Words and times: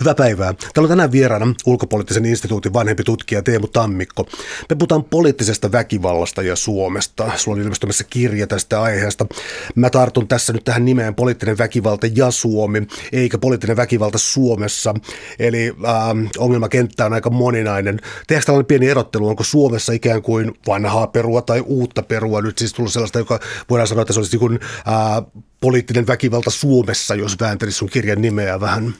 Hyvää 0.00 0.14
päivää. 0.14 0.52
Täällä 0.52 0.86
on 0.86 0.88
tänään 0.88 1.12
vieraana 1.12 1.54
ulkopoliittisen 1.66 2.24
instituutin 2.24 2.72
vanhempi 2.72 3.04
tutkija 3.04 3.42
Teemu 3.42 3.66
Tammikko. 3.66 4.26
Me 4.70 4.76
puhutaan 4.76 5.04
poliittisesta 5.04 5.72
väkivallasta 5.72 6.42
ja 6.42 6.56
Suomesta. 6.56 7.30
Sulla 7.36 7.56
on 7.56 7.62
ilmestymässä 7.62 8.04
kirja 8.10 8.46
tästä 8.46 8.82
aiheesta. 8.82 9.26
Mä 9.74 9.90
tartun 9.90 10.28
tässä 10.28 10.52
nyt 10.52 10.64
tähän 10.64 10.84
nimeen 10.84 11.14
poliittinen 11.14 11.58
väkivalta 11.58 12.06
ja 12.14 12.30
Suomi, 12.30 12.86
eikä 13.12 13.38
poliittinen 13.38 13.76
väkivalta 13.76 14.18
Suomessa. 14.18 14.94
Eli 15.38 15.74
äh, 15.84 16.30
ongelmakenttä 16.38 17.06
on 17.06 17.12
aika 17.12 17.30
moninainen. 17.30 18.00
Tehdäänkö 18.26 18.46
tällainen 18.46 18.66
pieni 18.66 18.88
erottelu, 18.88 19.28
onko 19.28 19.44
Suomessa 19.44 19.92
ikään 19.92 20.22
kuin 20.22 20.54
vanhaa 20.66 21.06
perua 21.06 21.42
tai 21.42 21.60
uutta 21.60 22.02
perua 22.02 22.42
nyt 22.42 22.58
siis 22.58 22.72
tullut 22.72 22.92
sellaista, 22.92 23.18
joka 23.18 23.40
voidaan 23.70 23.88
sanoa, 23.88 24.02
että 24.02 24.12
se 24.12 24.20
olisi 24.20 24.32
niin 24.32 24.40
kuin, 24.40 24.60
äh, 24.88 25.24
poliittinen 25.60 26.06
väkivalta 26.06 26.50
Suomessa, 26.50 27.14
jos 27.14 27.40
vääntelisi 27.40 27.78
sun 27.78 27.88
kirjan 27.88 28.22
nimeä 28.22 28.60
vähän? 28.60 28.94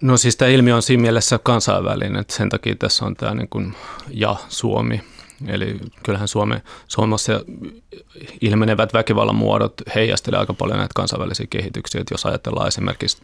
No 0.00 0.16
siis 0.16 0.36
tämä 0.36 0.50
ilmiö 0.50 0.76
on 0.76 0.82
siinä 0.82 1.00
mielessä 1.00 1.38
kansainvälinen, 1.42 2.20
että 2.20 2.34
sen 2.34 2.48
takia 2.48 2.74
tässä 2.74 3.04
on 3.04 3.16
tämä 3.16 3.34
niin 3.34 3.48
kuin 3.48 3.74
ja 4.10 4.36
Suomi. 4.48 5.02
Eli 5.46 5.76
kyllähän 6.02 6.28
Suome, 6.28 6.62
Suomessa 6.88 7.40
ilmenevät 8.40 8.94
väkivallan 8.94 9.34
muodot 9.34 9.74
heijastelee 9.94 10.40
aika 10.40 10.54
paljon 10.54 10.78
näitä 10.78 10.92
kansainvälisiä 10.94 11.46
kehityksiä. 11.50 12.00
Että 12.00 12.14
jos 12.14 12.26
ajatellaan 12.26 12.68
esimerkiksi 12.68 13.22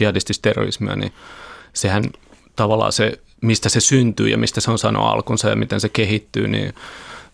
jihadistista 0.00 0.42
terrorismia, 0.42 0.96
niin 0.96 1.12
sehän 1.72 2.04
tavallaan 2.56 2.92
se, 2.92 3.20
mistä 3.40 3.68
se 3.68 3.80
syntyy 3.80 4.28
ja 4.28 4.38
mistä 4.38 4.60
se 4.60 4.70
on 4.70 4.78
saanut 4.78 5.04
alkunsa 5.04 5.48
ja 5.48 5.56
miten 5.56 5.80
se 5.80 5.88
kehittyy, 5.88 6.48
niin 6.48 6.74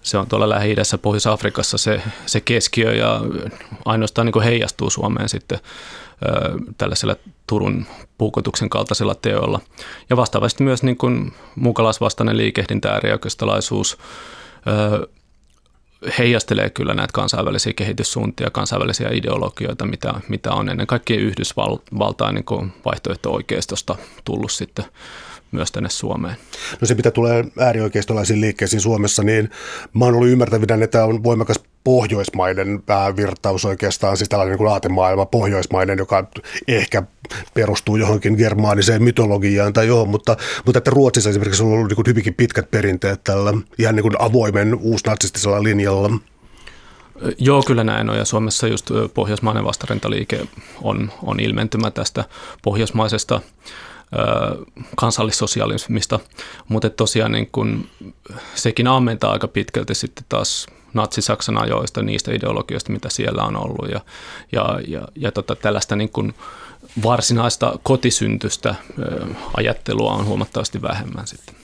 se 0.02 0.18
on 0.18 0.26
tuolla 0.26 0.48
Lähi-idässä, 0.48 0.98
Pohjois-Afrikassa 0.98 1.78
se, 1.78 2.02
se 2.26 2.40
keskiö 2.40 2.94
ja 2.94 3.20
ainoastaan 3.84 4.26
niin 4.26 4.42
heijastuu 4.42 4.90
Suomeen 4.90 5.28
sitten 5.28 5.58
tällaisella 6.78 7.16
Turun 7.46 7.86
puukotuksen 8.18 8.70
kaltaisilla 8.70 9.14
teoilla. 9.14 9.60
Ja 10.10 10.16
vastaavasti 10.16 10.64
myös 10.64 10.82
niin 10.82 10.96
kuin 10.96 11.32
mukalaisvastainen 11.56 12.36
liikehdintä, 12.36 12.92
äärioikeistolaisuus 12.92 13.98
heijastelee 16.18 16.70
kyllä 16.70 16.94
näitä 16.94 17.12
kansainvälisiä 17.12 17.72
kehityssuuntia, 17.72 18.50
kansainvälisiä 18.50 19.08
ideologioita, 19.12 19.84
mitä, 19.84 20.14
mitä 20.28 20.52
on 20.52 20.68
ennen 20.68 20.86
kaikkea 20.86 21.20
Yhdysvaltain 21.20 22.34
niin 22.34 22.72
vaihtoehto-oikeistosta 22.84 23.96
tullut 24.24 24.52
sitten 24.52 24.84
myös 25.52 25.72
tänne 25.72 25.88
Suomeen. 25.88 26.36
No 26.80 26.86
se, 26.86 26.94
mitä 26.94 27.10
tulee 27.10 27.44
äärioikeistolaisiin 27.58 28.40
liikkeisiin 28.40 28.80
Suomessa, 28.80 29.22
niin 29.22 29.50
mä 29.94 30.04
oon 30.04 30.14
ollut 30.14 30.28
ymmärtävinä, 30.28 30.84
että 30.84 31.04
on 31.04 31.24
voimakas 31.24 31.60
pohjoismainen 31.84 32.82
virtaus 33.16 33.64
oikeastaan, 33.64 34.16
siis 34.16 34.28
tällainen 34.28 34.58
niin 34.58 34.68
aatemaailma 34.68 35.26
pohjoismainen, 35.26 35.98
joka 35.98 36.26
ehkä 36.68 37.02
perustuu 37.54 37.96
johonkin 37.96 38.34
germaaniseen 38.34 39.02
mytologiaan 39.02 39.72
tai 39.72 39.86
johon, 39.86 40.08
mutta, 40.08 40.36
mutta 40.66 40.78
että 40.78 40.90
Ruotsissa 40.90 41.30
esimerkiksi 41.30 41.62
on 41.62 41.72
ollut 41.72 41.88
niin 41.88 42.06
hyvinkin 42.06 42.34
pitkät 42.34 42.70
perinteet 42.70 43.24
tällä 43.24 43.54
ihan 43.78 43.94
niin 43.96 44.02
kuin 44.02 44.16
avoimen 44.18 44.74
uusnatsistisella 44.74 45.62
linjalla. 45.62 46.10
Joo, 47.38 47.62
kyllä 47.62 47.84
näin 47.84 48.10
on. 48.10 48.16
Ja 48.16 48.24
Suomessa 48.24 48.68
just 48.68 48.90
pohjoismainen 49.14 49.64
vastarintaliike 49.64 50.40
on, 50.82 51.12
on 51.22 51.40
ilmentymä 51.40 51.90
tästä 51.90 52.24
pohjoismaisesta 52.62 53.40
kansallissosialismista, 54.96 56.20
mutta 56.68 56.90
tosiaan 56.90 57.32
niin 57.32 57.48
kun, 57.52 57.88
sekin 58.54 58.86
ammentaa 58.86 59.32
aika 59.32 59.48
pitkälti 59.48 59.94
sitten 59.94 60.24
taas 60.28 60.66
natsi-Saksan 60.94 61.58
ajoista, 61.58 62.02
niistä 62.02 62.32
ideologioista, 62.32 62.92
mitä 62.92 63.08
siellä 63.10 63.42
on 63.42 63.56
ollut 63.56 63.90
ja, 63.90 64.00
ja, 64.52 64.80
ja, 64.88 65.08
ja 65.16 65.32
tota, 65.32 65.56
tällaista 65.56 65.96
niin 65.96 66.08
kun 66.08 66.34
varsinaista 67.02 67.78
kotisyntystä 67.82 68.74
ajattelua 69.56 70.12
on 70.12 70.26
huomattavasti 70.26 70.82
vähemmän 70.82 71.26
sitten. 71.26 71.54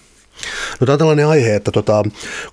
No 0.80 0.84
tämä 0.84 0.92
on 0.92 0.98
tällainen 0.98 1.26
aihe, 1.26 1.54
että 1.54 1.70
tota, 1.70 2.02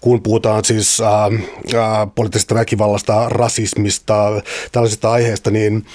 kun 0.02 0.21
puhutaan 0.21 0.65
siis 0.65 1.02
ää, 1.02 1.30
ää, 1.75 2.08
poliittisesta 2.08 2.55
väkivallasta, 2.55 3.30
rasismista, 3.30 4.41
tällaisista 4.71 5.11
aiheista, 5.11 5.52
niin 5.52 5.86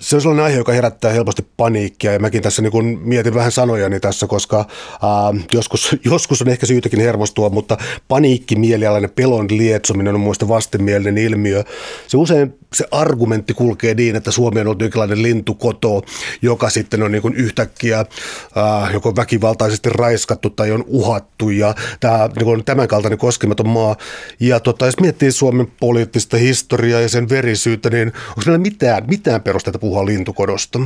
se 0.00 0.16
on 0.16 0.22
sellainen 0.22 0.44
aihe, 0.44 0.56
joka 0.56 0.72
herättää 0.72 1.12
helposti 1.12 1.46
paniikkia 1.56 2.12
ja 2.12 2.18
mäkin 2.18 2.42
tässä 2.42 2.62
niin 2.62 2.98
mietin 2.98 3.34
vähän 3.34 3.52
sanojani 3.52 4.00
tässä, 4.00 4.26
koska 4.26 4.56
ää, 4.56 5.44
joskus, 5.52 5.96
joskus 6.10 6.42
on 6.42 6.48
ehkä 6.48 6.66
syytäkin 6.66 7.00
hermostua, 7.00 7.50
mutta 7.50 7.76
paniikki, 8.08 8.56
mielialainen 8.56 9.10
pelon 9.10 9.46
lietsominen 9.50 10.14
on 10.14 10.20
muista 10.20 10.48
vastenmielinen 10.48 11.18
ilmiö. 11.18 11.64
Se 12.06 12.16
usein 12.16 12.54
se 12.74 12.84
argumentti 12.90 13.54
kulkee 13.54 13.94
niin, 13.94 14.16
että 14.16 14.30
Suomi 14.30 14.60
on 14.60 14.66
ollut 14.66 14.80
jonkinlainen 14.80 15.22
lintukoto, 15.22 16.02
joka 16.42 16.70
sitten 16.70 17.02
on 17.02 17.12
niin 17.12 17.22
kuin 17.22 17.34
yhtäkkiä 17.34 17.98
ää, 17.98 18.90
joko 18.92 19.16
väkivaltaisesti 19.16 19.88
raiskattu 19.88 20.50
tai 20.50 20.72
on 20.72 20.84
uhattu 20.86 21.50
ja 21.50 21.74
tämä 22.00 22.28
niin 22.36 22.44
kuin 22.44 22.64
tämän 22.64 22.88
kaltainen 22.88 23.18
koskematon 23.18 23.68
maa. 23.68 23.96
Ja 24.40 24.60
tota, 24.60 24.86
jos 24.86 25.00
miettii 25.00 25.32
Suomen 25.32 25.72
poliittista 25.80 26.36
historiaa 26.36 27.00
ja 27.00 27.08
sen 27.08 27.28
verisyyttä, 27.28 27.90
niin 27.90 28.08
onko 28.08 28.42
meillä 28.46 28.58
mitään, 28.58 29.04
mitään 29.08 29.42
perusteita 29.42 29.78
puhua 29.86 30.06
lintukodosta? 30.06 30.78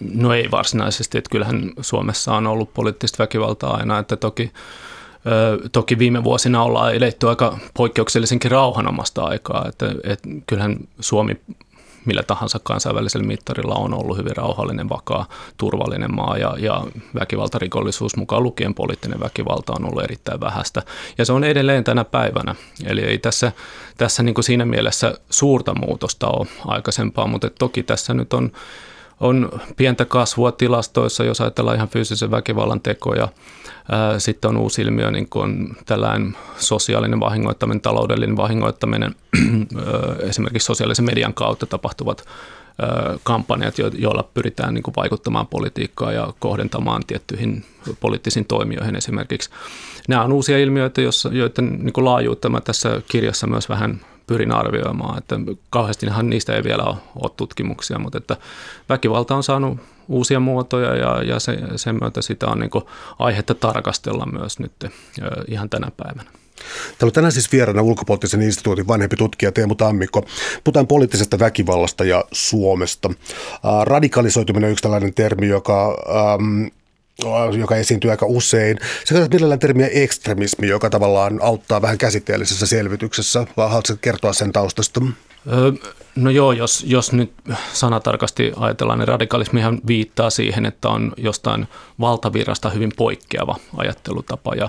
No 0.00 0.34
ei 0.34 0.50
varsinaisesti, 0.50 1.18
että 1.18 1.30
kyllähän 1.30 1.72
Suomessa 1.80 2.34
on 2.34 2.46
ollut 2.46 2.74
poliittista 2.74 3.18
väkivaltaa 3.18 3.76
aina, 3.76 3.98
että 3.98 4.16
toki 4.16 4.52
Toki 5.72 5.98
viime 5.98 6.24
vuosina 6.24 6.62
ollaan 6.62 6.94
eletty 6.94 7.28
aika 7.28 7.58
poikkeuksellisenkin 7.74 8.50
rauhanomasta 8.50 9.24
aikaa, 9.24 9.68
että, 9.68 9.94
että 10.04 10.28
kyllähän 10.46 10.76
Suomi 11.00 11.40
millä 12.06 12.22
tahansa 12.22 12.60
kansainvälisellä 12.62 13.26
mittarilla 13.26 13.74
on 13.74 13.94
ollut 13.94 14.16
hyvin 14.16 14.36
rauhallinen, 14.36 14.88
vakaa, 14.88 15.28
turvallinen 15.56 16.14
maa 16.14 16.38
ja, 16.38 16.54
ja 16.58 16.84
väkivaltarikollisuus 17.14 18.16
mukaan 18.16 18.42
lukien 18.42 18.74
poliittinen 18.74 19.20
väkivalta 19.20 19.72
on 19.72 19.84
ollut 19.84 20.04
erittäin 20.04 20.40
vähäistä. 20.40 20.82
Ja 21.18 21.24
se 21.24 21.32
on 21.32 21.44
edelleen 21.44 21.84
tänä 21.84 22.04
päivänä. 22.04 22.54
Eli 22.84 23.00
ei 23.00 23.18
tässä, 23.18 23.52
tässä 23.96 24.22
niin 24.22 24.34
kuin 24.34 24.44
siinä 24.44 24.64
mielessä 24.64 25.14
suurta 25.30 25.74
muutosta 25.74 26.28
ole 26.28 26.46
aikaisempaa, 26.66 27.26
mutta 27.26 27.50
toki 27.50 27.82
tässä 27.82 28.14
nyt 28.14 28.32
on 28.32 28.52
on 29.20 29.60
pientä 29.76 30.04
kasvua 30.04 30.52
tilastoissa, 30.52 31.24
jos 31.24 31.40
ajatellaan 31.40 31.76
ihan 31.76 31.88
fyysisen 31.88 32.30
väkivallan 32.30 32.80
tekoja. 32.80 33.28
Sitten 34.18 34.48
on 34.48 34.56
uusi 34.56 34.82
ilmiö, 34.82 35.10
niin 35.10 35.28
kuin 35.28 35.76
tällainen 35.86 36.36
sosiaalinen 36.56 37.20
vahingoittaminen, 37.20 37.80
taloudellinen 37.80 38.36
vahingoittaminen, 38.36 39.14
esimerkiksi 40.20 40.66
sosiaalisen 40.66 41.04
median 41.04 41.34
kautta 41.34 41.66
tapahtuvat 41.66 42.24
kampanjat, 43.22 43.74
joilla 43.78 44.28
pyritään 44.34 44.74
niin 44.74 44.82
kuin 44.82 44.94
vaikuttamaan 44.96 45.46
politiikkaan 45.46 46.14
ja 46.14 46.32
kohdentamaan 46.38 47.02
tiettyihin 47.06 47.64
poliittisiin 48.00 48.44
toimijoihin 48.44 48.96
esimerkiksi. 48.96 49.50
Nämä 50.08 50.24
on 50.24 50.32
uusia 50.32 50.58
ilmiöitä, 50.58 51.00
joiden 51.32 51.78
niin 51.82 51.92
kuin 51.92 52.04
laajuutta 52.04 52.48
mä 52.48 52.60
tässä 52.60 53.02
kirjassa 53.08 53.46
myös 53.46 53.68
vähän 53.68 54.00
pyrin 54.26 54.52
arvioimaan. 54.52 55.18
Että 55.18 55.36
kauheastihan 55.70 56.30
niistä 56.30 56.54
ei 56.54 56.64
vielä 56.64 56.82
ole, 56.82 56.96
ole 57.22 57.30
tutkimuksia, 57.36 57.98
mutta 57.98 58.18
että 58.18 58.36
väkivalta 58.88 59.36
on 59.36 59.42
saanut 59.42 59.78
uusia 60.08 60.40
muotoja 60.40 60.96
ja, 60.96 61.22
ja 61.22 61.40
se, 61.40 61.58
sen 61.76 61.98
myötä 62.00 62.22
sitä 62.22 62.46
on 62.46 62.60
niin 62.60 62.70
aihetta 63.18 63.54
tarkastella 63.54 64.26
myös 64.26 64.58
nyt 64.58 64.72
ihan 65.48 65.70
tänä 65.70 65.90
päivänä. 65.96 66.30
Täällä 66.98 67.10
on 67.10 67.12
tänään 67.12 67.32
siis 67.32 67.52
vieraana 67.52 67.82
ulkopoliittisen 67.82 68.42
instituutin 68.42 68.88
vanhempi 68.88 69.16
tutkija 69.16 69.52
Teemu 69.52 69.74
Tammikko. 69.74 70.26
Puhutaan 70.64 70.86
poliittisesta 70.86 71.38
väkivallasta 71.38 72.04
ja 72.04 72.24
Suomesta. 72.32 73.10
radikalisoituminen 73.84 74.68
on 74.68 74.72
yksi 74.72 74.82
tällainen 74.82 75.14
termi, 75.14 75.48
joka 75.48 76.04
ähm, 76.08 76.66
joka 77.58 77.76
esiintyy 77.76 78.10
aika 78.10 78.26
usein. 78.26 78.78
Se 79.04 79.18
on 79.18 79.28
mielellään 79.30 79.58
termiä 79.58 79.88
ekstremismi, 79.92 80.68
joka 80.68 80.90
tavallaan 80.90 81.38
auttaa 81.42 81.82
vähän 81.82 81.98
käsitteellisessä 81.98 82.66
selvityksessä. 82.66 83.46
Haluatko 83.56 83.94
kertoa 84.00 84.32
sen 84.32 84.52
taustasta? 84.52 85.00
No 86.16 86.30
joo, 86.30 86.52
jos, 86.52 86.84
jos 86.86 87.12
nyt 87.12 87.32
sanatarkasti 87.72 88.52
ajatellaan, 88.56 88.98
niin 88.98 89.08
radikalismihan 89.08 89.80
viittaa 89.86 90.30
siihen, 90.30 90.66
että 90.66 90.88
on 90.88 91.12
jostain 91.16 91.68
valtavirrasta 92.00 92.70
hyvin 92.70 92.92
poikkeava 92.96 93.56
ajattelutapa. 93.76 94.54
Ja 94.54 94.68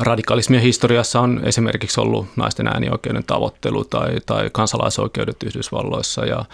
radikalismien 0.00 0.62
historiassa 0.62 1.20
on 1.20 1.40
esimerkiksi 1.44 2.00
ollut 2.00 2.26
naisten 2.36 2.68
äänioikeuden 2.68 3.24
tavoittelu 3.24 3.84
tai, 3.84 4.16
tai 4.26 4.50
kansalaisoikeudet 4.52 5.42
Yhdysvalloissa. 5.42 6.24
Ja, 6.24 6.44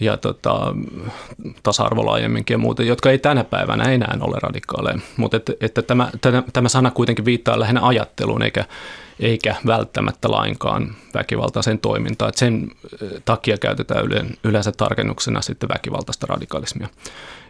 ja 0.00 0.16
tota, 0.16 0.74
tasa-arvo 1.62 2.06
laajemminkin 2.06 2.54
ja 2.54 2.58
muuta, 2.58 2.82
jotka 2.82 3.10
ei 3.10 3.18
tänä 3.18 3.44
päivänä 3.44 3.84
enää 3.84 4.18
ole 4.20 4.36
radikaaleja. 4.42 4.98
Mutta 5.16 5.36
että, 5.36 5.52
että 5.60 5.82
tämä, 5.82 6.10
tämä, 6.20 6.42
tämä 6.52 6.68
sana 6.68 6.90
kuitenkin 6.90 7.24
viittaa 7.24 7.60
lähinnä 7.60 7.86
ajatteluun 7.86 8.42
eikä, 8.42 8.64
eikä 9.20 9.56
välttämättä 9.66 10.30
lainkaan 10.30 10.94
väkivaltaiseen 11.14 11.78
toimintaan. 11.78 12.28
Että 12.28 12.38
sen 12.38 12.70
takia 13.24 13.58
käytetään 13.58 14.04
yleensä 14.44 14.72
tarkennuksena 14.72 15.40
sitten 15.40 15.68
väkivaltaista 15.68 16.26
radikalismia. 16.26 16.88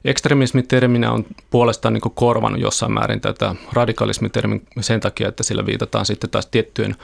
Ekstremismiterminä 0.04 1.12
on 1.12 1.26
puolestaan 1.50 1.94
niin 1.94 2.02
korvannut 2.14 2.60
jossain 2.60 2.92
määrin 2.92 3.20
tätä 3.20 3.54
radikalismitermin 3.72 4.66
sen 4.80 5.00
takia, 5.00 5.28
että 5.28 5.42
sillä 5.42 5.66
viitataan 5.66 6.06
sitten 6.06 6.30
taas 6.30 6.46
tiettyjen 6.46 6.96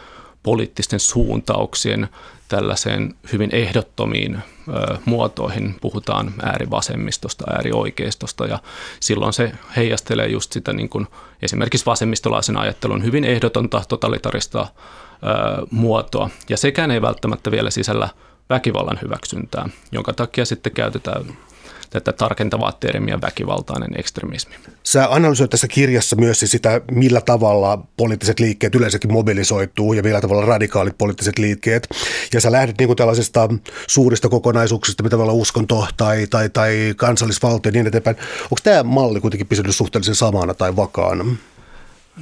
poliittisten 0.45 1.01
suuntauksien 1.01 2.09
tällaiseen 2.49 3.15
hyvin 3.33 3.51
ehdottomiin 3.53 4.35
ö, 4.37 4.97
muotoihin. 5.05 5.75
Puhutaan 5.81 6.35
äärivasemmistosta, 6.43 7.45
äärioikeistosta 7.51 8.47
ja 8.47 8.59
silloin 9.01 9.33
se 9.33 9.53
heijastelee 9.77 10.27
just 10.27 10.53
sitä 10.53 10.73
niin 10.73 10.89
kuin 10.89 11.07
esimerkiksi 11.43 11.87
vasemmistolaisen 11.87 12.57
ajattelun 12.57 13.05
hyvin 13.05 13.25
ehdotonta 13.25 13.83
totalitarista 13.89 14.61
ö, 14.61 14.67
muotoa. 15.71 16.31
Ja 16.49 16.57
sekään 16.57 16.91
ei 16.91 17.03
välttämättä 17.03 17.51
vielä 17.51 17.71
sisällä 17.71 18.09
väkivallan 18.51 18.99
hyväksyntää, 19.03 19.69
jonka 19.93 20.13
takia 20.13 20.45
sitten 20.45 20.73
käytetään 20.73 21.25
tätä 21.95 22.13
tarkentavaa 22.13 22.73
termiä 22.73 23.21
väkivaltainen 23.21 24.01
ekstremismi. 24.01 24.55
Sä 24.83 25.07
analysoit 25.11 25.51
tässä 25.51 25.69
kirjassa 25.69 26.17
myös 26.17 26.41
sitä, 26.45 26.81
millä 26.91 27.21
tavalla 27.21 27.79
poliittiset 27.97 28.41
liikkeet 28.41 28.75
yleensäkin 28.75 29.13
mobilisoituu 29.13 29.93
ja 29.93 30.03
millä 30.03 30.21
tavalla 30.21 30.47
radikaalit 30.47 30.99
poliittiset 30.99 31.39
liikkeet. 31.39 31.89
Ja 32.33 32.41
sä 32.41 32.53
lähdet 32.53 32.79
niin 32.79 32.87
kuin 32.87 32.97
tällaisista 32.97 33.49
suurista 33.87 34.29
kokonaisuuksista, 34.29 35.03
mitä 35.03 35.17
olla 35.17 35.33
uskonto 35.33 35.87
tai, 35.97 36.27
tai, 36.27 36.49
tai 36.49 36.95
kansallisvaltio 36.97 37.69
ja 37.69 37.73
niin 37.73 37.87
eteenpäin. 37.87 38.17
Onko 38.43 38.57
tämä 38.63 38.83
malli 38.83 39.21
kuitenkin 39.21 39.47
pysynyt 39.47 39.77
suhteellisen 39.77 40.15
samana 40.15 40.55
tai 40.55 40.77
vakaana? 40.77 41.25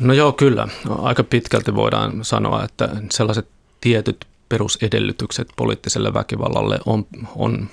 No 0.00 0.12
joo, 0.12 0.32
kyllä. 0.32 0.68
Aika 0.88 1.24
pitkälti 1.24 1.74
voidaan 1.74 2.24
sanoa, 2.24 2.64
että 2.64 2.88
sellaiset 3.10 3.46
tietyt 3.80 4.26
perusedellytykset 4.48 5.48
poliittiselle 5.56 6.14
väkivallalle 6.14 6.78
on, 6.86 7.06
on 7.36 7.68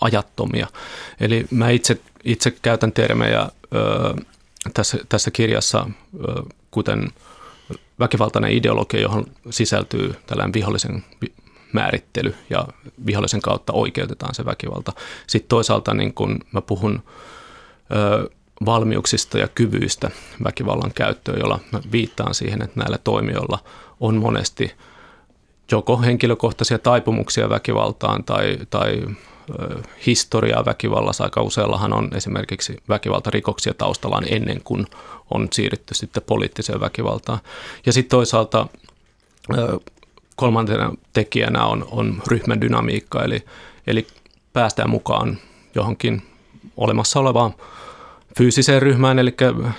ajattomia. 0.00 0.66
Eli 1.20 1.46
mä 1.50 1.70
itse, 1.70 2.00
itse 2.24 2.50
käytän 2.50 2.92
termejä 2.92 3.40
ö, 3.40 4.14
tässä, 4.74 4.98
tässä 5.08 5.30
kirjassa, 5.30 5.86
ö, 6.28 6.42
kuten 6.70 7.08
väkivaltainen 7.98 8.52
ideologia, 8.52 9.00
johon 9.00 9.26
sisältyy 9.50 10.14
tällainen 10.26 10.52
vihollisen 10.52 11.04
määrittely 11.72 12.34
ja 12.50 12.68
vihollisen 13.06 13.40
kautta 13.40 13.72
oikeutetaan 13.72 14.34
se 14.34 14.44
väkivalta. 14.44 14.92
Sitten 15.26 15.48
toisaalta 15.48 15.94
niin 15.94 16.14
kun 16.14 16.38
mä 16.52 16.60
puhun 16.60 17.02
ö, 17.92 18.30
valmiuksista 18.64 19.38
ja 19.38 19.48
kyvyistä 19.48 20.10
väkivallan 20.44 20.92
käyttöön, 20.94 21.40
jolla 21.40 21.58
mä 21.72 21.80
viittaan 21.92 22.34
siihen, 22.34 22.62
että 22.62 22.80
näillä 22.80 22.98
toimijoilla 22.98 23.58
on 24.00 24.16
monesti 24.16 24.72
joko 25.72 26.00
henkilökohtaisia 26.00 26.78
taipumuksia 26.78 27.48
väkivaltaan 27.48 28.24
tai, 28.24 28.58
tai 28.70 29.02
historiaa 30.06 30.64
väkivallassa. 30.64 31.24
Aika 31.24 31.42
useallahan 31.42 31.92
on 31.92 32.10
esimerkiksi 32.14 32.76
väkivaltarikoksia 32.88 33.74
taustallaan 33.74 34.24
ennen 34.30 34.60
kuin 34.64 34.86
on 35.30 35.48
siirrytty 35.52 35.94
sitten 35.94 36.22
poliittiseen 36.26 36.80
väkivaltaan. 36.80 37.38
Ja 37.86 37.92
sitten 37.92 38.10
toisaalta 38.10 38.66
kolmantena 40.36 40.92
tekijänä 41.12 41.64
on, 41.64 41.88
on 41.90 42.22
ryhmän 42.26 42.60
dynamiikka, 42.60 43.24
eli, 43.24 43.44
eli 43.86 44.06
päästään 44.52 44.90
mukaan 44.90 45.38
johonkin 45.74 46.22
olemassa 46.76 47.20
olevaan 47.20 47.54
fyysiseen 48.38 48.82
ryhmään, 48.82 49.18
eli 49.18 49.34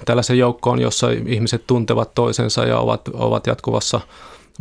tällaisen 0.05 0.37
joukkoon, 0.37 0.81
jossa 0.81 1.07
ihmiset 1.25 1.67
tuntevat 1.67 2.15
toisensa 2.15 2.65
ja 2.65 2.79
ovat, 2.79 3.07
ovat 3.07 3.47
jatkuvassa 3.47 4.01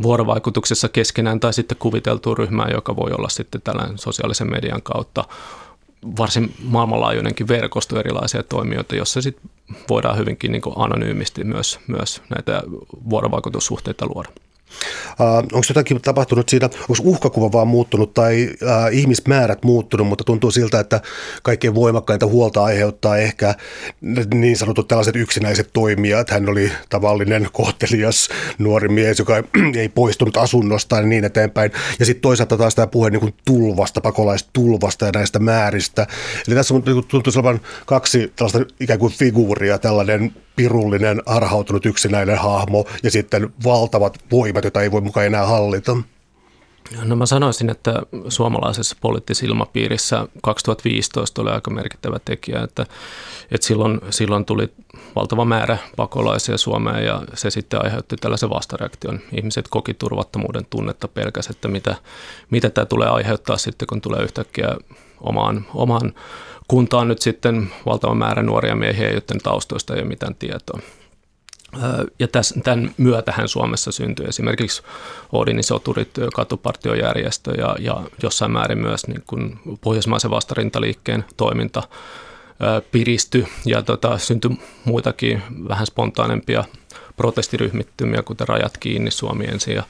vuorovaikutuksessa 0.03 0.89
keskenään 0.89 1.41
tai 1.41 1.53
sitten 1.53 1.79
kuviteltuun 1.79 2.39
ryhmään, 2.39 2.73
joka 2.73 2.97
voi 2.97 3.11
olla 3.13 3.29
sitten 3.29 3.63
tällainen 3.63 3.99
sosiaalisen 3.99 4.51
median 4.51 4.83
kautta 4.83 5.25
varsin 6.19 6.55
maailmanlaajuinenkin 6.65 7.49
verkosto 7.49 8.01
erilaisia 8.01 8.43
toimijoita, 8.43 8.97
jossa 8.97 9.23
sitten 9.23 9.51
voidaan 9.89 10.19
hyvinkin 10.19 10.53
niin 10.53 10.63
anonyymisti 10.77 11.45
myös, 11.45 11.81
myös 11.87 12.23
näitä 12.29 12.63
vuorovaikutussuhteita 13.11 14.07
luoda. 14.07 14.29
Uh, 15.21 15.37
onko 15.37 15.61
jotakin 15.69 16.01
tapahtunut 16.01 16.49
siitä, 16.49 16.67
onko 16.67 17.03
uhkakuva 17.05 17.53
vaan 17.53 17.69
muuttunut 17.69 18.15
tai 18.15 18.51
uh, 18.63 18.69
ihmismäärät 18.93 19.65
muuttunut, 19.65 20.07
mutta 20.07 20.25
tuntuu 20.25 20.51
siltä, 20.51 20.81
että 20.81 21.01
kaikkein 21.43 21.75
voimakkainta 21.75 22.27
huolta 22.27 22.65
aiheuttaa 22.65 23.19
ehkä 23.19 23.55
niin 24.35 24.57
sanotut 24.57 24.89
tällaiset 24.89 25.17
yksinäiset 25.17 25.71
toimijat. 25.73 26.31
Hän 26.31 26.49
oli 26.49 26.73
tavallinen 26.89 27.49
kohtelias 27.53 28.29
nuori 28.59 28.89
mies, 28.89 29.19
joka 29.19 29.43
ei 29.77 29.89
poistunut 29.89 30.37
asunnosta 30.37 30.97
ja 30.97 31.03
niin 31.03 31.25
eteenpäin. 31.25 31.73
Ja 31.99 32.07
sitten 32.07 32.23
toisaalta 32.23 32.57
taas 32.57 32.75
tämä 32.75 32.87
puhe 32.87 33.11
niin 33.11 33.21
kuin 33.21 33.35
tulvasta, 33.45 34.01
pakolaistulvasta 34.01 35.07
ja 35.07 35.13
näistä 35.15 35.39
määristä. 35.39 36.07
Eli 36.49 36.57
tässä 36.57 36.75
tuntuu 37.09 37.33
olevan 37.37 37.61
kaksi 37.87 38.33
tällaista 38.37 38.75
ikään 38.81 38.99
kuin 38.99 39.13
figuuria, 39.13 39.79
tällainen 39.79 40.33
pirullinen, 40.57 41.23
harhautunut 41.27 41.87
yksinäinen 41.87 42.39
hahmo 42.39 42.85
ja 43.03 43.11
sitten 43.11 43.53
valtavat 43.65 44.19
voimat, 44.31 44.65
joita 44.65 44.83
ei 44.83 44.91
voi 44.91 45.01
mukaan 45.01 45.27
enää 45.27 45.47
hallita? 45.47 45.97
No 47.05 47.17
mä 47.17 47.27
sanoisin, 47.27 47.71
että 47.71 48.03
suomalaisessa 48.29 48.97
poliittisessa 49.01 49.47
ilmapiirissä 49.47 50.27
2015 50.43 51.43
oli 51.43 51.51
aika 51.51 51.71
merkittävä 51.71 52.19
tekijä, 52.25 52.63
että, 52.63 52.87
että 53.51 53.67
silloin, 53.67 54.01
silloin 54.11 54.45
tuli 54.45 54.69
valtava 55.17 55.45
määrä 55.45 55.79
pakolaisia 55.97 56.59
Suomeen 56.59 57.05
ja 57.05 57.23
se 57.35 57.51
sitten 57.51 57.85
aiheutti 57.85 58.17
tällaisen 58.17 58.51
vastareaktion. 58.51 59.21
Ihmiset 59.37 59.69
koki 59.69 59.95
turvattomuuden 59.95 60.67
tunnetta 60.71 61.09
pelkäs, 61.09 61.47
että 61.47 61.69
mitä, 61.69 61.97
mitä 62.51 62.71
tämä 62.71 62.87
tulee 62.87 63.09
aiheuttaa 63.09 63.57
sitten, 63.57 63.87
kun 63.87 64.01
tulee 64.01 64.23
yhtäkkiä 64.23 64.77
omaan, 65.21 65.67
omaan 65.75 66.13
kuntaan 66.71 67.09
nyt 67.09 67.23
sitten 67.23 67.71
valtava 67.87 68.15
määrä 68.15 68.43
nuoria 68.43 68.77
miehiä, 68.77 69.11
joiden 69.11 69.39
taustoista 69.43 69.95
ei 69.95 70.01
ole 70.01 70.09
mitään 70.09 70.35
tietoa. 70.35 70.81
Ja 72.19 72.29
tämän 72.63 72.95
myötähän 72.97 73.49
Suomessa 73.49 73.93
syntyi 73.93 74.27
esimerkiksi 74.27 74.83
Odinin 75.33 75.65
soturit, 75.65 76.11
katupartiojärjestö 76.35 77.51
ja, 77.59 77.77
ja 77.79 78.03
jossain 78.23 78.51
määrin 78.51 78.79
myös 78.79 79.07
niin 79.07 79.23
kuin 79.27 79.59
pohjoismaisen 79.81 80.31
vastarintaliikkeen 80.31 81.25
toiminta 81.37 81.83
piristy 82.91 83.47
ja 83.67 83.83
tota, 83.83 84.19
syntyi 84.19 84.51
muitakin 84.85 85.43
vähän 85.69 85.87
spontaanempia 85.87 86.65
protestiryhmittymiä, 87.17 88.23
kuten 88.23 88.49
Rajat 88.49 88.79
kiinni, 88.79 89.11
Suomi 89.11 89.45
ensin 89.45 89.75
ja 89.75 89.83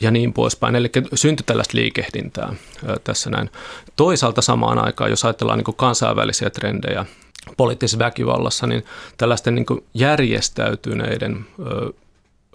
ja 0.00 0.10
niin 0.10 0.32
poispäin. 0.32 0.76
Eli 0.76 0.90
syntyi 1.14 1.44
tällaista 1.46 1.76
liikehdintää 1.76 2.54
tässä 3.04 3.30
näin. 3.30 3.50
Toisaalta 3.96 4.42
samaan 4.42 4.78
aikaan, 4.78 5.10
jos 5.10 5.24
ajatellaan 5.24 5.58
niin 5.58 5.76
kansainvälisiä 5.76 6.50
trendejä 6.50 7.06
poliittisessa 7.56 7.98
väkivallassa, 7.98 8.66
niin 8.66 8.84
tällaisten 9.16 9.54
niin 9.54 9.66
järjestäytyneiden 9.94 11.46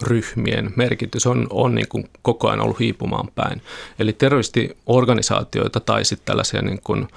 ryhmien 0.02 0.72
merkitys 0.76 1.26
on, 1.26 1.46
on 1.50 1.74
niin 1.74 1.88
kuin 1.88 2.04
koko 2.22 2.48
ajan 2.48 2.60
ollut 2.60 2.80
hiipumaan 2.80 3.28
päin. 3.34 3.62
Eli 3.98 4.12
terroristiorganisaatioita 4.12 5.80
tai 5.80 6.04
sitten 6.04 6.26
tällaisia 6.26 6.62
niin 6.62 6.80
kuin 6.84 7.08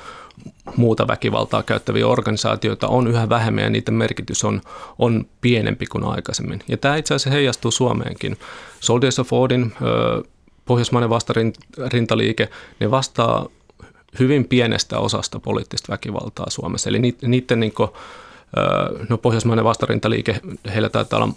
muuta 0.76 1.08
väkivaltaa 1.08 1.64
käyttäviä 1.64 2.08
organisaatioita 2.08 2.88
on 2.88 3.08
yhä 3.08 3.30
vähemmän 3.30 3.64
ja 3.64 3.70
niiden 3.70 3.94
merkitys 3.94 4.44
on, 4.44 4.62
on 5.00 5.26
pienempi 5.42 5.86
kuin 5.86 6.04
aikaisemmin. 6.04 6.60
Ja 6.68 6.78
tämä 6.78 6.96
itse 6.96 7.14
asiassa 7.14 7.30
heijastuu 7.30 7.72
Suomeenkin. 7.72 8.38
Soldiers 8.80 9.20
of 9.20 9.34
Odin, 9.34 9.74
pohjoismainen 10.66 11.10
vastarintaliike, 11.10 12.50
ne 12.80 12.92
vastaa 12.92 13.48
hyvin 14.20 14.48
pienestä 14.48 15.00
osasta 15.00 15.40
poliittista 15.40 15.92
väkivaltaa 15.92 16.50
Suomessa. 16.50 16.90
Eli 16.90 17.16
niiden 17.22 17.60
niin 17.60 17.74
kuin, 17.74 17.90
no 19.10 19.18
pohjoismainen 19.18 19.66
vastarintaliike, 19.66 20.42
heillä 20.74 20.90
taitaa 20.90 21.24
olla 21.24 21.34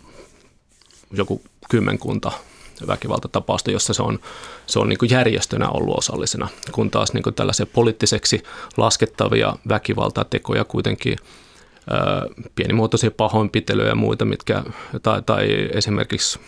joku 1.12 1.42
kymmenkunta 1.70 2.32
väkivaltatapausta, 2.86 3.70
jossa 3.70 3.94
se 3.94 4.02
on, 4.02 4.18
se 4.66 4.78
on 4.78 4.88
niin 4.88 4.98
kuin 4.98 5.10
järjestönä 5.10 5.68
ollut 5.68 5.98
osallisena, 5.98 6.48
kun 6.72 6.90
taas 6.90 7.12
niin 7.12 7.22
kuin 7.22 7.34
tällaisia 7.34 7.66
poliittiseksi 7.66 8.42
laskettavia 8.76 9.56
väkivaltatekoja 9.68 10.64
kuitenkin 10.64 11.16
pienimuotoisia 12.54 13.10
pahoinpitelyjä 13.10 13.88
ja 13.88 13.94
muita, 13.94 14.24
mitkä, 14.24 14.64
tai, 15.02 15.22
tai 15.22 15.68
esimerkiksi 15.74 16.40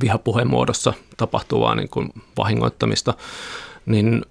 vihapuheen 0.00 0.48
muodossa 0.48 0.92
tapahtuvaa 1.16 1.74
niin 1.74 1.88
kuin 1.88 2.12
vahingoittamista, 2.36 3.14
niin 3.86 4.24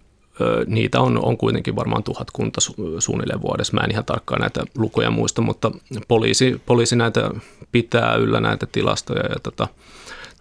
niitä 0.67 0.99
on, 0.99 1.25
on 1.25 1.37
kuitenkin 1.37 1.75
varmaan 1.75 2.03
tuhatkunta 2.03 2.61
su, 2.61 2.73
suunnilleen 2.99 3.41
vuodessa. 3.41 3.73
Mä 3.73 3.81
en 3.81 3.91
ihan 3.91 4.05
tarkkaan 4.05 4.41
näitä 4.41 4.63
lukuja 4.77 5.11
muista, 5.11 5.41
mutta 5.41 5.71
poliisi, 6.07 6.61
poliisi 6.65 6.95
näitä 6.95 7.31
pitää 7.71 8.15
yllä 8.15 8.39
näitä 8.39 8.65
tilastoja 8.71 9.25
ja 9.29 9.39
tota, 9.43 9.67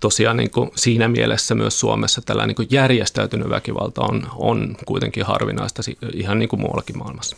tosiaan 0.01 0.37
niin 0.37 0.51
kuin 0.51 0.71
siinä 0.75 1.09
mielessä 1.09 1.55
myös 1.55 1.81
Suomessa 1.81 2.23
tällainen 2.23 2.49
niin 2.49 2.69
kuin 2.69 2.69
järjestäytynyt 2.71 3.51
väkivalta 3.51 4.03
on, 4.03 4.27
on 4.37 4.77
kuitenkin 4.87 5.25
harvinaista 5.25 5.83
ihan 6.15 6.39
niin 6.39 6.49
kuin 6.49 6.61
muuallakin 6.61 6.99
maailmassa. 6.99 7.37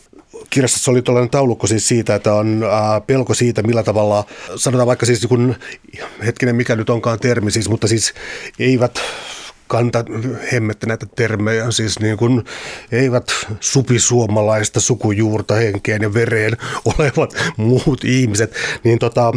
Kirjassa 0.50 0.90
oli 0.90 1.02
tällainen 1.02 1.30
taulukko 1.30 1.66
siis 1.66 1.88
siitä, 1.88 2.14
että 2.14 2.34
on 2.34 2.64
pelko 3.06 3.34
siitä, 3.34 3.62
millä 3.62 3.82
tavalla, 3.82 4.24
sanotaan 4.56 4.86
vaikka 4.86 5.06
siis 5.06 5.26
kun, 5.26 5.54
hetkinen 6.26 6.56
mikä 6.56 6.76
nyt 6.76 6.90
onkaan 6.90 7.18
termi 7.18 7.50
siis, 7.50 7.68
mutta 7.68 7.88
siis 7.88 8.14
eivät 8.58 9.00
kanta 9.66 10.04
hemmetti 10.52 10.86
näitä 10.86 11.06
termejä, 11.16 11.70
siis 11.70 12.00
niin 12.00 12.16
kuin 12.16 12.44
eivät 12.92 13.32
supisuomalaista 13.60 14.80
sukujuurta 14.80 15.54
henkeen 15.54 16.02
ja 16.02 16.14
vereen 16.14 16.56
olevat 16.98 17.34
muut 17.56 18.04
ihmiset, 18.04 18.54
niin 18.84 18.98
tota, 18.98 19.32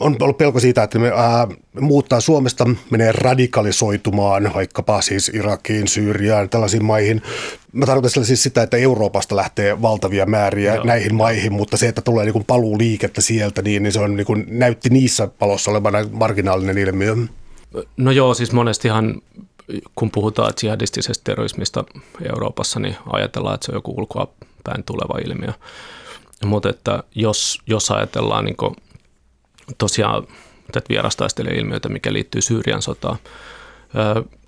on 0.00 0.16
ollut 0.20 0.38
pelko 0.38 0.60
siitä, 0.60 0.82
että 0.82 0.98
me 0.98 1.12
ää, 1.14 1.46
muuttaa 1.80 2.20
Suomesta, 2.20 2.66
menee 2.90 3.12
radikalisoitumaan 3.12 4.50
vaikkapa 4.54 5.00
siis 5.00 5.28
Irakiin, 5.34 5.88
Syyriaan, 5.88 6.48
tällaisiin 6.48 6.84
maihin. 6.84 7.22
Mä 7.72 7.86
tarkoitan 7.86 8.24
siis 8.24 8.42
sitä, 8.42 8.62
että 8.62 8.76
Euroopasta 8.76 9.36
lähtee 9.36 9.82
valtavia 9.82 10.26
määriä 10.26 10.74
Joo. 10.74 10.84
näihin 10.84 11.14
maihin, 11.14 11.52
mutta 11.52 11.76
se, 11.76 11.88
että 11.88 12.02
tulee 12.02 12.24
niin 12.24 12.44
paluu 12.44 12.78
liikettä 12.78 13.20
sieltä, 13.20 13.62
niin, 13.62 13.82
niin 13.82 13.92
se 13.92 14.00
on 14.00 14.16
niin 14.16 14.26
kuin, 14.26 14.44
näytti 14.48 14.90
niissä 14.90 15.28
palossa 15.38 15.70
olevan 15.70 15.94
marginaalinen 16.12 16.78
ilmiö. 16.78 17.16
No 17.96 18.10
joo, 18.10 18.34
siis 18.34 18.52
monestihan 18.52 19.22
kun 19.94 20.10
puhutaan 20.10 20.52
jihadistisesta 20.62 21.24
terrorismista 21.24 21.84
Euroopassa, 22.28 22.80
niin 22.80 22.96
ajatellaan, 23.12 23.54
että 23.54 23.64
se 23.64 23.72
on 23.72 23.76
joku 23.76 23.94
ulkoa 23.96 24.28
päin 24.64 24.84
tuleva 24.84 25.18
ilmiö. 25.24 25.52
Mutta 26.44 26.68
että 26.68 27.02
jos, 27.14 27.58
jos 27.66 27.90
ajatellaan 27.90 28.44
niin 28.44 28.56
tosiaan 29.78 30.26
tätä 30.72 30.88
vierastaistelijailmiötä, 30.88 31.88
mikä 31.88 32.12
liittyy 32.12 32.40
Syyrian 32.40 32.82
sotaan, 32.82 33.18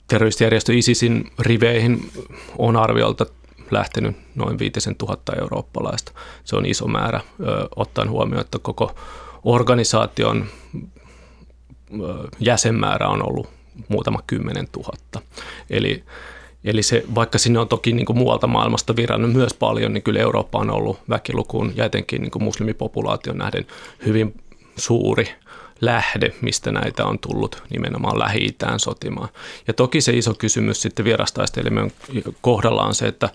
terroristijärjestö 0.08 0.72
ISISin 0.74 1.32
riveihin 1.38 2.10
on 2.58 2.76
arviolta 2.76 3.26
lähtenyt 3.70 4.16
noin 4.34 4.58
5000 4.58 5.32
eurooppalaista. 5.40 6.12
Se 6.44 6.56
on 6.56 6.66
iso 6.66 6.86
määrä, 6.86 7.20
ottaen 7.76 8.10
huomioon, 8.10 8.40
että 8.40 8.58
koko 8.62 8.94
organisaation 9.44 10.46
jäsenmäärä 12.40 13.08
on 13.08 13.28
ollut 13.28 13.48
muutama 13.88 14.22
kymmenen 14.26 14.68
tuhatta. 14.72 15.20
Eli, 15.70 16.04
eli 16.64 16.82
se, 16.82 17.04
vaikka 17.14 17.38
sinne 17.38 17.58
on 17.58 17.68
toki 17.68 17.92
niin 17.92 18.06
kuin 18.06 18.18
muualta 18.18 18.46
maailmasta 18.46 18.96
virannut 18.96 19.32
myös 19.32 19.54
paljon, 19.54 19.92
niin 19.92 20.02
kyllä 20.02 20.20
Eurooppa 20.20 20.58
on 20.58 20.70
ollut 20.70 20.98
väkilukuun 21.08 21.72
ja 21.76 21.84
etenkin 21.84 22.22
niin 22.22 22.30
kuin 22.30 22.42
muslimipopulaation 22.42 23.38
nähden 23.38 23.66
hyvin 24.06 24.34
suuri 24.76 25.28
lähde, 25.80 26.32
mistä 26.40 26.72
näitä 26.72 27.04
on 27.04 27.18
tullut 27.18 27.62
nimenomaan 27.70 28.18
Lähi-Itään 28.18 28.80
sotimaan. 28.80 29.28
Ja 29.66 29.74
toki 29.74 30.00
se 30.00 30.12
iso 30.12 30.34
kysymys 30.34 30.82
sitten 30.82 31.04
vierastaistelijoiden 31.04 31.92
kohdalla 32.40 32.82
on 32.82 32.94
se, 32.94 33.06
että 33.06 33.28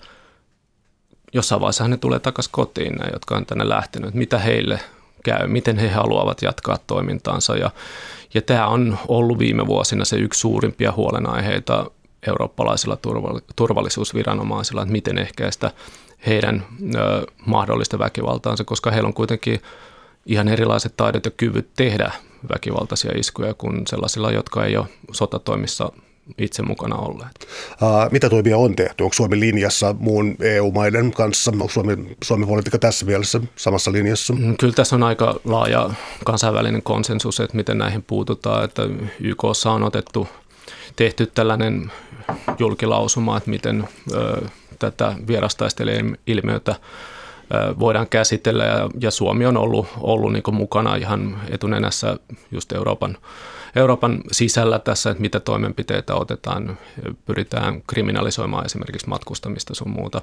jossain 1.32 1.60
vaiheessa 1.60 1.88
ne 1.88 1.96
tulee 1.96 2.18
takaisin 2.18 2.52
kotiin, 2.52 2.94
nämä, 2.94 3.10
jotka 3.12 3.36
on 3.36 3.46
tänne 3.46 3.68
lähtenyt, 3.68 4.14
mitä 4.14 4.38
heille 4.38 4.80
käy, 5.28 5.46
miten 5.46 5.78
he 5.78 5.88
haluavat 5.88 6.42
jatkaa 6.42 6.78
toimintaansa. 6.86 7.56
Ja, 7.56 7.70
ja 8.34 8.42
tämä 8.42 8.66
on 8.66 8.98
ollut 9.08 9.38
viime 9.38 9.66
vuosina 9.66 10.04
se 10.04 10.16
yksi 10.16 10.40
suurimpia 10.40 10.92
huolenaiheita 10.92 11.90
eurooppalaisilla 12.26 12.98
turvallisuusviranomaisilla, 13.56 14.82
että 14.82 14.92
miten 14.92 15.18
ehkäistä 15.18 15.70
heidän 16.26 16.66
ö, 16.94 17.26
mahdollista 17.46 17.98
väkivaltaansa, 17.98 18.64
koska 18.64 18.90
heillä 18.90 19.06
on 19.06 19.14
kuitenkin 19.14 19.60
ihan 20.26 20.48
erilaiset 20.48 20.96
taidot 20.96 21.24
ja 21.24 21.30
kyvyt 21.30 21.68
tehdä 21.76 22.12
väkivaltaisia 22.54 23.12
iskuja 23.16 23.54
kuin 23.54 23.86
sellaisilla, 23.86 24.32
jotka 24.32 24.64
ei 24.64 24.76
ole 24.76 24.86
sotatoimissa 25.12 25.92
itse 26.38 26.62
mukana 26.62 26.96
olleet. 26.96 27.48
Uh, 27.82 28.12
mitä 28.12 28.30
toimia 28.30 28.56
on 28.56 28.76
tehty? 28.76 29.02
Onko 29.02 29.14
Suomi 29.14 29.40
linjassa 29.40 29.94
muun 29.98 30.36
EU-maiden 30.40 31.12
kanssa? 31.12 31.50
Onko 31.50 31.68
Suomi, 31.68 32.16
Suomen 32.24 32.48
politiikka 32.48 32.78
tässä 32.78 33.06
mielessä 33.06 33.40
samassa 33.56 33.92
linjassa? 33.92 34.32
Mm, 34.32 34.56
kyllä 34.56 34.74
tässä 34.74 34.96
on 34.96 35.02
aika 35.02 35.40
laaja 35.44 35.90
kansainvälinen 36.24 36.82
konsensus, 36.82 37.40
että 37.40 37.56
miten 37.56 37.78
näihin 37.78 38.02
puututaan. 38.02 38.64
Että 38.64 38.82
YKssa 39.20 39.70
on 39.70 39.82
otettu, 39.82 40.28
tehty 40.96 41.26
tällainen 41.26 41.92
julkilausuma, 42.58 43.36
että 43.36 43.50
miten 43.50 43.88
ö, 44.12 44.46
tätä 44.78 45.14
vierastaistelijan 45.26 46.16
ilmiötä 46.26 46.74
voidaan 47.78 48.08
käsitellä 48.08 48.64
ja, 48.64 48.88
ja 49.00 49.10
Suomi 49.10 49.46
on 49.46 49.56
ollut, 49.56 49.86
ollut 50.00 50.32
niin 50.32 50.42
mukana 50.52 50.96
ihan 50.96 51.40
etunenässä 51.50 52.16
just 52.50 52.72
Euroopan, 52.72 53.18
Euroopan 53.76 54.20
sisällä 54.32 54.78
tässä, 54.78 55.10
että 55.10 55.20
mitä 55.20 55.40
toimenpiteitä 55.40 56.14
otetaan, 56.14 56.78
pyritään 57.26 57.82
kriminalisoimaan 57.86 58.66
esimerkiksi 58.66 59.08
matkustamista 59.08 59.74
sun 59.74 59.90
muuta. 59.90 60.22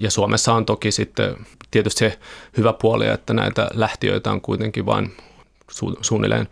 Ja, 0.00 0.10
Suomessa 0.10 0.54
on 0.54 0.66
toki 0.66 0.92
sitten 0.92 1.36
tietysti 1.70 1.98
se 1.98 2.18
hyvä 2.56 2.72
puoli, 2.72 3.06
että 3.06 3.34
näitä 3.34 3.68
lähtiöitä 3.74 4.30
on 4.30 4.40
kuitenkin 4.40 4.86
vain 4.86 5.16
su, 5.70 5.98
suunnilleen 6.00 6.48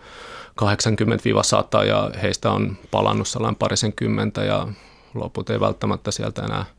80-100 0.63 1.87
ja 1.87 2.11
heistä 2.23 2.51
on 2.51 2.77
palannut 2.91 3.29
sellainen 3.29 3.57
parisen 3.57 3.93
kymmentä 3.93 4.45
ja 4.45 4.69
loput 5.15 5.51
ei 5.51 5.61
välttämättä 5.61 6.11
sieltä 6.11 6.43
enää– 6.43 6.65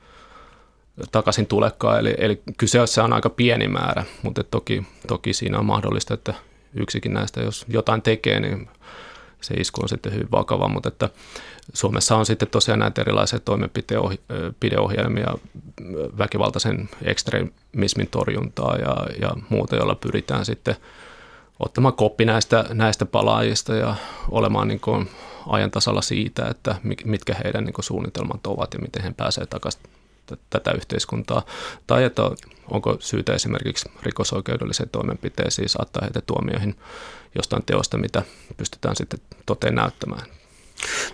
takaisin 1.12 1.48
tulekaan. 1.48 2.00
Eli, 2.00 2.16
eli 2.18 2.42
kyseessä 2.58 3.04
on 3.04 3.14
aika 3.14 3.30
pieni 3.30 3.68
määrä, 3.68 4.04
mutta 4.22 4.44
toki, 4.44 4.84
toki 5.08 5.34
siinä 5.34 5.60
on 5.60 5.66
mahdollista, 5.66 6.14
että 6.14 6.34
yksikin 6.74 7.14
näistä, 7.14 7.42
jos 7.42 7.66
jotain 7.68 8.02
tekee, 8.02 8.40
niin 8.40 8.70
se 9.42 9.54
isku 9.54 9.82
on 9.82 9.90
sitten 9.90 10.14
hyvin 10.14 10.32
vakava, 10.32 10.68
mutta 10.68 10.90
että 10.90 11.10
Suomessa 11.74 12.16
on 12.16 12.26
sitten 12.26 12.48
tosiaan 12.48 12.80
näitä 12.80 13.02
erilaisia 13.02 13.40
toimenpideohjelmia, 13.40 15.34
väkivaltaisen 16.18 16.90
ekstremismin 17.02 18.08
torjuntaa 18.12 18.76
ja, 18.76 19.08
ja 19.22 19.30
muuta, 19.50 19.76
joilla 19.76 19.96
pyritään 19.96 20.46
sitten 20.46 20.76
ottamaan 21.60 21.94
koppi 21.94 22.26
näistä, 22.26 22.66
näistä 22.74 23.06
palaajista 23.06 23.76
ja 23.76 23.96
olemaan 24.32 24.68
niin 24.68 24.80
kuin 24.80 25.10
ajan 25.48 25.72
tasalla 25.72 26.02
siitä, 26.02 26.48
että 26.48 26.76
mitkä 27.06 27.36
heidän 27.44 27.64
niin 27.64 27.74
kuin 27.74 27.86
suunnitelmat 27.86 28.48
ovat 28.48 28.74
ja 28.74 28.80
miten 28.80 29.04
he 29.04 29.14
pääsevät 29.18 29.50
takaisin 29.50 29.82
tätä 30.50 30.72
yhteiskuntaa, 30.72 31.46
tai 31.88 32.04
että 32.04 32.22
onko 32.72 32.98
syytä 33.00 33.34
esimerkiksi 33.34 33.90
rikosoikeudelliseen 34.04 34.90
toimenpiteisiin 34.90 35.70
saattaa 35.70 36.04
heitä 36.04 36.22
tuomioihin 36.22 36.76
jostain 37.36 37.64
teosta, 37.66 37.98
mitä 37.98 38.22
pystytään 38.58 38.96
sitten 38.96 39.20
toteen 39.46 39.76
näyttämään. 39.76 40.28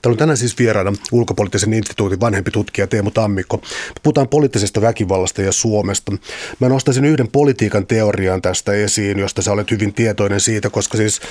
Täällä 0.02 0.14
on 0.14 0.18
tänään 0.18 0.38
siis 0.38 0.60
vieraana 0.60 0.94
ulkopoliittisen 1.12 1.74
instituutin 1.74 2.20
vanhempi 2.20 2.52
tutkija 2.52 2.88
Teemu 2.88 3.12
Tammikko. 3.12 3.62
Puhutaan 4.04 4.28
poliittisesta 4.28 4.82
väkivallasta 4.82 5.42
ja 5.42 5.52
Suomesta. 5.52 6.12
Mä 6.60 6.70
nostaisin 6.70 7.06
yhden 7.06 7.28
politiikan 7.28 7.88
teorian 7.88 8.42
tästä 8.42 8.74
esiin, 8.74 9.20
josta 9.20 9.42
sä 9.42 9.52
olet 9.52 9.72
hyvin 9.72 9.94
tietoinen 9.94 10.40
siitä, 10.40 10.70
koska 10.70 10.98
siis 10.98 11.22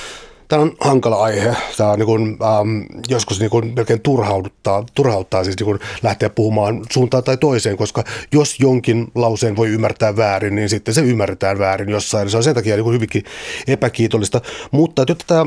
Tämä 0.48 0.62
on 0.62 0.72
hankala 0.80 1.22
aihe. 1.22 1.56
Tämä 1.76 1.90
on 1.90 1.98
niin 1.98 2.06
kuin, 2.06 2.22
ähm, 2.42 3.00
joskus 3.08 3.40
niin 3.40 3.50
kuin 3.50 3.72
melkein 3.76 4.00
turhauttaa, 4.00 4.84
turhauttaa 4.94 5.44
siis 5.44 5.56
niin 5.58 5.64
kuin 5.64 5.78
lähteä 6.02 6.30
puhumaan 6.30 6.84
suuntaan 6.90 7.24
tai 7.24 7.36
toiseen, 7.36 7.76
koska 7.76 8.04
jos 8.32 8.60
jonkin 8.60 9.06
lauseen 9.14 9.56
voi 9.56 9.68
ymmärtää 9.68 10.16
väärin, 10.16 10.54
niin 10.54 10.68
sitten 10.68 10.94
se 10.94 11.00
ymmärretään 11.00 11.58
väärin 11.58 11.88
jossain. 11.88 12.30
Se 12.30 12.36
on 12.36 12.42
sen 12.42 12.54
takia 12.54 12.74
niin 12.76 12.84
kuin 12.84 12.94
hyvinkin 12.94 13.24
epäkiitollista. 13.66 14.40
Mutta 14.70 15.04
jotta 15.08 15.24
tämä 15.26 15.46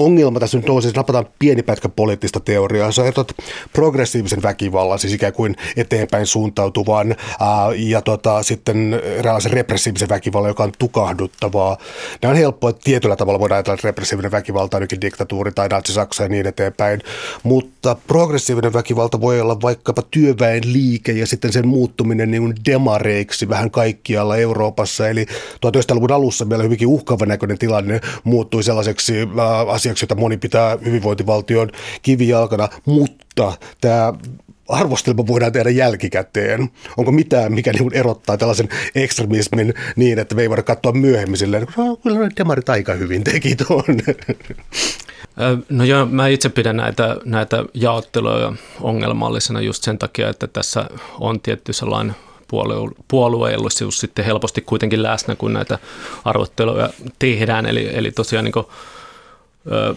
ongelma 0.00 0.40
tässä 0.40 0.58
nyt 0.58 0.68
on, 0.68 0.82
siis 0.82 0.94
napataan 0.94 1.26
pieni 1.38 1.62
pätkä 1.62 1.88
poliittista 1.88 2.40
teoriaa. 2.40 2.92
Sä 2.92 3.02
erotat 3.02 3.34
progressiivisen 3.72 4.42
väkivallan, 4.42 4.98
siis 4.98 5.12
ikään 5.12 5.32
kuin 5.32 5.56
eteenpäin 5.76 6.26
suuntautuvan, 6.26 7.16
ää, 7.40 7.48
ja 7.76 8.02
tota, 8.02 8.42
sitten 8.42 9.00
eräänlaisen 9.04 9.52
repressiivisen 9.52 10.08
väkivallan, 10.08 10.50
joka 10.50 10.62
on 10.62 10.72
tukahduttavaa. 10.78 11.76
Nämä 12.22 12.30
on 12.30 12.38
helppoa, 12.38 12.70
että 12.70 12.80
tietyllä 12.84 13.16
tavalla 13.16 13.40
voidaan 13.40 13.56
ajatella, 13.56 13.74
että 13.74 13.88
repressiivinen 13.88 14.30
väkivalta 14.30 14.76
on 14.76 14.80
nykin 14.80 15.00
diktatuuri 15.00 15.52
tai 15.52 15.68
natsi-Saksa 15.68 16.22
ja 16.22 16.28
niin 16.28 16.46
eteenpäin, 16.46 17.00
mutta 17.42 17.96
progressiivinen 18.06 18.72
väkivalta 18.72 19.20
voi 19.20 19.40
olla 19.40 19.60
vaikkapa 19.62 20.02
työväen 20.10 20.62
liike 20.72 21.12
ja 21.12 21.26
sitten 21.26 21.52
sen 21.52 21.68
muuttuminen 21.68 22.30
niin 22.30 22.54
demareiksi 22.66 23.48
vähän 23.48 23.70
kaikkialla 23.70 24.36
Euroopassa. 24.36 25.08
Eli 25.08 25.26
1900-luvun 25.66 26.12
alussa 26.12 26.44
meillä 26.44 26.62
hyvinkin 26.62 26.88
uhkava 26.88 27.26
näköinen 27.26 27.58
tilanne 27.58 28.00
muuttui 28.24 28.62
sellaiseksi 28.62 29.14
ää, 29.18 29.72
asiaksi, 29.90 30.04
jota 30.04 30.14
moni 30.14 30.36
pitää 30.36 30.78
hyvinvointivaltion 30.84 31.70
kivijalkana, 32.02 32.68
mutta 32.86 33.52
tämä 33.80 34.12
arvostelma 34.68 35.26
voidaan 35.26 35.52
tehdä 35.52 35.70
jälkikäteen. 35.70 36.70
Onko 36.96 37.12
mitään, 37.12 37.52
mikä 37.52 37.72
niin 37.72 37.94
erottaa 37.94 38.36
tällaisen 38.36 38.68
ekstremismin 38.94 39.74
niin, 39.96 40.18
että 40.18 40.34
me 40.34 40.42
ei 40.42 40.48
voida 40.48 40.62
katsoa 40.62 40.92
myöhemmin 40.92 41.36
silleen, 41.36 41.66
no, 41.76 41.96
kyllä 41.96 42.28
demarit 42.36 42.68
aika 42.68 42.94
hyvin 42.94 43.24
teki 43.24 43.56
tuon. 43.56 43.84
No 45.68 45.84
joo, 45.84 46.06
mä 46.06 46.28
itse 46.28 46.48
pidän 46.48 46.76
näitä, 46.76 47.16
näitä 47.24 47.64
jaotteluja 47.74 48.52
ongelmallisena 48.80 49.60
just 49.60 49.84
sen 49.84 49.98
takia, 49.98 50.28
että 50.28 50.46
tässä 50.46 50.84
on 51.20 51.40
tietty 51.40 51.72
sellainen 51.72 52.14
puolueellisuus 53.08 53.98
sitten 53.98 54.24
helposti 54.24 54.60
kuitenkin 54.60 55.02
läsnä, 55.02 55.36
kun 55.36 55.52
näitä 55.52 55.78
arvotteluja 56.24 56.90
tehdään. 57.18 57.66
Eli, 57.66 57.90
eli 57.92 58.10
tosiaan 58.10 58.44
niin 58.44 58.66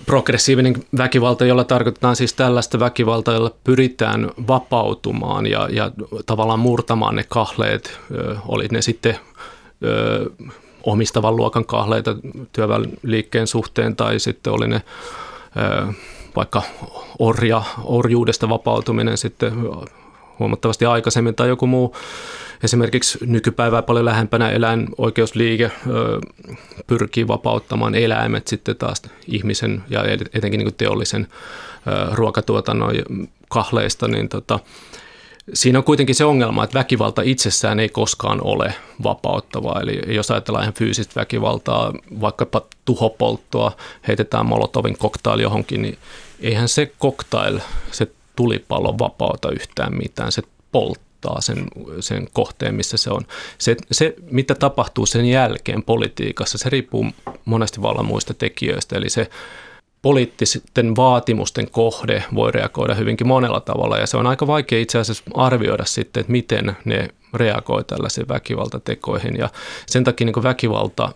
progressiivinen 0.05 0.75
väkivalta, 0.97 1.45
jolla 1.45 1.63
tarkoitetaan 1.63 2.15
siis 2.15 2.33
tällaista 2.33 2.79
väkivaltaa, 2.79 3.33
jolla 3.33 3.51
pyritään 3.63 4.31
vapautumaan 4.47 5.45
ja, 5.45 5.69
ja 5.71 5.91
tavallaan 6.25 6.59
murtamaan 6.59 7.15
ne 7.15 7.25
kahleet, 7.29 7.99
oli 8.47 8.67
ne 8.71 8.81
sitten 8.81 9.19
omistavan 10.83 11.35
luokan 11.35 11.65
kahleita 11.65 12.15
työväenliikkeen 12.51 13.47
suhteen 13.47 13.95
tai 13.95 14.19
sitten 14.19 14.53
oli 14.53 14.67
ne 14.67 14.81
vaikka 16.35 16.61
orja, 17.19 17.63
orjuudesta 17.83 18.49
vapautuminen 18.49 19.17
sitten 19.17 19.53
huomattavasti 20.39 20.85
aikaisemmin 20.85 21.35
tai 21.35 21.47
joku 21.47 21.67
muu 21.67 21.95
esimerkiksi 22.63 23.17
nykypäivää 23.25 23.81
paljon 23.81 24.05
lähempänä 24.05 24.49
eläinoikeusliike 24.49 25.71
pyrkii 26.87 27.27
vapauttamaan 27.27 27.95
eläimet 27.95 28.47
sitten 28.47 28.75
taas 28.75 29.01
ihmisen 29.27 29.83
ja 29.89 30.03
etenkin 30.33 30.57
niin 30.57 30.75
teollisen 30.75 31.27
ruokatuotannon 32.11 32.93
kahleista, 33.49 34.07
niin 34.07 34.29
tota, 34.29 34.59
Siinä 35.53 35.79
on 35.79 35.83
kuitenkin 35.83 36.15
se 36.15 36.25
ongelma, 36.25 36.63
että 36.63 36.79
väkivalta 36.79 37.21
itsessään 37.21 37.79
ei 37.79 37.89
koskaan 37.89 38.39
ole 38.43 38.73
vapauttavaa. 39.03 39.81
Eli 39.81 40.15
jos 40.15 40.31
ajatellaan 40.31 40.63
ihan 40.63 40.73
fyysistä 40.73 41.19
väkivaltaa, 41.19 41.93
vaikkapa 42.21 42.61
tuhopolttoa, 42.85 43.71
heitetään 44.07 44.45
Molotovin 44.45 44.97
koktail 44.97 45.39
johonkin, 45.39 45.81
niin 45.81 45.97
eihän 46.39 46.69
se 46.69 46.91
koktail, 46.97 47.59
se 47.91 48.07
tulipallo 48.35 48.99
vapauta 48.99 49.51
yhtään 49.51 49.97
mitään. 49.97 50.31
Se 50.31 50.41
polttaa 50.71 51.12
sen, 51.39 51.67
sen 51.99 52.27
kohteen, 52.33 52.75
missä 52.75 52.97
se 52.97 53.09
on. 53.09 53.21
Se, 53.57 53.75
se, 53.91 54.15
mitä 54.31 54.55
tapahtuu 54.55 55.05
sen 55.05 55.25
jälkeen 55.25 55.83
politiikassa, 55.83 56.57
se 56.57 56.69
riippuu 56.69 57.05
monesti 57.45 57.81
vallan 57.81 58.05
muista 58.05 58.33
tekijöistä. 58.33 58.95
Eli 58.95 59.09
se 59.09 59.29
poliittisten 60.01 60.95
vaatimusten 60.95 61.71
kohde 61.71 62.23
voi 62.35 62.51
reagoida 62.51 62.95
hyvinkin 62.95 63.27
monella 63.27 63.59
tavalla 63.59 63.97
ja 63.97 64.07
se 64.07 64.17
on 64.17 64.27
aika 64.27 64.47
vaikea 64.47 64.79
itse 64.79 64.99
asiassa 64.99 65.23
arvioida 65.33 65.85
sitten, 65.85 66.21
että 66.21 66.31
miten 66.31 66.77
ne 66.85 67.09
reagoi 67.33 67.83
tällaisiin 67.83 68.27
väkivaltatekoihin 68.27 69.37
ja 69.37 69.49
sen 69.85 70.03
takia 70.03 70.25
niin 70.25 70.43
väkivalta 70.43 71.09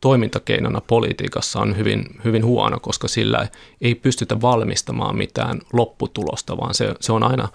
toimintakeinona 0.00 0.80
politiikassa 0.80 1.60
on 1.60 1.76
hyvin, 1.76 2.04
hyvin 2.24 2.44
huono, 2.44 2.80
koska 2.80 3.08
sillä 3.08 3.48
ei 3.80 3.94
pystytä 3.94 4.40
valmistamaan 4.40 5.16
mitään 5.16 5.60
lopputulosta, 5.72 6.56
vaan 6.56 6.74
se, 6.74 6.94
se 7.00 7.12
on 7.12 7.22
aina 7.22 7.48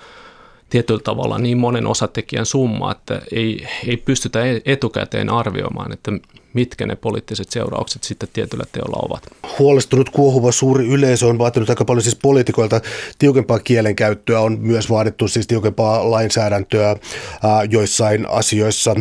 tietyllä 0.76 1.02
tavalla 1.04 1.38
niin 1.38 1.58
monen 1.58 1.88
osatekijän 1.88 2.46
summa, 2.46 2.92
että 2.92 3.22
ei, 3.32 3.68
ei 3.88 3.98
pystytä 3.98 4.46
e-, 4.46 4.62
etukäteen 4.66 5.30
arvioimaan, 5.30 5.92
että 5.94 6.12
mitkä 6.56 6.86
ne 6.86 6.96
poliittiset 6.96 7.52
seuraukset 7.52 8.04
sitten 8.04 8.30
tietyllä 8.34 8.64
teolla 8.72 9.00
ovat. 9.10 9.24
Huolestunut 9.60 10.10
kuohuva 10.10 10.52
suuri 10.52 10.88
yleisö 10.88 11.28
on 11.28 11.38
vaatinut 11.38 11.70
aika 11.70 11.86
paljon 11.86 12.04
siis 12.04 12.16
poliitikoilta 12.16 12.82
tiukempaa 13.20 13.60
kielenkäyttöä, 13.60 14.40
on 14.40 14.58
myös 14.60 14.90
vaadittu 14.90 15.28
siis 15.28 15.48
tiukempaa 15.48 16.12
lainsäädäntöä 16.12 16.90
ää, 16.90 17.64
joissain 17.70 18.30
asioissa, 18.30 18.96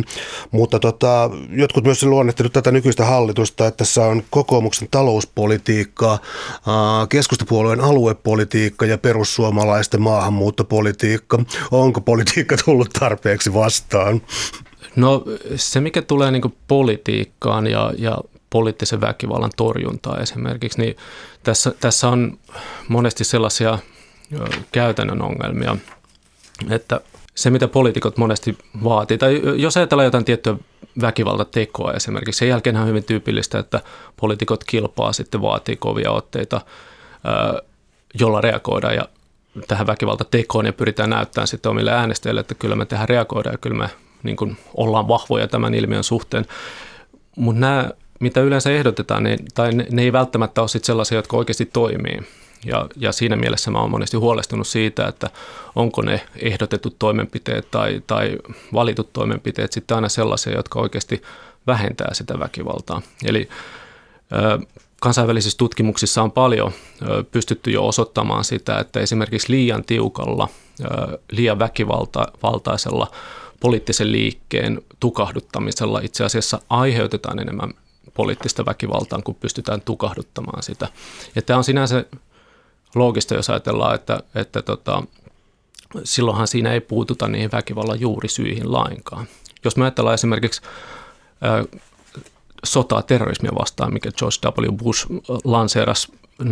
mutta 0.51 0.79
tota, 0.79 1.29
jotkut 1.49 1.83
myös 1.83 2.03
luonnehtineet 2.03 2.53
tätä 2.53 2.71
nykyistä 2.71 3.05
hallitusta, 3.05 3.67
että 3.67 3.77
tässä 3.77 4.05
on 4.05 4.23
kokoomuksen 4.29 4.87
talouspolitiikka, 4.91 6.09
ää, 6.11 6.17
keskustapuolueen 7.09 7.81
aluepolitiikka 7.81 8.85
ja 8.85 8.97
perussuomalaisten 8.97 10.01
maahanmuuttopolitiikka. 10.01 11.39
Onko 11.71 12.01
politiikka 12.01 12.55
tullut 12.65 12.89
tarpeeksi 12.99 13.53
vastaan? 13.53 14.21
No 14.95 15.23
se, 15.55 15.81
mikä 15.81 16.01
tulee 16.01 16.31
niin 16.31 16.55
politiikkaan 16.67 17.67
ja, 17.67 17.93
ja 17.97 18.17
poliittisen 18.49 19.01
väkivallan 19.01 19.51
torjuntaan 19.57 20.21
esimerkiksi, 20.21 20.81
niin 20.81 20.97
tässä, 21.43 21.73
tässä 21.79 22.09
on 22.09 22.37
monesti 22.87 23.23
sellaisia 23.23 23.79
käytännön 24.71 25.21
ongelmia, 25.21 25.77
että 26.69 27.01
se, 27.35 27.49
mitä 27.49 27.67
poliitikot 27.67 28.17
monesti 28.17 28.57
vaatii, 28.83 29.17
tai 29.17 29.41
jos 29.55 29.77
ajatellaan 29.77 30.05
jotain 30.05 30.25
tiettyä 30.25 30.55
väkivaltatekoa 31.01 31.93
esimerkiksi, 31.93 32.39
sen 32.39 32.47
jälkeen 32.47 32.77
on 32.77 32.87
hyvin 32.87 33.03
tyypillistä, 33.03 33.59
että 33.59 33.81
poliitikot 34.21 34.63
kilpaa 34.63 35.13
sitten 35.13 35.41
vaatii 35.41 35.75
kovia 35.75 36.11
otteita, 36.11 36.61
jolla 38.19 38.41
reagoidaan 38.41 38.95
ja 38.95 39.09
tähän 39.67 39.87
väkivaltatekoon 39.87 40.65
ja 40.65 40.73
pyritään 40.73 41.09
näyttämään 41.09 41.47
sitten 41.47 41.69
omille 41.69 41.91
äänestäjille, 41.91 42.41
että 42.41 42.55
kyllä 42.55 42.75
me 42.75 42.85
tähän 42.85 43.09
reagoidaan 43.09 43.53
ja 43.53 43.57
kyllä 43.57 43.77
me 43.77 43.89
niin 44.23 44.35
kuin 44.35 44.57
ollaan 44.73 45.07
vahvoja 45.07 45.47
tämän 45.47 45.73
ilmiön 45.73 46.03
suhteen. 46.03 46.45
Mutta 47.35 47.59
nämä, 47.59 47.89
mitä 48.19 48.41
yleensä 48.41 48.71
ehdotetaan, 48.71 49.23
ne, 49.23 49.37
tai 49.53 49.71
ne, 49.71 49.87
ne 49.91 50.01
ei 50.01 50.13
välttämättä 50.13 50.61
ole 50.61 50.67
sit 50.67 50.83
sellaisia, 50.83 51.17
jotka 51.17 51.37
oikeasti 51.37 51.65
toimii. 51.65 52.19
Ja, 52.65 52.87
ja 52.95 53.11
siinä 53.11 53.35
mielessä 53.35 53.71
mä 53.71 53.79
oon 53.79 53.91
monesti 53.91 54.17
huolestunut 54.17 54.67
siitä, 54.67 55.07
että 55.07 55.29
onko 55.75 56.01
ne 56.01 56.21
ehdotetut 56.35 56.99
toimenpiteet 56.99 57.71
tai, 57.71 58.01
tai 58.07 58.37
valitut 58.73 59.13
toimenpiteet 59.13 59.71
sitten 59.71 59.95
aina 59.95 60.09
sellaisia, 60.09 60.55
jotka 60.55 60.79
oikeasti 60.79 61.21
vähentää 61.67 62.13
sitä 62.13 62.39
väkivaltaa. 62.39 63.01
Eli 63.25 63.49
kansainvälisissä 65.01 65.57
tutkimuksissa 65.57 66.23
on 66.23 66.31
paljon 66.31 66.71
pystytty 67.31 67.71
jo 67.71 67.87
osoittamaan 67.87 68.43
sitä, 68.43 68.79
että 68.79 68.99
esimerkiksi 68.99 69.51
liian 69.51 69.83
tiukalla, 69.83 70.47
liian 71.31 71.59
väkivaltaisella 71.59 73.11
poliittisen 73.65 74.11
liikkeen 74.11 74.81
tukahduttamisella 74.99 75.99
itse 76.03 76.23
asiassa 76.23 76.61
aiheutetaan 76.69 77.39
enemmän 77.39 77.73
poliittista 78.13 78.65
väkivaltaa, 78.65 79.21
kun 79.21 79.35
pystytään 79.35 79.81
tukahduttamaan 79.81 80.63
sitä. 80.63 80.87
Ja 81.35 81.41
tämä 81.41 81.57
on 81.57 81.63
sinänsä 81.63 82.05
loogista, 82.95 83.35
jos 83.35 83.49
ajatellaan, 83.49 83.95
että, 83.95 84.23
että 84.35 84.61
tota, 84.61 85.03
silloinhan 86.03 86.47
siinä 86.47 86.73
ei 86.73 86.81
puututa 86.81 87.27
niihin 87.27 87.51
väkivallan 87.51 87.99
juurisyihin 87.99 88.71
lainkaan. 88.71 89.27
Jos 89.63 89.77
me 89.77 89.83
ajatellaan 89.83 90.13
esimerkiksi 90.13 90.61
ö, 91.45 91.79
sotaa 92.63 93.01
terrorismia 93.01 93.51
vastaan, 93.59 93.93
mikä 93.93 94.11
George 94.11 94.67
W. 94.67 94.73
Bush 94.77 95.07
lanseerasi 95.43 96.11
9-11 96.43 96.45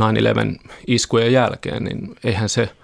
iskujen 0.87 1.33
jälkeen, 1.33 1.83
niin 1.83 2.15
eihän 2.23 2.49
se– 2.49 2.69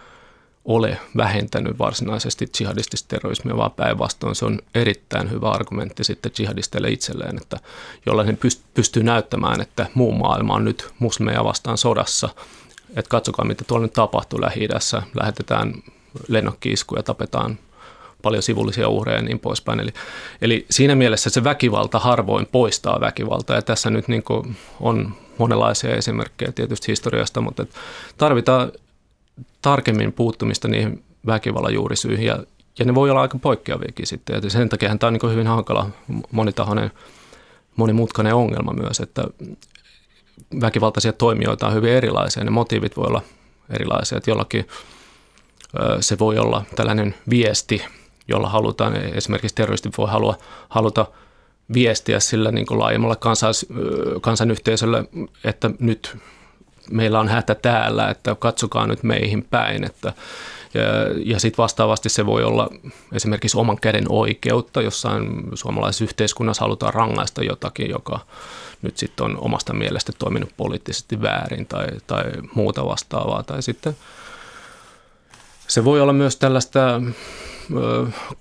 ole 0.70 0.98
vähentänyt 1.18 1.80
varsinaisesti 1.80 2.50
jihadistista 2.60 3.08
terrorismia, 3.08 3.58
vaan 3.58 3.72
päinvastoin 3.72 4.36
se 4.36 4.46
on 4.46 4.60
erittäin 4.76 5.32
hyvä 5.32 5.50
argumentti 5.50 6.04
sitten 6.04 6.32
jihadisteille 6.40 6.90
itselleen, 6.90 7.38
että 7.38 7.60
jolla 8.06 8.24
he 8.24 8.38
pystyy 8.74 9.04
näyttämään, 9.04 9.62
että 9.62 9.86
muu 9.94 10.12
maailma 10.12 10.54
on 10.54 10.66
nyt 10.66 10.90
muslimeja 11.00 11.44
vastaan 11.44 11.78
sodassa. 11.78 12.30
Että 12.90 13.10
katsokaa, 13.10 13.46
mitä 13.46 13.64
tuolla 13.68 13.86
nyt 13.86 13.94
tapahtuu 13.94 14.42
lähi 14.42 14.68
lähetetään 15.14 15.74
lennokkiiskuja, 16.28 17.04
tapetaan 17.04 17.60
paljon 18.22 18.44
sivullisia 18.44 18.90
uhreja 18.90 19.18
ja 19.18 19.24
niin 19.24 19.40
poispäin. 19.40 19.80
Eli, 19.80 19.94
eli 20.42 20.66
siinä 20.70 20.96
mielessä 20.96 21.30
se 21.30 21.44
väkivalta 21.44 22.00
harvoin 22.00 22.46
poistaa 22.46 23.00
väkivaltaa 23.00 23.56
ja 23.56 23.62
tässä 23.62 23.90
nyt 23.90 24.08
niin 24.08 24.24
on 24.80 25.14
monenlaisia 25.38 25.96
esimerkkejä 25.96 26.52
tietysti 26.52 26.88
historiasta, 26.88 27.42
mutta 27.42 27.66
tarvitaan 28.18 28.72
tarkemmin 29.62 30.14
puuttumista 30.14 30.68
niihin 30.68 31.04
väkivallan 31.26 31.74
juurisyihin 31.74 32.26
ja, 32.26 32.44
ja 32.80 32.86
ne 32.86 32.96
voi 32.96 33.10
olla 33.10 33.22
aika 33.22 33.40
poikkeaviakin 33.40 34.08
sitten. 34.08 34.42
Ja 34.44 34.50
sen 34.50 34.70
takia 34.70 34.98
tämä 34.98 35.08
on 35.08 35.14
niin 35.14 35.32
hyvin 35.32 35.48
hankala 35.48 35.90
monitahoinen, 36.32 36.92
monimutkainen 37.76 38.36
ongelma 38.36 38.74
myös, 38.74 39.00
että 39.00 39.24
väkivaltaisia 40.62 41.14
toimijoita 41.14 41.68
on 41.68 41.74
hyvin 41.74 41.92
erilaisia. 41.92 42.44
Ne 42.44 42.52
motiivit 42.52 42.98
voi 42.98 43.08
olla 43.08 43.22
erilaisia, 43.70 44.18
että 44.18 44.32
jollakin 44.32 44.68
se 46.00 46.20
voi 46.20 46.38
olla 46.38 46.64
tällainen 46.76 47.16
viesti, 47.30 47.86
jolla 48.28 48.50
halutaan, 48.50 48.96
esimerkiksi 48.96 49.56
terroristit 49.56 49.98
voi 49.98 50.10
halua, 50.10 50.38
haluta 50.70 51.06
viestiä 51.74 52.20
sillä 52.20 52.52
niin 52.52 52.66
kuin 52.66 52.80
laajemmalla 52.80 53.16
kansais, 53.16 53.66
kansanyhteisölle, 54.22 55.06
että 55.44 55.72
nyt 55.80 56.18
meillä 56.92 57.20
on 57.20 57.28
hätä 57.28 57.56
täällä, 57.56 58.10
että 58.10 58.36
katsokaa 58.36 58.88
nyt 58.88 59.04
meihin 59.04 59.44
päin, 59.44 59.84
että 59.84 60.14
ja, 60.74 60.84
ja 61.26 61.40
sitten 61.40 61.64
vastaavasti 61.64 62.10
se 62.10 62.26
voi 62.26 62.44
olla 62.44 62.70
esimerkiksi 63.14 63.58
oman 63.58 63.80
käden 63.80 64.06
oikeutta, 64.10 64.82
jossain 64.82 65.44
suomalaisessa 65.54 66.04
yhteiskunnassa 66.04 66.64
halutaan 66.64 66.94
rangaista 66.94 67.44
jotakin, 67.44 67.90
joka 67.90 68.20
nyt 68.82 68.98
sitten 68.98 69.26
on 69.26 69.38
omasta 69.42 69.74
mielestä 69.74 70.12
toiminut 70.20 70.50
poliittisesti 70.58 71.22
väärin 71.22 71.66
tai, 71.66 71.88
tai 72.08 72.24
muuta 72.56 72.86
vastaavaa. 72.86 73.44
Tai 73.44 73.64
sitten 73.64 73.98
se 75.68 75.86
voi 75.86 76.02
olla 76.02 76.14
myös 76.14 76.36
tällaista 76.36 77.02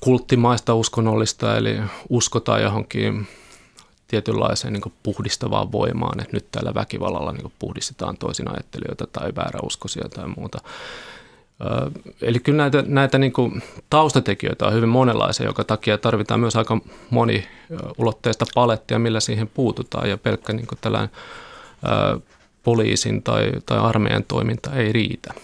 kulttimaista 0.01 0.75
uskonnollista, 0.75 1.57
eli 1.57 1.77
uskotaan 2.09 2.63
johonkin 2.63 3.29
tietynlaiseen 4.09 4.73
niin 4.73 4.93
puhdistavaan 5.03 5.73
voimaan, 5.73 6.21
että 6.21 6.37
nyt 6.37 6.47
tällä 6.53 6.75
väkivallalla 6.75 7.33
niin 7.33 7.53
puhdistetaan 7.59 8.17
toisin 8.17 8.51
ajattelijoita 8.51 9.07
tai 9.07 9.33
vääräuskoisia 9.37 10.09
tai 10.09 10.27
muuta. 10.37 10.59
Eli 12.23 12.39
kyllä 12.39 12.57
näitä, 12.57 12.85
näitä 12.87 13.19
niin 13.19 13.33
taustatekijöitä 13.91 14.67
on 14.67 14.75
hyvin 14.75 14.89
monenlaisia, 14.89 15.47
joka 15.47 15.65
takia 15.65 15.99
tarvitaan 15.99 16.41
myös 16.41 16.57
aika 16.57 16.81
moniulotteista 17.11 18.45
palettia, 18.55 18.99
millä 18.99 19.21
siihen 19.21 19.49
puututaan 19.49 20.11
ja 20.11 20.19
pelkkä 20.19 20.53
niin 20.53 20.67
tällainen 20.81 21.11
poliisin 22.63 23.23
tai, 23.23 23.53
tai 23.67 23.79
armeijan 23.79 24.25
toiminta 24.25 24.75
ei 24.75 24.93
riitä. 24.93 25.35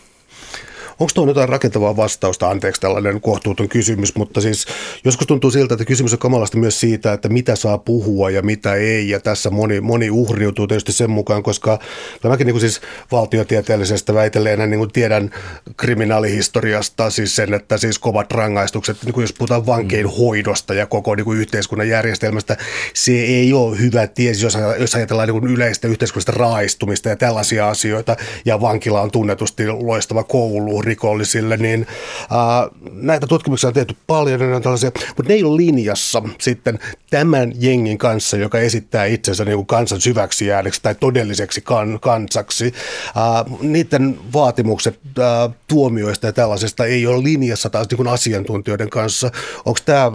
Onko 1.00 1.10
tuo 1.14 1.26
jotain 1.26 1.48
rakentavaa 1.48 1.96
vastausta? 1.96 2.50
Anteeksi 2.50 2.80
tällainen 2.80 3.20
kohtuuton 3.20 3.68
kysymys, 3.68 4.16
mutta 4.16 4.40
siis 4.40 4.66
joskus 5.04 5.26
tuntuu 5.26 5.50
siltä, 5.50 5.74
että 5.74 5.84
kysymys 5.84 6.12
on 6.12 6.18
kamalasti 6.18 6.58
myös 6.58 6.80
siitä, 6.80 7.12
että 7.12 7.28
mitä 7.28 7.56
saa 7.56 7.78
puhua 7.78 8.30
ja 8.30 8.42
mitä 8.42 8.74
ei. 8.74 9.08
Ja 9.08 9.20
tässä 9.20 9.50
moni, 9.50 9.80
moni 9.80 10.10
uhriutuu 10.10 10.66
tietysti 10.66 10.92
sen 10.92 11.10
mukaan, 11.10 11.42
koska 11.42 11.78
mäkin 12.24 12.46
niin 12.46 12.54
kuin 12.54 12.60
siis 12.60 12.80
valtiotieteellisestä 13.12 14.14
väitelleenä 14.14 14.66
niin 14.66 14.78
kuin 14.78 14.92
tiedän 14.92 15.30
kriminaalihistoriasta 15.76 17.10
siis 17.10 17.36
sen, 17.36 17.54
että 17.54 17.76
siis 17.76 17.98
kovat 17.98 18.32
rangaistukset, 18.32 18.96
niin 19.04 19.12
kuin 19.12 19.22
jos 19.22 19.32
puhutaan 19.32 19.66
vankein 19.66 20.06
hoidosta 20.06 20.74
ja 20.74 20.86
koko 20.86 21.14
niin 21.14 21.24
kuin 21.24 21.38
yhteiskunnan 21.38 21.88
järjestelmästä, 21.88 22.56
se 22.94 23.12
ei 23.12 23.52
ole 23.52 23.78
hyvä 23.78 24.06
tie, 24.06 24.32
jos, 24.42 24.58
jos 24.78 24.94
ajatellaan 24.94 25.28
niin 25.28 25.40
kuin 25.40 25.52
yleistä 25.52 25.88
yhteiskunnallista 25.88 26.32
raaistumista 26.32 27.08
ja 27.08 27.16
tällaisia 27.16 27.68
asioita, 27.68 28.16
ja 28.44 28.60
vankila 28.60 29.00
on 29.00 29.10
tunnetusti 29.10 29.68
loistava 29.68 30.24
koulu 30.24 30.82
rikollisille, 30.84 31.56
niin 31.56 31.86
ää, 32.30 32.68
näitä 32.92 33.26
tutkimuksia 33.26 33.68
on 33.68 33.74
tehty 33.74 33.96
paljon, 34.06 34.40
ne 34.40 34.56
on 34.56 34.62
tällaisia, 34.62 34.90
mutta 35.06 35.28
ne 35.28 35.34
ei 35.34 35.44
ole 35.44 35.56
linjassa 35.56 36.22
sitten 36.40 36.78
tämän 37.10 37.52
jengin 37.58 37.98
kanssa, 37.98 38.36
joka 38.36 38.58
esittää 38.58 39.04
itsensä 39.04 39.44
niin 39.44 39.56
kuin 39.56 39.66
kansan 39.66 40.00
syväksi 40.00 40.52
ääneksi 40.52 40.82
tai 40.82 40.94
todelliseksi 40.94 41.60
kan, 41.60 41.98
kansaksi. 42.00 42.74
Ää, 43.16 43.44
niiden 43.60 44.18
vaatimukset 44.32 45.00
ää, 45.18 45.50
tuomioista 45.68 46.26
ja 46.26 46.32
tällaisesta 46.32 46.84
ei 46.84 47.06
ole 47.06 47.22
linjassa 47.22 47.70
taas 47.70 47.86
niin 47.90 47.96
kuin 47.96 48.08
asiantuntijoiden 48.08 48.90
kanssa. 48.90 49.30
Onko 49.64 49.78
tämä 49.84 50.12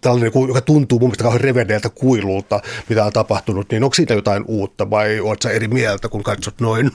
tällainen, 0.00 0.32
joka 0.48 0.60
tuntuu 0.60 0.98
mun 0.98 1.08
mielestä 1.08 1.24
kauhean 1.24 1.44
kuilulta, 1.94 2.60
mitä 2.88 3.04
on 3.04 3.12
tapahtunut, 3.12 3.70
niin 3.70 3.84
onko 3.84 3.94
siitä 3.94 4.14
jotain 4.14 4.44
uutta 4.46 4.90
vai 4.90 5.20
oletko 5.20 5.48
eri 5.48 5.68
mieltä, 5.68 6.08
kun 6.08 6.22
katsot 6.22 6.60
noin? 6.60 6.90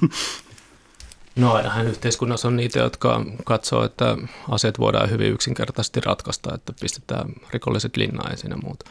No 1.40 1.54
ainahan 1.54 1.88
yhteiskunnassa 1.88 2.48
on 2.48 2.56
niitä, 2.56 2.80
jotka 2.80 3.26
katsoo, 3.46 3.84
että 3.84 4.18
asiat 4.50 4.80
voidaan 4.80 5.10
hyvin 5.10 5.32
yksinkertaisesti 5.32 6.00
ratkaista, 6.00 6.54
että 6.54 6.74
pistetään 6.82 7.34
rikolliset 7.54 7.98
linnaan 7.98 8.38
ja 8.50 8.58
muuta. 8.64 8.86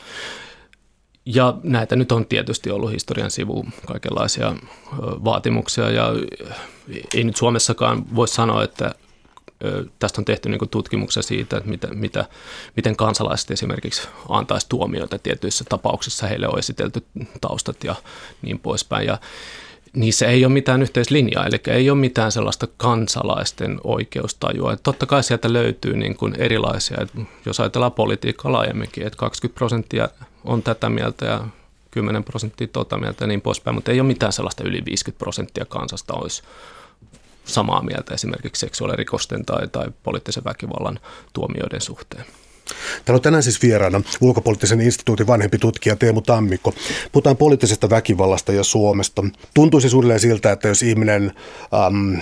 Ja 1.26 1.54
näitä 1.62 1.96
nyt 1.96 2.12
on 2.12 2.26
tietysti 2.26 2.70
ollut 2.70 2.92
historian 2.92 3.30
sivu 3.30 3.66
kaikenlaisia 3.86 4.54
vaatimuksia 5.00 5.90
ja 5.90 6.12
ei 7.14 7.24
nyt 7.24 7.36
Suomessakaan 7.36 8.14
voi 8.14 8.28
sanoa, 8.28 8.64
että 8.64 8.94
tästä 9.98 10.20
on 10.20 10.24
tehty 10.24 10.48
niin 10.48 10.68
tutkimuksia 10.70 11.22
siitä, 11.22 11.56
että 11.56 11.70
mitä, 11.70 11.88
mitä, 11.94 12.24
miten 12.76 12.96
kansalaiset 12.96 13.50
esimerkiksi 13.50 14.08
antaisi 14.28 14.68
tuomioita 14.68 15.18
tietyissä 15.18 15.64
tapauksissa, 15.68 16.26
heille 16.26 16.48
on 16.48 16.58
esitelty 16.58 17.06
taustat 17.40 17.84
ja 17.84 17.94
niin 18.42 18.58
poispäin. 18.58 19.06
Ja 19.06 19.18
niissä 19.96 20.26
ei 20.26 20.44
ole 20.44 20.52
mitään 20.52 20.82
yhteislinjaa, 20.82 21.46
eli 21.46 21.60
ei 21.66 21.90
ole 21.90 21.98
mitään 21.98 22.32
sellaista 22.32 22.68
kansalaisten 22.76 23.80
oikeustajua. 23.84 24.72
Että 24.72 24.82
totta 24.82 25.06
kai 25.06 25.22
sieltä 25.22 25.52
löytyy 25.52 25.96
niin 25.96 26.16
kuin 26.16 26.34
erilaisia, 26.38 26.96
että 27.00 27.18
jos 27.46 27.60
ajatellaan 27.60 27.92
politiikkaa 27.92 28.52
laajemminkin, 28.52 29.06
että 29.06 29.16
20 29.16 29.58
prosenttia 29.58 30.08
on 30.44 30.62
tätä 30.62 30.88
mieltä 30.88 31.26
ja 31.26 31.44
10 31.90 32.24
prosenttia 32.24 32.66
tota 32.66 32.98
mieltä 32.98 33.24
ja 33.24 33.28
niin 33.28 33.40
poispäin, 33.40 33.74
mutta 33.74 33.92
ei 33.92 34.00
ole 34.00 34.06
mitään 34.06 34.32
sellaista 34.32 34.64
yli 34.64 34.84
50 34.84 35.18
prosenttia 35.18 35.64
kansasta 35.64 36.14
olisi 36.14 36.42
samaa 37.44 37.82
mieltä 37.82 38.14
esimerkiksi 38.14 38.60
seksuaalirikosten 38.60 39.44
tai, 39.44 39.68
tai 39.68 39.86
poliittisen 40.02 40.44
väkivallan 40.44 41.00
tuomioiden 41.32 41.80
suhteen. 41.80 42.24
Täällä 43.04 43.18
on 43.18 43.22
tänään 43.22 43.42
siis 43.42 43.62
vieraana 43.62 44.00
ulkopoliittisen 44.20 44.80
instituutin 44.80 45.26
vanhempi 45.26 45.58
tutkija 45.58 45.96
Teemu 45.96 46.20
Tammikko. 46.20 46.74
Puhutaan 47.12 47.36
poliittisesta 47.36 47.90
väkivallasta 47.90 48.52
ja 48.52 48.64
Suomesta. 48.64 49.24
Tuntuisi 49.54 49.88
suunnilleen 49.88 50.20
siltä, 50.20 50.52
että 50.52 50.68
jos 50.68 50.82
ihminen 50.82 51.32
äm, 51.86 52.20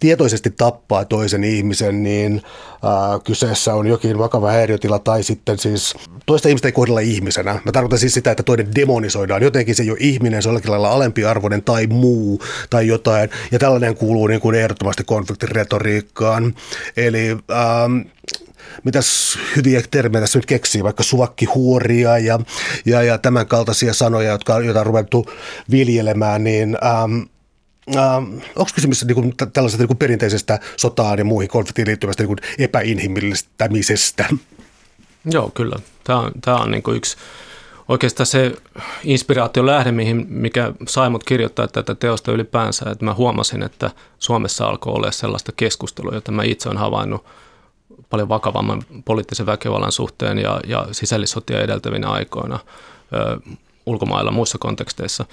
tietoisesti 0.00 0.50
tappaa 0.50 1.04
toisen 1.04 1.44
ihmisen, 1.44 2.02
niin 2.02 2.42
ää, 2.82 3.18
kyseessä 3.24 3.74
on 3.74 3.86
jokin 3.86 4.18
vakava 4.18 4.50
häiriötila 4.50 4.98
tai 4.98 5.22
sitten 5.22 5.58
siis 5.58 5.94
toista 6.26 6.48
ihmistä 6.48 6.68
ei 6.68 6.72
kohdella 6.72 7.00
ihmisenä. 7.00 7.60
Mä 7.64 7.72
tarkoitan 7.72 7.98
siis 7.98 8.14
sitä, 8.14 8.30
että 8.30 8.42
toinen 8.42 8.74
demonisoidaan. 8.74 9.42
Jotenkin 9.42 9.74
se 9.74 9.82
ei 9.82 9.90
ole 9.90 9.98
ihminen, 10.00 10.42
se 10.42 10.48
on 10.48 10.52
jollakin 10.52 10.70
lailla 10.70 10.92
alempiarvoinen 10.92 11.62
tai 11.62 11.86
muu 11.86 12.40
tai 12.70 12.86
jotain. 12.86 13.30
Ja 13.52 13.58
tällainen 13.58 13.96
kuuluu 13.96 14.26
niin 14.26 14.40
kuin 14.40 14.54
ehdottomasti 14.54 15.04
konfliktiretoriikkaan. 15.04 16.54
Eli 16.96 17.28
ähm, 17.30 18.00
mitäs 18.84 19.38
hyviä 19.56 19.82
termejä 19.90 20.20
tässä 20.20 20.38
nyt 20.38 20.46
keksii, 20.46 20.84
vaikka 20.84 21.02
suvakkihuoria 21.02 22.18
ja, 22.18 22.38
ja, 22.84 23.02
ja 23.02 23.18
tämän 23.18 23.46
kaltaisia 23.46 23.94
sanoja, 23.94 24.30
jotka, 24.30 24.60
joita 24.60 24.80
on 24.80 24.86
ruvettu 24.86 25.30
viljelemään, 25.70 26.44
niin 26.44 26.78
ähm, 26.84 27.22
Ähm, 27.88 28.38
onko 28.56 28.70
kysymys 28.74 29.04
niin 29.04 29.14
kuin, 29.14 29.34
tällaisesta 29.52 29.82
niin 29.82 29.88
kuin 29.88 29.98
perinteisestä 29.98 30.60
sotaan 30.76 31.18
ja 31.18 31.24
muihin 31.24 31.48
konfliktiin 31.48 31.88
liittyvästä 31.88 32.22
niin 32.22 32.28
kuin 32.28 32.38
epäinhimillistämisestä? 32.58 34.24
Joo, 35.24 35.50
kyllä. 35.54 35.76
Tämä 36.04 36.18
on, 36.18 36.32
tämä 36.40 36.56
on 36.56 36.70
niin 36.70 36.82
kuin 36.82 36.96
yksi 36.96 37.16
oikeastaan 37.88 38.26
se 38.26 38.52
inspiraation 39.04 39.66
lähde, 39.66 39.92
mihin, 39.92 40.26
mikä 40.28 40.72
sai 40.88 41.10
mut 41.10 41.24
kirjoittaa 41.24 41.68
tätä 41.68 41.94
teosta 41.94 42.32
ylipäänsä, 42.32 42.90
että 42.90 43.04
mä 43.04 43.14
huomasin, 43.14 43.62
että 43.62 43.90
Suomessa 44.18 44.66
alkoi 44.66 44.92
olla 44.92 45.10
sellaista 45.10 45.52
keskustelua, 45.52 46.14
jota 46.14 46.32
mä 46.32 46.42
itse 46.42 46.68
olen 46.68 46.78
havainnut 46.78 47.24
paljon 48.12 48.28
vakavamman 48.28 48.82
poliittisen 49.04 49.46
väkivallan 49.46 49.92
suhteen 49.92 50.38
ja, 50.38 50.60
ja 50.66 50.86
sisällissotia 50.92 51.60
edeltävinä 51.60 52.08
aikoina 52.08 52.58
ö, 53.12 53.40
ulkomailla 53.86 54.30
muissa 54.30 54.58
konteksteissa. 54.58 55.24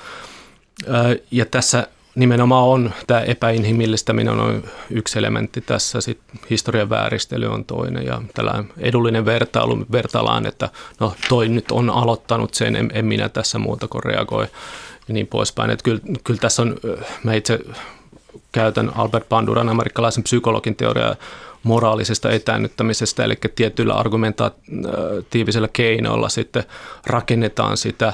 Ö, 0.88 1.20
ja 1.32 1.46
tässä 1.46 1.88
nimenomaan 2.16 2.68
on 2.68 2.94
tämä 3.08 3.22
epäinhimillistäminen 3.22 4.40
on 4.40 4.64
yksi 4.90 5.20
elementti 5.20 5.62
tässä, 5.62 6.02
sitten 6.02 6.40
historian 6.50 6.90
vääristely 6.90 7.46
on 7.46 7.66
toinen 7.66 8.06
ja 8.06 8.22
tällainen 8.34 8.74
edullinen 8.78 9.26
vertailu, 9.26 9.86
vertaillaan, 9.92 10.46
että 10.46 10.70
no 11.00 11.14
toi 11.30 11.48
nyt 11.48 11.72
on 11.72 11.90
aloittanut 11.90 12.54
sen, 12.54 12.76
en, 12.76 12.92
en 12.94 13.06
minä 13.06 13.30
tässä 13.30 13.60
muuta 13.60 13.88
kuin 13.88 14.04
reagoi 14.04 14.48
ja 15.08 15.14
niin 15.14 15.28
poispäin. 15.28 15.70
Että 15.70 15.84
kyllä, 15.84 16.02
kyllä 16.24 16.40
tässä 16.40 16.62
on, 16.62 16.76
mä 17.24 17.34
itse 17.34 17.60
käytän 18.52 18.92
Albert 18.96 19.30
Banduran 19.30 19.70
amerikkalaisen 19.70 20.24
psykologin 20.24 20.76
teoriaa 20.76 21.16
moraalisesta 21.64 22.32
etäännyttämisestä, 22.32 23.24
eli 23.24 23.36
tietyillä 23.56 23.94
argumentatiivisilla 23.94 25.68
keinoilla 25.68 26.30
sitten 26.30 26.64
rakennetaan 27.06 27.78
sitä 27.78 28.14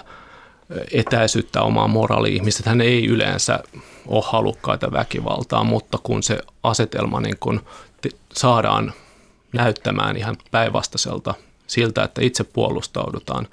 etäisyyttä 0.91 1.61
omaan 1.61 1.89
moraaliin. 1.89 2.35
Ihmiset 2.35 2.65
hän 2.65 2.81
ei 2.81 3.07
yleensä 3.07 3.59
ole 4.07 4.23
halukkaita 4.27 4.91
väkivaltaa, 4.91 5.63
mutta 5.63 5.97
kun 6.03 6.23
se 6.23 6.37
asetelma 6.63 7.21
niin 7.21 7.37
kun 7.39 7.61
saadaan 8.33 8.93
näyttämään 9.53 10.17
ihan 10.17 10.37
päinvastaiselta 10.51 11.33
siltä, 11.67 12.03
että 12.03 12.21
itse 12.21 12.43
puolustaudutaan 12.43 13.47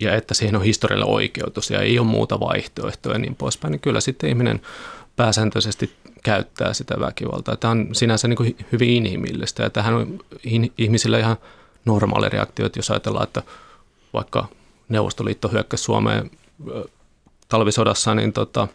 ja 0.00 0.14
että 0.14 0.34
siihen 0.34 0.56
on 0.56 0.62
historiallinen 0.62 1.14
oikeutus 1.14 1.70
ja 1.70 1.80
ei 1.80 1.98
ole 1.98 2.06
muuta 2.06 2.40
vaihtoehtoa 2.40 3.12
ja 3.12 3.18
niin 3.18 3.36
poispäin, 3.36 3.72
niin 3.72 3.80
kyllä 3.80 4.00
sitten 4.00 4.30
ihminen 4.30 4.60
pääsääntöisesti 5.16 5.92
käyttää 6.22 6.72
sitä 6.74 7.00
väkivaltaa. 7.00 7.56
Tämä 7.56 7.70
on 7.70 7.88
sinänsä 7.92 8.28
niin 8.28 8.36
kuin 8.36 8.56
hyvin 8.72 8.90
inhimillistä 8.90 9.62
ja 9.62 9.70
tähän 9.70 9.94
on 9.94 10.18
ihmisillä 10.78 11.18
ihan 11.18 11.36
normaali 11.84 12.28
reaktio, 12.28 12.66
että 12.66 12.78
jos 12.78 12.90
ajatellaan, 12.90 13.24
että 13.24 13.42
vaikka 14.12 14.46
Neuvostoliitto 14.88 15.48
hyökkäsi 15.48 15.84
Suomeen 15.84 16.30
talvisodassa, 17.48 18.14
niin 18.14 18.32
tota, 18.32 18.68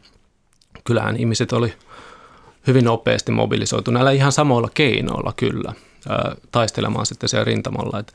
kyllähän 0.83 1.17
ihmiset 1.17 1.53
oli 1.53 1.73
hyvin 2.67 2.85
nopeasti 2.85 3.31
mobilisoitu 3.31 3.91
näillä 3.91 4.11
ihan 4.11 4.31
samoilla 4.31 4.69
keinoilla 4.73 5.33
kyllä 5.35 5.73
taistelemaan 6.51 7.05
sitten 7.05 7.29
siellä 7.29 7.43
rintamalla. 7.43 7.99
Et 7.99 8.13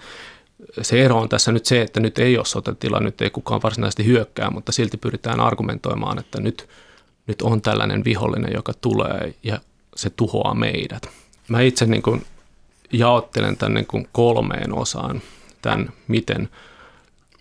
se 0.83 1.05
ero 1.05 1.19
on 1.19 1.29
tässä 1.29 1.53
nyt 1.53 1.67
se, 1.67 1.83
että 1.83 2.01
nyt 2.01 2.19
ei 2.19 2.37
ole 2.37 2.45
sotatila, 2.45 3.01
nyt 3.01 3.21
ei 3.21 3.31
kukaan 3.31 3.63
varsinaisesti 3.63 4.07
hyökkää, 4.07 4.51
mutta 4.51 4.73
silti 4.73 4.97
pyritään 4.97 5.41
argumentoimaan, 5.41 6.19
että 6.19 6.41
nyt, 6.41 6.69
nyt 7.31 7.43
on 7.43 7.63
tällainen 7.63 8.05
vihollinen, 8.05 8.53
joka 8.55 8.73
tulee 8.81 9.35
ja 9.43 9.61
se 9.97 10.11
tuhoaa 10.11 10.55
meidät. 10.55 11.09
Mä 11.49 11.61
itse 11.61 11.87
niin 11.87 12.03
kuin 12.03 12.27
jaottelen 12.93 13.57
tämän 13.57 13.75
niin 13.75 13.87
kuin 13.87 14.09
kolmeen 14.13 14.73
osaan 14.75 15.23
tämän, 15.63 15.93
miten– 16.09 16.49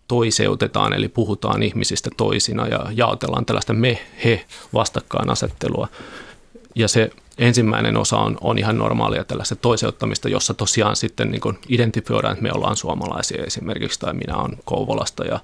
toiseutetaan, 0.10 0.94
eli 0.94 1.08
puhutaan 1.08 1.64
ihmisistä 1.64 2.10
toisina 2.18 2.68
ja 2.68 2.86
jaotellaan 2.92 3.46
tällaista 3.46 3.74
me-he 3.74 4.46
vastakkainasettelua. 4.74 5.88
Ja 6.76 6.88
se 6.88 7.10
ensimmäinen 7.38 7.98
osa 7.98 8.18
on, 8.18 8.38
on 8.42 8.58
ihan 8.58 8.78
normaalia 8.78 9.24
tällaista 9.24 9.56
toiseuttamista, 9.56 10.30
jossa 10.30 10.54
tosiaan 10.54 10.96
sitten 10.96 11.32
niin 11.32 11.60
identifioidaan, 11.70 12.34
että 12.34 12.44
me 12.44 12.52
ollaan 12.54 12.76
suomalaisia 12.76 13.44
esimerkiksi, 13.44 14.00
tai 14.00 14.14
minä 14.14 14.38
olen 14.38 14.58
Kouvolasta 14.66 15.26
ja 15.26 15.40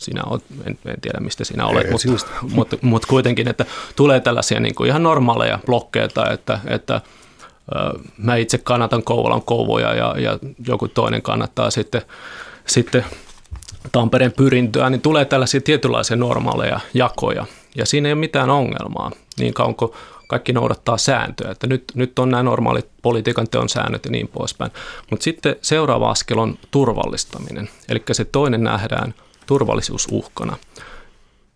sinä 0.00 0.22
olet, 0.24 0.44
en, 0.66 0.78
en 0.86 1.00
tiedä 1.00 1.20
mistä 1.20 1.44
sinä 1.44 1.66
olet, 1.66 1.90
mutta, 1.90 2.08
mutta, 2.42 2.76
mutta 2.86 3.08
kuitenkin, 3.08 3.48
että 3.48 3.66
tulee 3.96 4.20
tällaisia 4.20 4.60
niin 4.60 4.74
kuin 4.74 4.88
ihan 4.88 5.02
normaaleja 5.02 5.58
blokkeita, 5.66 6.30
että, 6.30 6.60
että 6.66 7.00
mä 8.16 8.36
itse 8.36 8.58
kannatan 8.58 9.02
Kouvolan 9.02 9.42
kouvoja 9.42 9.94
ja, 9.94 10.14
ja 10.18 10.38
joku 10.66 10.88
toinen 10.88 11.22
kannattaa 11.22 11.70
sitten, 11.70 12.02
sitten 12.66 13.04
Tampereen 13.92 14.32
pyrintöä, 14.32 14.90
niin 14.90 15.00
tulee 15.00 15.24
tällaisia 15.24 15.60
tietynlaisia 15.60 16.16
normaaleja 16.16 16.80
jakoja. 16.94 17.46
Ja 17.76 17.86
siinä 17.86 18.08
ei 18.08 18.12
ole 18.12 18.20
mitään 18.20 18.50
ongelmaa, 18.50 19.10
niin 19.38 19.54
kauan 19.54 19.74
kuin 19.74 19.92
kaikki 20.26 20.52
noudattaa 20.52 20.98
sääntöjä, 20.98 21.50
että 21.50 21.66
nyt, 21.66 21.84
nyt 21.94 22.18
on 22.18 22.30
nämä 22.30 22.42
normaalit 22.42 22.88
politiikan 23.02 23.48
teon 23.48 23.68
säännöt 23.68 24.04
ja 24.04 24.10
niin 24.10 24.28
poispäin. 24.28 24.70
Mutta 25.10 25.24
sitten 25.24 25.56
seuraava 25.62 26.10
askel 26.10 26.38
on 26.38 26.58
turvallistaminen, 26.70 27.68
eli 27.88 28.02
se 28.12 28.24
toinen 28.24 28.64
nähdään 28.64 29.14
turvallisuusuhkana 29.46 30.56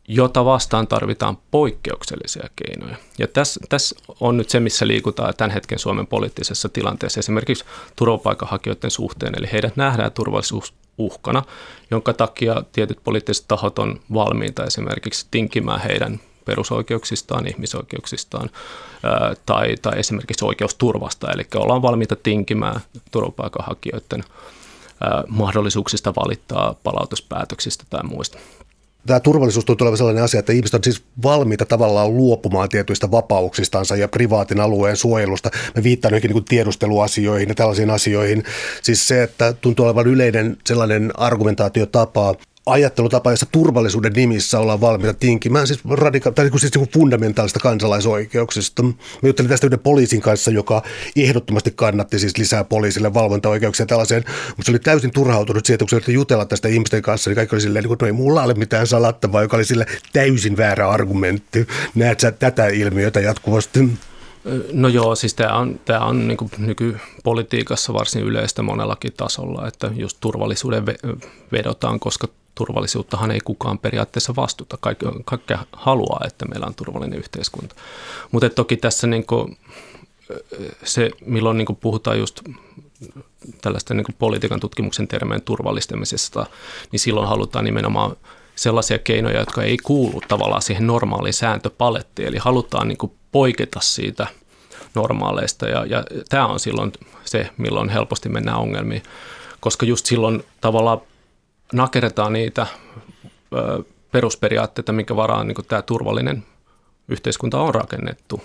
jota 0.08 0.44
vastaan 0.44 0.86
tarvitaan 0.86 1.38
poikkeuksellisia 1.50 2.48
keinoja. 2.56 2.96
Ja 3.18 3.28
tässä, 3.28 3.60
tässä 3.68 3.96
on 4.20 4.36
nyt 4.36 4.50
se, 4.50 4.60
missä 4.60 4.86
liikutaan 4.86 5.34
tämän 5.36 5.50
hetken 5.50 5.78
Suomen 5.78 6.06
poliittisessa 6.06 6.68
tilanteessa, 6.68 7.20
esimerkiksi 7.20 7.64
turvapaikanhakijoiden 7.96 8.90
suhteen, 8.90 9.34
eli 9.38 9.48
heidät 9.52 9.76
nähdään 9.76 10.12
turvallisuusuhkana, 10.12 11.42
jonka 11.90 12.12
takia 12.12 12.62
tietyt 12.72 12.98
poliittiset 13.04 13.44
tahot 13.48 13.78
on 13.78 14.00
valmiita 14.14 14.64
esimerkiksi 14.64 15.26
tinkimään 15.30 15.80
heidän 15.80 16.20
perusoikeuksistaan, 16.44 17.46
ihmisoikeuksistaan 17.46 18.50
tai, 19.46 19.74
tai 19.82 19.98
esimerkiksi 19.98 20.44
oikeusturvasta, 20.44 21.32
eli 21.32 21.46
ollaan 21.54 21.82
valmiita 21.82 22.16
tinkimään 22.16 22.80
turvapaikanhakijoiden 23.10 24.24
mahdollisuuksista 25.28 26.14
valittaa 26.16 26.74
palautuspäätöksistä 26.82 27.84
tai 27.90 28.02
muista 28.02 28.38
tämä 29.06 29.20
turvallisuus 29.20 29.64
tuntuu 29.64 29.84
olevan 29.84 29.98
sellainen 29.98 30.24
asia, 30.24 30.40
että 30.40 30.52
ihmiset 30.52 30.74
on 30.74 30.84
siis 30.84 31.02
valmiita 31.22 31.66
tavallaan 31.66 32.16
luopumaan 32.16 32.68
tietyistä 32.68 33.10
vapauksistansa 33.10 33.96
ja 33.96 34.08
privaatin 34.08 34.60
alueen 34.60 34.96
suojelusta. 34.96 35.50
Me 35.76 35.82
viittaan 35.82 36.12
johonkin 36.12 36.30
niin 36.30 36.44
tiedusteluasioihin 36.44 37.48
ja 37.48 37.54
tällaisiin 37.54 37.90
asioihin. 37.90 38.44
Siis 38.82 39.08
se, 39.08 39.22
että 39.22 39.52
tuntuu 39.52 39.86
olevan 39.86 40.06
yleinen 40.06 40.56
sellainen 40.66 41.10
argumentaatiotapa, 41.16 42.34
ajattelutapa, 42.66 43.30
jossa 43.30 43.46
turvallisuuden 43.52 44.12
nimissä 44.12 44.58
ollaan 44.58 44.80
valmiita 44.80 45.14
tinkimään 45.14 45.66
siis, 45.66 45.80
radika- 45.90 46.32
tai 46.32 46.44
niin 46.44 46.60
siis 46.60 46.74
niin 46.74 46.88
fundamentaalista 46.88 47.60
kansalaisoikeuksista. 47.60 48.82
Mä 48.82 48.92
juttelin 49.22 49.48
tästä 49.48 49.66
yhden 49.66 49.78
poliisin 49.78 50.20
kanssa, 50.20 50.50
joka 50.50 50.82
ehdottomasti 51.16 51.70
kannatti 51.70 52.18
siis 52.18 52.38
lisää 52.38 52.64
poliisille 52.64 53.14
valvontaoikeuksia 53.14 53.86
tällaiseen, 53.86 54.24
mutta 54.48 54.62
se 54.64 54.70
oli 54.70 54.78
täysin 54.78 55.10
turhautunut 55.10 55.66
siihen, 55.66 55.78
että 55.82 56.04
kun 56.04 56.14
jutella 56.14 56.44
tästä 56.44 56.68
ihmisten 56.68 57.02
kanssa, 57.02 57.30
niin 57.30 57.36
kaikki 57.36 57.54
oli 57.54 57.60
silleen, 57.60 57.84
että 57.84 58.04
no 58.04 58.06
ei 58.06 58.12
mulla 58.12 58.42
ole 58.42 58.54
mitään 58.54 58.86
salattavaa, 58.86 59.42
joka 59.42 59.56
oli 59.56 59.64
sille 59.64 59.86
täysin 60.12 60.56
väärä 60.56 60.90
argumentti. 60.90 61.66
Näet 61.94 62.20
sä 62.20 62.32
tätä 62.32 62.68
ilmiötä 62.68 63.20
jatkuvasti? 63.20 63.88
No 64.72 64.88
joo, 64.88 65.14
siis 65.14 65.34
tämä 65.34 65.58
on, 65.58 65.80
tämä 65.84 66.00
on 66.00 66.28
niin 66.28 66.38
nykypolitiikassa 66.58 67.92
varsin 67.92 68.22
yleistä 68.22 68.62
monellakin 68.62 69.12
tasolla, 69.16 69.68
että 69.68 69.90
just 69.96 70.16
turvallisuuden 70.20 70.84
vedotaan, 71.52 72.00
koska 72.00 72.28
turvallisuuttahan 72.54 73.30
ei 73.30 73.40
kukaan 73.40 73.78
periaatteessa 73.78 74.36
vastuta. 74.36 74.78
Kaikki, 74.80 75.06
kaikki 75.24 75.54
haluaa, 75.72 76.24
että 76.26 76.44
meillä 76.44 76.66
on 76.66 76.74
turvallinen 76.74 77.18
yhteiskunta. 77.18 77.74
Mutta 78.30 78.50
toki 78.50 78.76
tässä 78.76 79.06
niin 79.06 79.26
kuin, 79.26 79.58
se, 80.84 81.10
milloin 81.26 81.58
niin 81.58 81.76
puhutaan 81.80 82.18
just 82.18 82.40
tällaista 83.60 83.94
niin 83.94 84.06
politiikan 84.18 84.60
tutkimuksen 84.60 85.08
termeen 85.08 85.42
turvallistamisesta, 85.42 86.46
niin 86.92 87.00
silloin 87.00 87.28
halutaan 87.28 87.64
nimenomaan 87.64 88.16
sellaisia 88.56 88.98
keinoja, 88.98 89.40
jotka 89.40 89.62
ei 89.62 89.76
kuulu 89.76 90.20
tavallaan 90.28 90.62
siihen 90.62 90.86
normaaliin 90.86 91.34
sääntöpalettiin. 91.34 92.28
Eli 92.28 92.38
halutaan 92.38 92.88
niin 92.88 93.12
poiketa 93.32 93.80
siitä 93.80 94.26
normaaleista 94.94 95.68
ja, 95.68 95.86
ja 95.86 96.04
tämä 96.28 96.46
on 96.46 96.60
silloin 96.60 96.92
se, 97.24 97.50
milloin 97.56 97.88
helposti 97.88 98.28
mennään 98.28 98.58
ongelmiin, 98.58 99.02
koska 99.60 99.86
just 99.86 100.06
silloin 100.06 100.44
tavallaan 100.60 101.00
nakerretaan 101.74 102.32
niitä 102.32 102.66
perusperiaatteita, 104.12 104.92
minkä 104.92 105.16
varaan 105.16 105.46
niin 105.46 105.56
tämä 105.68 105.82
turvallinen 105.82 106.44
yhteiskunta 107.08 107.60
on 107.60 107.74
rakennettu. 107.74 108.42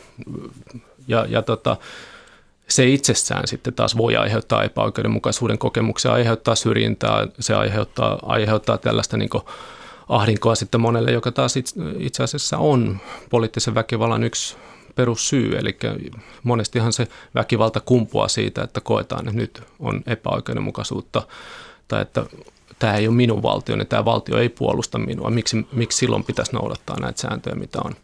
Ja, 1.07 1.25
ja 1.29 1.41
tota, 1.41 1.77
se 2.67 2.85
itsessään 2.85 3.47
sitten 3.47 3.73
taas 3.73 3.97
voi 3.97 4.15
aiheuttaa 4.15 4.63
epäoikeudenmukaisuuden 4.63 5.57
kokemuksia, 5.57 6.13
aiheuttaa 6.13 6.55
syrjintää, 6.55 7.27
se 7.39 7.53
aiheuttaa, 7.53 8.19
aiheuttaa 8.23 8.77
tällaista 8.77 9.17
niin 9.17 9.29
ahdinkoa 10.09 10.55
sitten 10.55 10.81
monelle, 10.81 11.11
joka 11.11 11.31
taas 11.31 11.55
itse 11.97 12.23
asiassa 12.23 12.57
on 12.57 12.99
poliittisen 13.29 13.75
väkivallan 13.75 14.23
yksi 14.23 14.57
perussyy, 14.95 15.57
eli 15.57 15.77
monestihan 16.43 16.93
se 16.93 17.07
väkivalta 17.35 17.79
kumpuaa 17.79 18.27
siitä, 18.27 18.63
että 18.63 18.81
koetaan, 18.81 19.27
että 19.27 19.41
nyt 19.41 19.63
on 19.79 20.01
epäoikeudenmukaisuutta 20.07 21.21
tai 21.87 22.01
että 22.01 22.25
tämä 22.79 22.95
ei 22.95 23.07
ole 23.07 23.15
minun 23.15 23.43
valtio, 23.43 23.75
niin 23.75 23.87
tämä 23.87 24.05
valtio 24.05 24.37
ei 24.37 24.49
puolusta 24.49 24.97
minua. 24.97 25.29
Miksi, 25.29 25.67
miksi 25.71 25.97
silloin 25.97 26.23
pitäisi 26.23 26.53
noudattaa 26.53 26.99
näitä 26.99 27.21
sääntöjä, 27.21 27.55
mitä 27.55 27.79
on? 27.83 27.95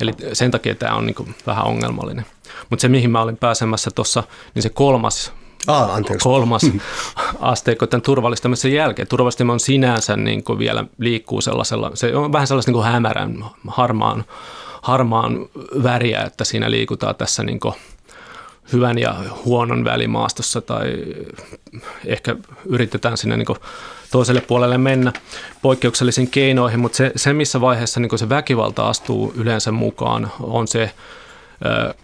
Eli 0.00 0.12
sen 0.32 0.50
takia 0.50 0.74
tämä 0.74 0.94
on 0.94 1.06
niin 1.06 1.34
vähän 1.46 1.66
ongelmallinen. 1.66 2.26
Mutta 2.70 2.80
se, 2.80 2.88
mihin 2.88 3.10
mä 3.10 3.22
olin 3.22 3.36
pääsemässä 3.36 3.90
tuossa, 3.94 4.22
niin 4.54 4.62
se 4.62 4.68
kolmas 4.68 5.32
Ah, 5.66 5.90
kolmas 6.22 6.62
asteikko 7.40 7.86
tämän 7.86 8.02
turvallistamisen 8.02 8.72
jälkeen. 8.72 9.08
Turvallistaminen 9.08 9.52
on 9.52 9.60
sinänsä 9.60 10.16
niin 10.16 10.44
kuin 10.44 10.58
vielä 10.58 10.84
liikkuu 10.98 11.40
sellaisella, 11.40 11.90
se 11.94 12.16
on 12.16 12.32
vähän 12.32 12.46
sellaista 12.46 12.72
niin 12.72 12.84
hämärän, 12.84 13.44
harmaan, 13.68 14.24
harmaan 14.82 15.48
väriä, 15.82 16.22
että 16.22 16.44
siinä 16.44 16.70
liikutaan 16.70 17.14
tässä 17.16 17.42
niin 17.42 17.60
kuin 17.60 17.74
hyvän 18.72 18.98
ja 18.98 19.14
huonon 19.44 19.84
välimaastossa 19.84 20.60
tai 20.60 20.92
ehkä 22.04 22.36
yritetään 22.66 23.16
sinne 23.16 23.36
niin 23.36 23.56
toiselle 24.10 24.40
puolelle 24.40 24.78
mennä 24.78 25.12
poikkeuksellisiin 25.62 26.30
keinoihin, 26.30 26.80
mutta 26.80 26.96
se, 26.96 27.12
se 27.16 27.32
missä 27.32 27.60
vaiheessa 27.60 28.00
niin 28.00 28.18
se 28.18 28.28
väkivalta 28.28 28.88
astuu 28.88 29.32
yleensä 29.36 29.72
mukaan 29.72 30.32
on 30.40 30.68
se, 30.68 30.90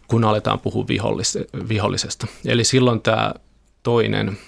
kun 0.09 0.25
aletaan 0.25 0.61
puhua 0.61 0.85
vihollis- 0.89 1.69
vihollisesta. 1.69 2.27
Eli 2.47 2.65
silloin 2.65 3.01
tämä 3.01 3.35
toinen, 3.83 4.39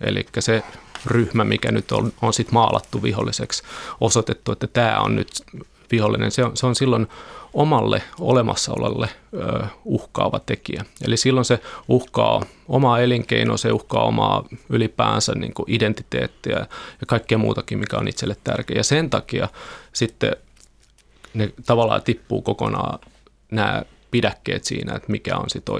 eli 0.00 0.26
se 0.38 0.62
ryhmä, 1.06 1.44
mikä 1.44 1.72
nyt 1.72 1.92
on, 1.92 2.12
on 2.22 2.32
sit 2.32 2.52
maalattu 2.52 3.02
viholliseksi, 3.02 3.62
osoitettu, 4.00 4.52
että 4.52 4.66
tämä 4.66 5.00
on 5.00 5.16
nyt 5.16 5.28
vihollinen, 5.92 6.30
se 6.30 6.44
on, 6.44 6.56
se 6.56 6.66
on 6.66 6.74
silloin 6.74 7.06
omalle 7.58 8.02
olemassaololle 8.20 9.08
uhkaava 9.84 10.38
tekijä. 10.38 10.84
Eli 11.04 11.16
silloin 11.16 11.44
se 11.44 11.60
uhkaa 11.88 12.42
omaa 12.68 13.00
elinkeinoa, 13.00 13.56
se 13.56 13.72
uhkaa 13.72 14.04
omaa 14.04 14.44
ylipäänsä 14.68 15.32
niin 15.34 15.54
kuin 15.54 15.70
identiteettiä 15.70 16.56
ja 17.00 17.06
kaikkea 17.06 17.38
muutakin, 17.38 17.78
mikä 17.78 17.96
on 17.96 18.08
itselle 18.08 18.36
tärkeä. 18.44 18.76
Ja 18.76 18.84
sen 18.84 19.10
takia 19.10 19.48
sitten 19.92 20.36
ne 21.34 21.52
tavallaan 21.66 22.02
tippuu 22.02 22.42
kokonaan 22.42 22.98
nämä 23.50 23.82
pidäkkeet 24.10 24.64
siinä, 24.64 24.94
että 24.94 25.12
mikä 25.12 25.36
on 25.36 25.50
sitten 25.50 25.74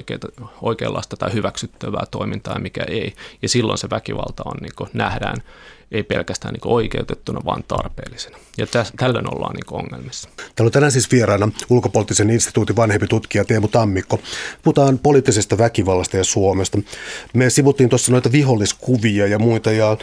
oikeanlaista 0.63 1.17
tai 1.17 1.33
hyväksyttävää 1.33 2.05
toimintaa 2.11 2.55
ja 2.55 2.61
mikä 2.61 2.85
ei. 2.89 3.15
Ja 3.43 3.49
silloin 3.49 3.79
se 3.79 3.91
väkivalta 3.91 4.43
on, 4.45 4.57
niin 4.61 4.75
kuin 4.77 4.91
nähdään 4.93 5.37
ei 5.93 6.03
pelkästään 6.03 6.55
niin 6.55 6.73
oikeutettuna, 6.73 7.41
vaan 7.45 7.65
tarpeellisena. 7.69 8.39
Ja 8.59 8.67
täs, 8.67 8.93
tällöin 8.97 9.35
ollaan 9.35 9.55
niin 9.55 9.83
ongelmissa. 9.83 10.29
Täällä 10.37 10.69
on 10.69 10.73
tänään 10.73 10.93
siis 10.93 11.13
vieraana 11.13 11.49
ulkopoliittisen 11.71 12.31
instituutin 12.31 12.77
vanhempi 12.77 13.07
tutkija 13.07 13.45
Teemu 13.45 13.69
Tammikko. 13.69 14.21
Puhutaan 14.63 14.99
poliittisesta 14.99 15.59
väkivallasta 15.59 16.17
ja 16.17 16.25
Suomesta. 16.25 16.79
Me 17.35 17.51
sivuttiin 17.51 17.89
tuossa 17.89 18.13
noita 18.13 18.33
viholliskuvia 18.33 19.27
ja 19.27 19.39
muita. 19.39 19.73
Ja, 19.73 19.93
äh, 19.93 19.99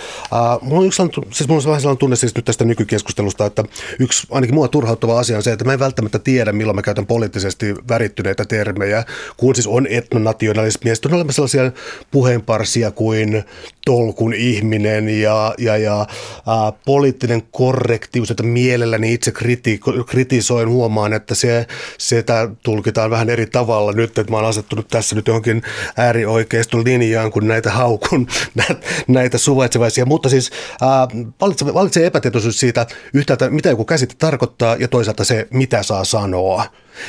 mulla 0.62 0.80
on, 0.80 0.86
yksi, 0.86 1.02
siis 1.32 1.50
mulla 1.50 1.62
on 1.62 1.68
vähän 1.68 1.82
sellainen 1.82 2.00
tunne 2.00 2.16
siis 2.16 2.36
nyt 2.36 2.46
tästä 2.46 2.66
nykykeskustelusta, 2.66 3.46
että 3.46 3.64
yksi 4.00 4.28
ainakin 4.32 4.56
mua 4.56 4.68
turhauttava 4.68 5.20
asia 5.20 5.38
on 5.38 5.44
se, 5.44 5.52
että 5.52 5.66
mä 5.66 5.74
en 5.74 5.80
välttämättä 5.80 6.20
tiedä, 6.20 6.52
milloin 6.52 6.76
mä 6.76 6.82
käytän 6.82 7.06
poliittisesti 7.06 7.76
värittyneitä 7.90 8.46
termejä, 8.46 9.04
kun 9.38 9.56
siis 9.56 9.68
on 9.68 9.88
etnonationalismi. 9.88 10.90
Ja 10.90 10.96
sitten 10.96 11.12
on 11.12 11.16
olemassa 11.16 11.48
sellaisia 11.48 11.82
puheenparsia 12.12 12.92
kuin 12.92 13.44
tolkun 13.86 14.34
ihminen 14.34 15.10
ja, 15.10 15.54
ja, 15.58 15.75
ja 15.78 15.98
ää, 16.00 16.72
poliittinen 16.86 17.44
korrektius, 17.52 18.32
että 18.32 18.44
mielelläni 18.44 19.14
itse 19.14 19.32
kriti- 19.32 20.04
kritisoin, 20.06 20.70
huomaan, 20.70 21.14
että 21.14 21.36
se, 21.36 21.68
sitä 21.98 22.50
tulkitaan 22.64 23.10
vähän 23.10 23.30
eri 23.30 23.46
tavalla 23.46 23.92
nyt, 23.92 24.18
että 24.18 24.32
mä 24.32 24.38
oon 24.38 24.46
asettunut 24.46 24.88
tässä 24.88 25.16
nyt 25.16 25.28
johonkin 25.28 25.62
äärioikeiston 25.98 26.84
linjaan, 26.86 27.32
kun 27.32 27.48
näitä 27.48 27.72
haukun, 27.72 28.28
näitä 29.08 29.38
suvaitsevaisia, 29.38 30.06
mutta 30.06 30.30
siis 30.30 30.52
ää, 30.82 31.08
valitsee, 31.42 31.74
valitsee 31.74 32.06
epätietoisuus 32.06 32.60
siitä 32.60 32.88
yhtäältä, 33.14 33.50
mitä 33.50 33.70
joku 33.70 33.86
käsite 33.86 34.16
tarkoittaa 34.18 34.76
ja 34.76 34.88
toisaalta 34.88 35.24
se, 35.24 35.48
mitä 35.52 35.84
saa 35.84 36.04
sanoa. 36.04 36.66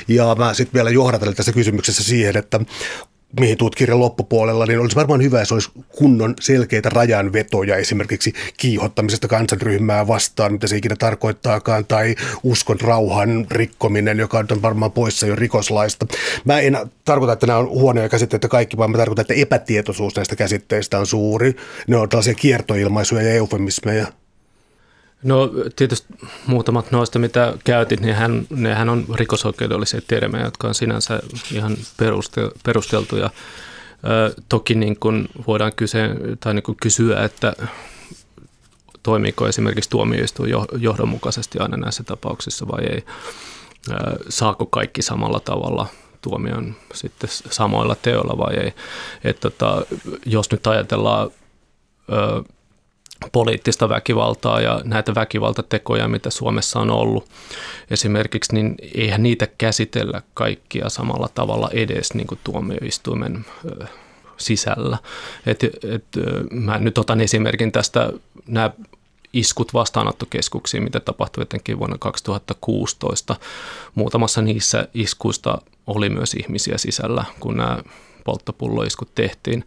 Ja 0.09 0.35
mä 0.39 0.55
sitten 0.55 0.75
vielä 0.75 0.91
johdatelen 0.91 1.35
tässä 1.35 1.53
kysymyksessä 1.53 2.05
siihen, 2.05 2.37
että 2.37 2.61
mihin 3.41 3.59
tuut 3.59 3.75
kirjan 3.75 4.01
loppupuolella, 4.01 4.67
niin 4.67 4.79
olisi 4.79 4.97
varmaan 4.97 5.23
hyvä, 5.23 5.39
jos 5.39 5.53
olisi 5.53 5.71
kunnon 5.89 6.35
selkeitä 6.41 6.89
rajanvetoja 6.89 7.77
esimerkiksi 7.77 8.33
kiihottamisesta 8.57 9.29
kansanryhmää 9.29 10.07
vastaan, 10.07 10.53
mitä 10.53 10.67
se 10.67 10.77
ikinä 10.77 10.97
tarkoittaakaan, 10.97 11.85
tai 11.85 12.15
uskon 12.43 12.81
rauhan 12.81 13.47
rikkominen, 13.51 14.19
joka 14.19 14.39
on 14.39 14.63
varmaan 14.63 14.93
poissa 14.93 15.27
jo 15.27 15.37
rikoslaista. 15.37 16.07
Mä 16.45 16.61
en 16.61 16.79
tarkoita, 17.05 17.33
että 17.33 17.47
nämä 17.47 17.59
on 17.59 17.69
huonoja 17.69 18.09
käsitteitä 18.09 18.49
kaikki, 18.49 18.77
vaan 18.77 18.91
mä 18.91 18.99
tarkoitan, 18.99 19.23
että 19.23 19.35
epätietoisuus 19.35 20.17
näistä 20.17 20.37
käsitteistä 20.37 20.99
on 20.99 21.07
suuri. 21.07 21.57
Ne 21.87 21.97
on 21.97 22.09
tällaisia 22.09 22.35
kiertoilmaisuja 22.35 23.23
ja 23.23 23.35
eufemismeja. 23.35 24.07
No 25.23 25.51
tietysti 25.77 26.07
muutamat 26.47 26.91
noista, 26.91 27.19
mitä 27.19 27.55
käytit, 27.65 28.01
niin 28.01 28.15
hän, 28.15 28.47
nehän 28.51 28.89
on 28.89 29.05
rikosoikeudellisia 29.15 30.01
termejä, 30.09 30.45
jotka 30.45 30.69
on 30.69 30.75
sinänsä 30.75 31.21
ihan 31.53 31.77
perusteltuja. 32.63 33.31
Ö, 34.05 34.35
toki 34.49 34.75
niin 34.75 34.97
kun 34.99 35.29
voidaan 35.47 35.73
kyse, 35.77 36.11
tai 36.41 36.55
niin 36.55 36.63
kun 36.63 36.77
kysyä, 36.83 37.25
että 37.25 37.53
toimiiko 39.03 39.49
esimerkiksi 39.49 39.91
tuomioistuin 39.91 40.53
johdonmukaisesti 40.79 41.59
aina 41.59 41.77
näissä 41.77 42.03
tapauksissa 42.03 42.69
vai 42.69 42.85
ei. 42.85 43.05
Ö, 43.91 43.95
saako 44.29 44.67
kaikki 44.67 45.03
samalla 45.03 45.41
tavalla 45.41 45.87
tuomion 46.23 46.75
sitten 46.95 47.31
samoilla 47.51 47.95
teoilla 47.95 48.39
vai 48.39 48.55
ei. 48.57 48.73
Et 49.25 49.41
tota, 49.41 49.87
jos 50.27 50.51
nyt 50.51 50.67
ajatellaan 50.67 51.31
ö, 52.13 52.43
poliittista 53.33 53.89
väkivaltaa 53.89 54.61
ja 54.61 54.81
näitä 54.85 55.15
väkivaltatekoja, 55.15 56.09
mitä 56.09 56.31
Suomessa 56.31 56.81
on 56.81 56.91
ollut 56.91 57.29
esimerkiksi, 57.91 58.55
niin 58.55 58.75
eihän 58.95 59.23
niitä 59.23 59.49
käsitellä 59.59 60.23
kaikkia 60.35 60.89
samalla 60.89 61.29
tavalla 61.35 61.71
edes 61.73 62.15
niin 62.15 62.27
kuin 62.27 62.41
tuomioistuimen 62.45 63.47
sisällä. 64.37 64.99
Et, 65.47 65.65
et, 65.65 66.05
mä 66.51 66.79
nyt 66.79 66.99
otan 66.99 67.21
esimerkin 67.21 67.73
tästä 67.73 68.13
nämä 68.47 68.71
iskut 69.33 69.75
vastaanottokeskuksiin, 69.75 70.83
mitä 70.83 71.01
tapahtui 71.01 71.43
etenkin 71.43 71.79
vuonna 71.79 71.97
2016. 71.99 73.37
Muutamassa 73.95 74.43
niissä 74.43 74.89
iskuista 74.95 75.59
oli 75.87 76.09
myös 76.09 76.35
ihmisiä 76.35 76.79
sisällä, 76.79 77.25
kun 77.41 77.57
nämä 77.57 77.79
polttopulloiskut 78.25 79.15
tehtiin. 79.15 79.65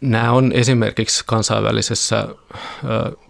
Nämä 0.00 0.32
on 0.32 0.52
esimerkiksi 0.52 1.24
kansainvälisessä 1.26 2.28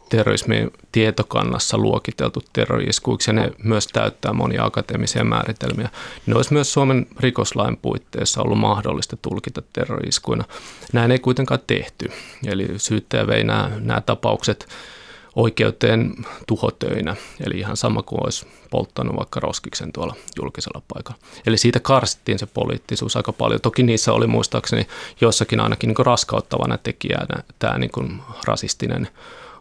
terrorismin 0.09 0.71
tietokannassa 0.93 1.79
luokiteltu 1.79 2.43
terroriskuiksi 2.53 3.31
ja 3.31 3.33
ne 3.33 3.53
myös 3.63 3.87
täyttää 3.87 4.33
monia 4.33 4.65
akateemisia 4.65 5.25
määritelmiä. 5.25 5.89
Ne 6.27 6.35
olisi 6.35 6.53
myös 6.53 6.73
Suomen 6.73 7.07
rikoslain 7.21 7.77
puitteissa 7.77 8.43
ollut 8.43 8.59
mahdollista 8.59 9.17
tulkita 9.17 9.63
terroriskuina. 9.73 10.45
Näin 10.93 11.11
ei 11.11 11.19
kuitenkaan 11.19 11.61
tehty. 11.67 12.13
Eli 12.47 12.69
syyttäjä 12.77 13.27
vei 13.27 13.45
nämä, 13.45 13.71
nämä 13.79 14.01
tapaukset 14.01 14.69
oikeuteen 15.37 16.14
tuhotöinä, 16.47 17.16
eli 17.47 17.59
ihan 17.59 17.77
sama 17.77 18.03
kuin 18.03 18.25
olisi 18.25 18.47
polttanut 18.71 19.16
vaikka 19.16 19.40
roskiksen 19.40 19.93
tuolla 19.93 20.14
julkisella 20.40 20.83
paikalla. 20.95 21.21
Eli 21.47 21.57
siitä 21.57 21.81
karsittiin 21.81 22.38
se 22.38 22.47
poliittisuus 22.47 23.16
aika 23.16 23.33
paljon. 23.33 23.61
Toki 23.61 23.83
niissä 23.83 24.12
oli 24.12 24.27
muistaakseni 24.27 24.87
jossakin 25.21 25.61
ainakin 25.61 25.88
niin 25.88 26.07
raskauttavana 26.07 26.79
tekijänä 26.79 27.43
tämä 27.59 27.79
niin 27.79 27.90
kuin 27.90 28.23
rasistinen 28.45 29.09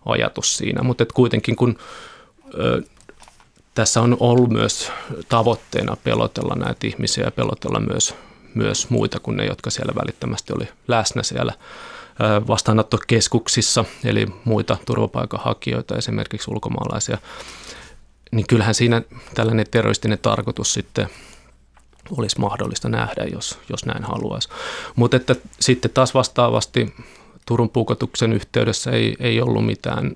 ajatus 0.06 0.58
siinä, 0.58 0.84
mutta 0.84 1.06
kuitenkin 1.14 1.56
kun 1.56 1.78
ö, 2.54 2.82
tässä 3.76 4.02
on 4.02 4.18
ollut 4.20 4.50
myös 4.50 4.92
tavoitteena 5.30 5.98
pelotella 6.04 6.56
näitä 6.56 6.88
ihmisiä 6.88 7.24
ja 7.24 7.32
pelotella 7.32 7.80
myös, 7.80 8.16
myös 8.56 8.90
muita 8.90 9.20
kuin 9.20 9.38
ne, 9.38 9.46
jotka 9.46 9.70
siellä 9.70 9.94
välittömästi 9.96 10.54
oli 10.54 10.68
läsnä 10.88 11.24
siellä 11.24 11.54
vastaanottokeskuksissa, 12.48 13.86
eli 14.04 14.28
muita 14.46 14.78
turvapaikanhakijoita, 14.86 15.98
esimerkiksi 15.98 16.52
ulkomaalaisia, 16.52 17.18
niin 18.32 18.48
kyllähän 18.48 18.76
siinä 18.76 19.02
tällainen 19.34 19.66
terroristinen 19.72 20.20
tarkoitus 20.22 20.74
sitten 20.74 21.10
olisi 22.18 22.40
mahdollista 22.40 22.90
nähdä, 22.90 23.24
jos, 23.24 23.60
jos 23.70 23.86
näin 23.86 24.04
haluaisi. 24.04 24.50
Mutta 24.96 25.18
että 25.18 25.36
sitten 25.60 25.92
taas 25.92 26.14
vastaavasti 26.14 26.94
Turun 27.50 27.70
puukotuksen 27.70 28.34
yhteydessä 28.34 28.92
ei, 28.92 29.16
ei 29.20 29.42
ollut 29.42 29.66
mitään 29.66 30.16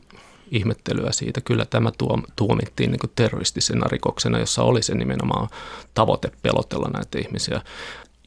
ihmettelyä 0.51 1.11
siitä. 1.11 1.41
Kyllä 1.41 1.65
tämä 1.65 1.91
tuomittiin 2.35 2.91
niin 2.91 3.11
terroristisena 3.15 3.87
rikoksena, 3.87 4.39
jossa 4.39 4.63
oli 4.63 4.83
se 4.83 4.95
nimenomaan 4.95 5.47
tavoite 5.93 6.31
pelotella 6.41 6.89
näitä 6.93 7.19
ihmisiä. 7.19 7.61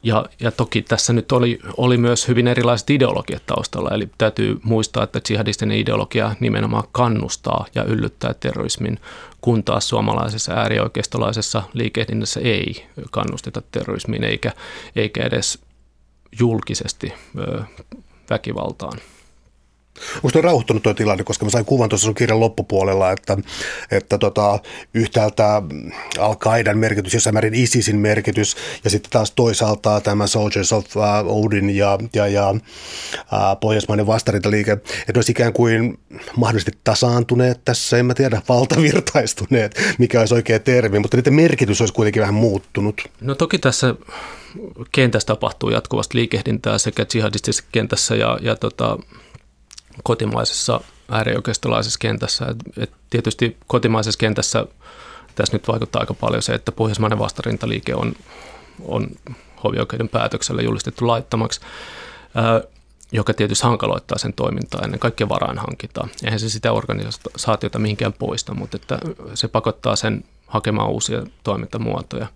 Ja, 0.03 0.25
ja 0.39 0.51
toki 0.51 0.81
tässä 0.81 1.13
nyt 1.13 1.31
oli, 1.31 1.59
oli 1.77 1.97
myös 1.97 2.27
hyvin 2.27 2.47
erilaiset 2.47 2.89
ideologiat 2.89 3.45
taustalla, 3.45 3.89
eli 3.89 4.09
täytyy 4.17 4.59
muistaa, 4.63 5.03
että 5.03 5.19
jihadistinen 5.29 5.77
ideologia 5.77 6.35
nimenomaan 6.39 6.83
kannustaa 6.91 7.65
ja 7.75 7.83
yllyttää 7.83 8.33
terrorismin, 8.33 8.99
kun 9.41 9.63
taas 9.63 9.89
suomalaisessa 9.89 10.53
äärioikeistolaisessa 10.53 11.63
liikehdinnässä 11.73 12.39
ei 12.39 12.85
kannusteta 13.11 13.61
terrorismiin 13.71 14.23
eikä, 14.23 14.51
eikä 14.95 15.23
edes 15.23 15.59
julkisesti 16.39 17.13
ö, 17.39 17.63
väkivaltaan. 18.29 18.99
Onko 20.15 20.29
tuo 20.31 20.41
rauhoittunut 20.41 20.83
tuo 20.83 20.93
tilanne, 20.93 21.23
koska 21.23 21.45
mä 21.45 21.51
sain 21.51 21.65
kuvan 21.65 21.89
tuossa 21.89 22.05
sun 22.05 22.15
kirjan 22.15 22.39
loppupuolella, 22.39 23.11
että, 23.11 23.37
että 23.91 24.17
tota, 24.17 24.59
yhtäältä 24.93 25.61
Al-Qaidan 26.19 26.77
merkitys, 26.77 27.13
jossain 27.13 27.33
määrin 27.33 27.55
ISISin 27.55 27.97
merkitys, 27.97 28.55
ja 28.83 28.89
sitten 28.89 29.11
taas 29.11 29.31
toisaalta 29.31 30.01
tämä 30.01 30.27
Soldiers 30.27 30.73
of 30.73 30.85
uh, 30.95 31.45
Odin 31.45 31.75
ja, 31.75 31.97
ja, 32.13 32.27
ja 32.27 32.49
uh, 32.49 32.59
pohjoismainen 33.61 34.07
vastarintaliike, 34.07 34.71
että 34.71 34.93
ne 35.13 35.17
olisi 35.17 35.31
ikään 35.31 35.53
kuin 35.53 35.99
mahdollisesti 36.35 36.77
tasaantuneet 36.83 37.61
tässä, 37.65 37.97
en 37.97 38.05
mä 38.05 38.13
tiedä, 38.13 38.41
valtavirtaistuneet, 38.49 39.95
mikä 39.97 40.19
olisi 40.19 40.33
oikea 40.33 40.59
termi, 40.59 40.99
mutta 40.99 41.17
niiden 41.17 41.33
merkitys 41.33 41.81
olisi 41.81 41.93
kuitenkin 41.93 42.21
vähän 42.21 42.33
muuttunut. 42.33 43.01
No 43.21 43.35
toki 43.35 43.59
tässä 43.59 43.95
kentässä 44.91 45.27
tapahtuu 45.27 45.69
jatkuvasti 45.69 46.17
liikehdintää 46.17 46.77
sekä 46.77 47.05
jihadistisessa 47.13 47.63
kentässä 47.71 48.15
ja, 48.15 48.39
ja 48.41 48.55
tota, 48.55 48.97
kotimaisessa 50.03 50.81
äärioikeistolaisessa 51.11 51.99
kentässä. 51.99 52.45
Et, 52.45 52.57
et 52.77 52.91
tietysti 53.09 53.57
kotimaisessa 53.67 54.17
kentässä 54.19 54.65
tässä 55.35 55.55
nyt 55.55 55.67
vaikuttaa 55.67 55.99
aika 55.99 56.13
paljon 56.13 56.41
se, 56.41 56.53
että 56.53 56.71
pohjoismainen 56.71 57.19
vastarintaliike 57.19 57.95
on, 57.95 58.13
on 58.85 59.07
hovioikeuden 59.63 60.09
päätöksellä 60.09 60.61
julistettu 60.61 61.07
laittamaksi, 61.07 61.61
ää, 62.35 62.61
joka 63.11 63.33
tietysti 63.33 63.63
hankaloittaa 63.63 64.17
sen 64.17 64.33
toimintaa 64.33 64.81
ennen 64.81 64.99
kaikkea 64.99 65.29
varainhankintaa. 65.29 66.07
Eihän 66.23 66.39
se 66.39 66.49
sitä 66.49 66.71
organisaatiota 66.71 67.79
mihinkään 67.79 68.13
poista, 68.13 68.53
mutta 68.53 68.77
että 68.77 68.99
se 69.33 69.47
pakottaa 69.47 69.95
sen 69.95 70.23
hakemaan 70.47 70.89
uusia 70.89 71.23
toimintamuotoja. 71.43 72.27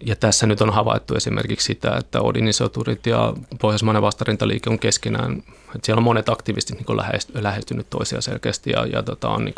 Ja 0.00 0.16
tässä 0.16 0.46
nyt 0.46 0.60
on 0.60 0.72
havaittu 0.72 1.14
esimerkiksi 1.14 1.66
sitä, 1.66 1.96
että 1.96 2.20
Odinisoturit 2.20 3.06
ja 3.06 3.32
Pohjoismainen 3.60 4.02
vastarintaliike 4.02 4.70
on 4.70 4.78
keskenään, 4.78 5.42
että 5.74 5.86
siellä 5.86 5.98
on 5.98 6.04
monet 6.04 6.28
aktivistit 6.28 6.78
niin 6.78 6.96
lähestynyt 7.34 7.90
toisiaan 7.90 8.22
selkeästi 8.22 8.70
ja, 8.70 8.86
ja 8.86 9.02
tota, 9.02 9.28
on 9.28 9.44
niin 9.44 9.54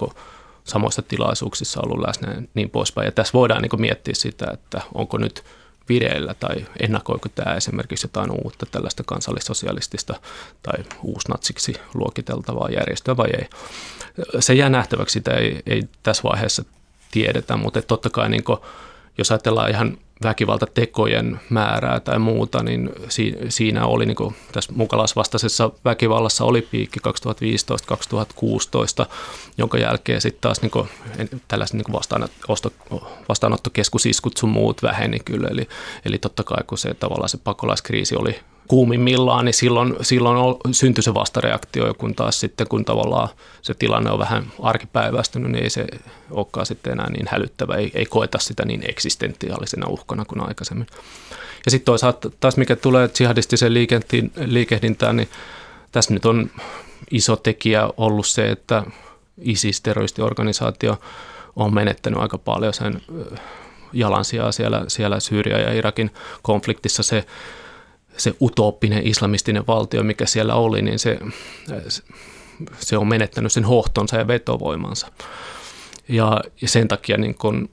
samoissa 0.64 1.02
tilaisuuksissa 1.02 1.80
ollut 1.80 2.06
läsnä 2.06 2.42
niin 2.54 2.70
poispäin. 2.70 3.04
Ja 3.04 3.12
tässä 3.12 3.32
voidaan 3.32 3.62
niin 3.62 3.80
miettiä 3.80 4.14
sitä, 4.14 4.46
että 4.52 4.80
onko 4.94 5.18
nyt 5.18 5.44
vireillä 5.88 6.34
tai 6.34 6.66
ennakoiko 6.80 7.28
tämä 7.28 7.54
esimerkiksi 7.54 8.04
jotain 8.04 8.30
uutta 8.30 8.66
tällaista 8.66 9.02
kansallissosialistista 9.06 10.14
tai 10.62 10.84
uusnatsiksi 11.02 11.74
luokiteltavaa 11.94 12.68
järjestöä 12.68 13.16
vai 13.16 13.28
ei. 13.38 13.48
Se 14.40 14.54
jää 14.54 14.68
nähtäväksi, 14.68 15.12
sitä 15.12 15.34
ei, 15.34 15.62
ei 15.66 15.82
tässä 16.02 16.22
vaiheessa 16.22 16.64
tiedetä, 17.10 17.56
mutta 17.56 17.82
totta 17.82 18.10
kai 18.10 18.28
niin 18.28 18.44
jos 19.18 19.30
ajatellaan 19.30 19.70
ihan 19.70 19.98
väkivaltatekojen 20.22 21.40
määrää 21.50 22.00
tai 22.00 22.18
muuta, 22.18 22.62
niin 22.62 22.90
siinä 23.48 23.86
oli 23.86 24.06
niin 24.06 24.16
kuin 24.16 24.34
tässä 24.52 24.72
mukalaisvastaisessa 24.76 25.70
väkivallassa 25.84 26.44
oli 26.44 26.62
piikki 26.62 27.00
2015-2016, 29.02 29.06
jonka 29.58 29.78
jälkeen 29.78 30.20
sitten 30.20 30.40
taas 30.40 30.62
niin 30.62 30.70
kuin, 30.70 30.88
tällaiset 31.48 31.74
niin 31.74 31.92
vastaanotto, 31.92 32.56
vastaanottokeskusiskut 33.28 34.36
sun 34.36 34.50
muut 34.50 34.82
väheni 34.82 35.18
kyllä. 35.24 35.48
Eli, 35.48 35.68
eli 36.04 36.18
totta 36.18 36.44
kai 36.44 36.64
kun 36.66 36.78
se 36.78 36.94
tavallaan 36.94 37.28
se 37.28 37.38
pakolaiskriisi 37.38 38.16
oli 38.16 38.40
kuumimmillaan, 38.72 39.44
niin 39.44 39.54
silloin, 39.54 39.96
silloin 40.02 40.56
syntyi 40.72 41.02
se 41.02 41.14
vastareaktio, 41.14 41.94
kun 41.94 42.14
taas 42.14 42.40
sitten 42.40 42.68
kun 42.68 42.84
tavallaan 42.84 43.28
se 43.62 43.74
tilanne 43.74 44.10
on 44.10 44.18
vähän 44.18 44.52
arkipäiväistynyt, 44.62 45.52
niin 45.52 45.64
ei 45.64 45.70
se 45.70 45.86
olekaan 46.30 46.66
sitten 46.66 46.92
enää 46.92 47.10
niin 47.10 47.26
hälyttävä, 47.30 47.74
ei, 47.74 47.90
ei 47.94 48.06
koeta 48.06 48.38
sitä 48.38 48.64
niin 48.64 48.90
eksistentiaalisena 48.90 49.88
uhkana 49.88 50.24
kuin 50.24 50.48
aikaisemmin. 50.48 50.86
Ja 51.64 51.70
sitten 51.70 51.84
toisaalta 51.84 52.30
taas 52.40 52.56
mikä 52.56 52.76
tulee 52.76 53.10
jihadistiseen 53.20 53.74
liikehdintään, 54.46 55.16
niin 55.16 55.28
tässä 55.92 56.14
nyt 56.14 56.24
on 56.24 56.50
iso 57.10 57.36
tekijä 57.36 57.88
ollut 57.96 58.26
se, 58.26 58.50
että 58.50 58.84
ISIS-terroristiorganisaatio 59.40 61.00
on 61.56 61.74
menettänyt 61.74 62.20
aika 62.20 62.38
paljon 62.38 62.74
sen 62.74 63.02
jalansijaa 63.92 64.52
siellä, 64.52 64.84
siellä 64.88 65.20
Syyria 65.20 65.60
ja 65.60 65.72
Irakin 65.72 66.10
konfliktissa. 66.42 67.02
Se 67.02 67.24
se 68.16 68.34
utooppinen 68.42 69.06
islamistinen 69.06 69.66
valtio, 69.66 70.02
mikä 70.02 70.26
siellä 70.26 70.54
oli, 70.54 70.82
niin 70.82 70.98
se, 70.98 71.18
se 72.78 72.96
on 72.96 73.08
menettänyt 73.08 73.52
sen 73.52 73.64
hohtonsa 73.64 74.16
ja 74.16 74.26
vetovoimansa. 74.26 75.06
Ja, 76.08 76.40
ja 76.62 76.68
sen 76.68 76.88
takia 76.88 77.18
niin 77.18 77.34
kun 77.34 77.68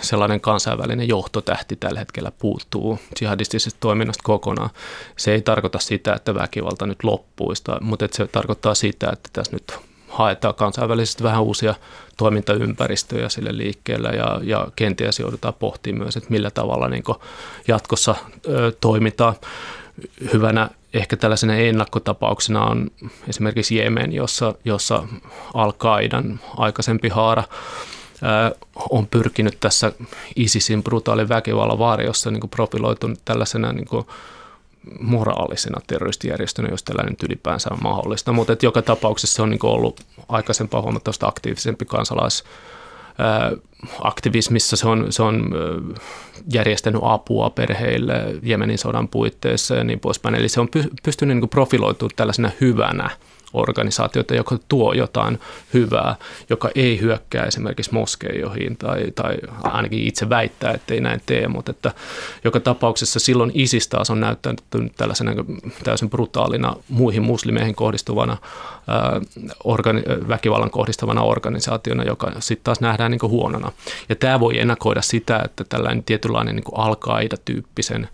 sellainen 0.00 0.40
kansainvälinen 0.40 1.08
johtotähti 1.08 1.76
tällä 1.76 1.98
hetkellä 1.98 2.32
puuttuu 2.38 2.98
jihadistisesta 3.20 3.80
toiminnasta 3.80 4.22
kokonaan. 4.22 4.70
Se 5.16 5.32
ei 5.32 5.42
tarkoita 5.42 5.78
sitä, 5.78 6.14
että 6.14 6.34
väkivalta 6.34 6.86
nyt 6.86 7.04
loppuisi, 7.04 7.62
mutta 7.80 8.08
se 8.12 8.26
tarkoittaa 8.26 8.74
sitä, 8.74 9.10
että 9.12 9.30
tässä 9.32 9.52
nyt 9.52 9.78
haetaan 10.14 10.54
kansainvälisesti 10.54 11.22
vähän 11.22 11.42
uusia 11.42 11.74
toimintaympäristöjä 12.16 13.28
sille 13.28 13.56
liikkeelle 13.56 14.08
ja, 14.08 14.40
ja 14.42 14.68
kenties 14.76 15.20
joudutaan 15.20 15.54
pohtimaan 15.54 16.02
myös, 16.02 16.16
että 16.16 16.30
millä 16.30 16.50
tavalla 16.50 16.88
niin 16.88 17.04
jatkossa 17.68 18.14
ö, 18.48 18.72
toimitaan. 18.80 19.34
Hyvänä 20.32 20.70
ehkä 20.94 21.16
tällaisena 21.16 21.54
ennakkotapauksena 21.54 22.64
on 22.64 22.90
esimerkiksi 23.28 23.76
Jemen, 23.76 24.12
jossa, 24.12 24.54
jossa 24.64 25.02
Al-Qaidan 25.54 26.40
aikaisempi 26.56 27.08
haara 27.08 27.44
on 28.90 29.06
pyrkinyt 29.06 29.56
tässä 29.60 29.92
ISISin 30.36 30.82
brutaalin 30.82 31.28
väkivallan 31.28 31.78
varjossa 31.78 32.30
niin 32.30 32.48
profiloitunut 32.50 33.18
tällaisena 33.24 33.72
niin 33.72 33.86
kuin 33.86 34.06
moraalisena 35.00 35.80
terroristijärjestönä, 35.86 36.68
jos 36.68 36.82
tällainen 36.82 37.16
ylipäänsä 37.24 37.70
on 37.72 37.78
mahdollista. 37.82 38.32
Mutta 38.32 38.56
joka 38.62 38.82
tapauksessa 38.82 39.36
se 39.36 39.42
on 39.42 39.50
niin 39.50 39.60
ollut 39.62 40.00
aikaisempaa 40.28 40.82
huomattavasti 40.82 41.26
aktiivisempi 41.28 41.84
kansalais 41.84 42.44
aktivismissa 44.00 44.76
se 44.76 44.88
on, 44.88 45.06
se 45.12 45.22
on 45.22 45.50
järjestänyt 46.52 47.00
apua 47.04 47.50
perheille 47.50 48.36
Jemenin 48.42 48.78
sodan 48.78 49.08
puitteissa 49.08 49.74
ja 49.74 49.84
niin 49.84 50.00
poispäin. 50.00 50.34
Eli 50.34 50.48
se 50.48 50.60
on 50.60 50.68
pystynyt 51.02 51.36
niin 51.36 51.48
profiloitumaan 51.48 52.16
tällaisena 52.16 52.50
hyvänä 52.60 53.10
organisaatiota, 53.54 54.34
joka 54.34 54.58
tuo 54.68 54.92
jotain 54.92 55.40
hyvää, 55.74 56.16
joka 56.50 56.70
ei 56.74 57.00
hyökkää 57.00 57.44
esimerkiksi 57.44 57.94
moskeijoihin 57.94 58.76
tai, 58.76 59.04
tai 59.14 59.36
ainakin 59.62 60.06
itse 60.06 60.28
väittää, 60.28 60.72
että 60.72 60.94
ei 60.94 61.00
näin 61.00 61.20
tee, 61.26 61.48
mutta 61.48 61.70
että 61.70 61.92
joka 62.44 62.60
tapauksessa 62.60 63.20
silloin 63.20 63.50
ISIS 63.54 63.88
taas 63.88 64.10
on 64.10 64.20
näyttänyt 64.20 64.62
tällaisena 64.96 65.32
täysin 65.84 66.10
brutaalina 66.10 66.76
muihin 66.88 67.22
muslimeihin 67.22 67.74
kohdistuvana 67.74 68.36
ää, 68.88 69.20
organi- 69.64 70.28
väkivallan 70.28 70.70
kohdistavana 70.70 71.22
organisaationa, 71.22 72.04
joka 72.04 72.32
sitten 72.38 72.64
taas 72.64 72.80
nähdään 72.80 73.10
niin 73.10 73.22
huonona. 73.22 73.72
Ja 74.08 74.16
tämä 74.16 74.40
voi 74.40 74.58
ennakoida 74.58 75.02
sitä, 75.02 75.40
että 75.44 75.64
tällainen 75.64 76.04
tietynlainen 76.04 76.56
niin 76.56 76.64
al-Qaida-tyyppisen 76.74 78.08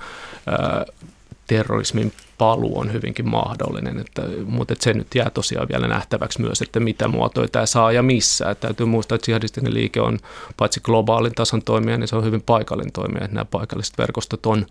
terrorismin 1.51 2.13
paluu 2.39 2.79
on 2.79 2.93
hyvinkin 2.93 3.29
mahdollinen, 3.29 3.99
että, 3.99 4.23
mutta 4.47 4.73
että 4.73 4.85
se 4.85 4.93
nyt 4.93 5.15
jää 5.15 5.31
tosiaan 5.31 5.69
vielä 5.69 5.89
nähtäväksi 5.89 6.41
myös, 6.41 6.63
että 6.63 6.81
mitä 6.81 7.09
muotoja 7.09 7.49
tämä 7.49 7.67
saa 7.67 7.93
ja 7.93 8.03
missä. 8.03 8.51
Että 8.51 8.69
täytyy 8.69 8.87
muistaa, 8.87 9.17
että 9.17 9.31
jihadistinen 9.31 9.75
liike 9.75 10.01
on 10.01 10.19
paitsi 10.57 10.81
globaalin 10.81 11.35
tason 11.35 11.63
toimija, 11.63 11.99
niin 11.99 12.09
se 12.09 12.17
on 12.17 12.25
hyvin 12.25 12.43
paikallinen 12.43 12.93
toimija, 12.93 13.25
että 13.25 13.35
nämä 13.35 13.45
paikalliset 13.45 13.99
verkostot 13.99 14.47
on 14.47 14.67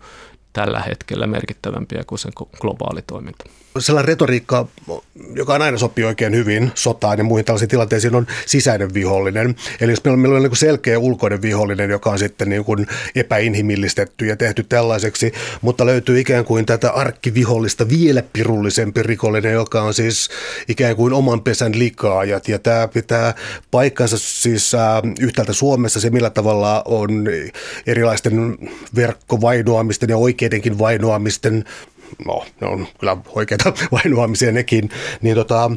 tällä 0.52 0.80
hetkellä 0.80 1.26
merkittävämpiä 1.26 2.02
kuin 2.06 2.18
sen 2.18 2.32
globaali 2.60 3.02
toiminta. 3.06 3.44
Sellainen 3.78 4.08
retoriikka, 4.08 4.66
joka 5.34 5.54
on 5.54 5.62
aina 5.62 5.78
sopii 5.78 6.04
oikein 6.04 6.34
hyvin 6.34 6.70
sotaan 6.74 7.18
ja 7.18 7.24
muihin 7.24 7.44
tällaisiin 7.44 7.68
tilanteisiin, 7.68 8.14
on 8.14 8.26
sisäinen 8.46 8.94
vihollinen. 8.94 9.54
Eli 9.80 9.92
jos 9.92 10.04
meillä 10.04 10.36
on, 10.36 10.42
niin 10.42 10.56
selkeä 10.56 10.98
ulkoinen 10.98 11.42
vihollinen, 11.42 11.90
joka 11.90 12.10
on 12.10 12.18
sitten 12.18 12.48
niin 12.48 12.64
kuin 12.64 12.86
epäinhimillistetty 13.14 14.26
ja 14.26 14.36
tehty 14.36 14.62
tällaiseksi, 14.62 15.32
mutta 15.60 15.86
löytyy 15.86 16.20
ikään 16.20 16.44
kuin 16.44 16.66
tätä 16.66 16.90
arkkivihollista 16.90 17.88
vielä 17.88 18.22
pirullisempi 18.32 19.02
rikollinen, 19.02 19.52
joka 19.52 19.82
on 19.82 19.94
siis 19.94 20.28
ikään 20.68 20.96
kuin 20.96 21.12
oman 21.12 21.40
pesän 21.40 21.78
likaajat. 21.78 22.48
Ja 22.48 22.58
tämä 22.58 22.88
pitää 22.88 23.34
paikkansa 23.70 24.18
siis 24.18 24.74
äh, 24.74 24.80
yhtäältä 25.20 25.52
Suomessa 25.52 26.00
se, 26.00 26.10
millä 26.10 26.30
tavalla 26.30 26.82
on 26.84 27.24
erilaisten 27.86 28.58
verkkovainoamisten 28.94 30.08
ja 30.08 30.16
oikein 30.16 30.39
oikeidenkin 30.40 30.78
vainoamisten 30.78 31.64
no, 32.26 32.44
ne 32.60 32.66
on 32.66 32.86
kyllä 33.00 33.16
oikeita 33.28 33.72
vainoamisia 33.92 34.52
nekin, 34.52 34.90
niin 35.22 35.34
tota, 35.36 35.70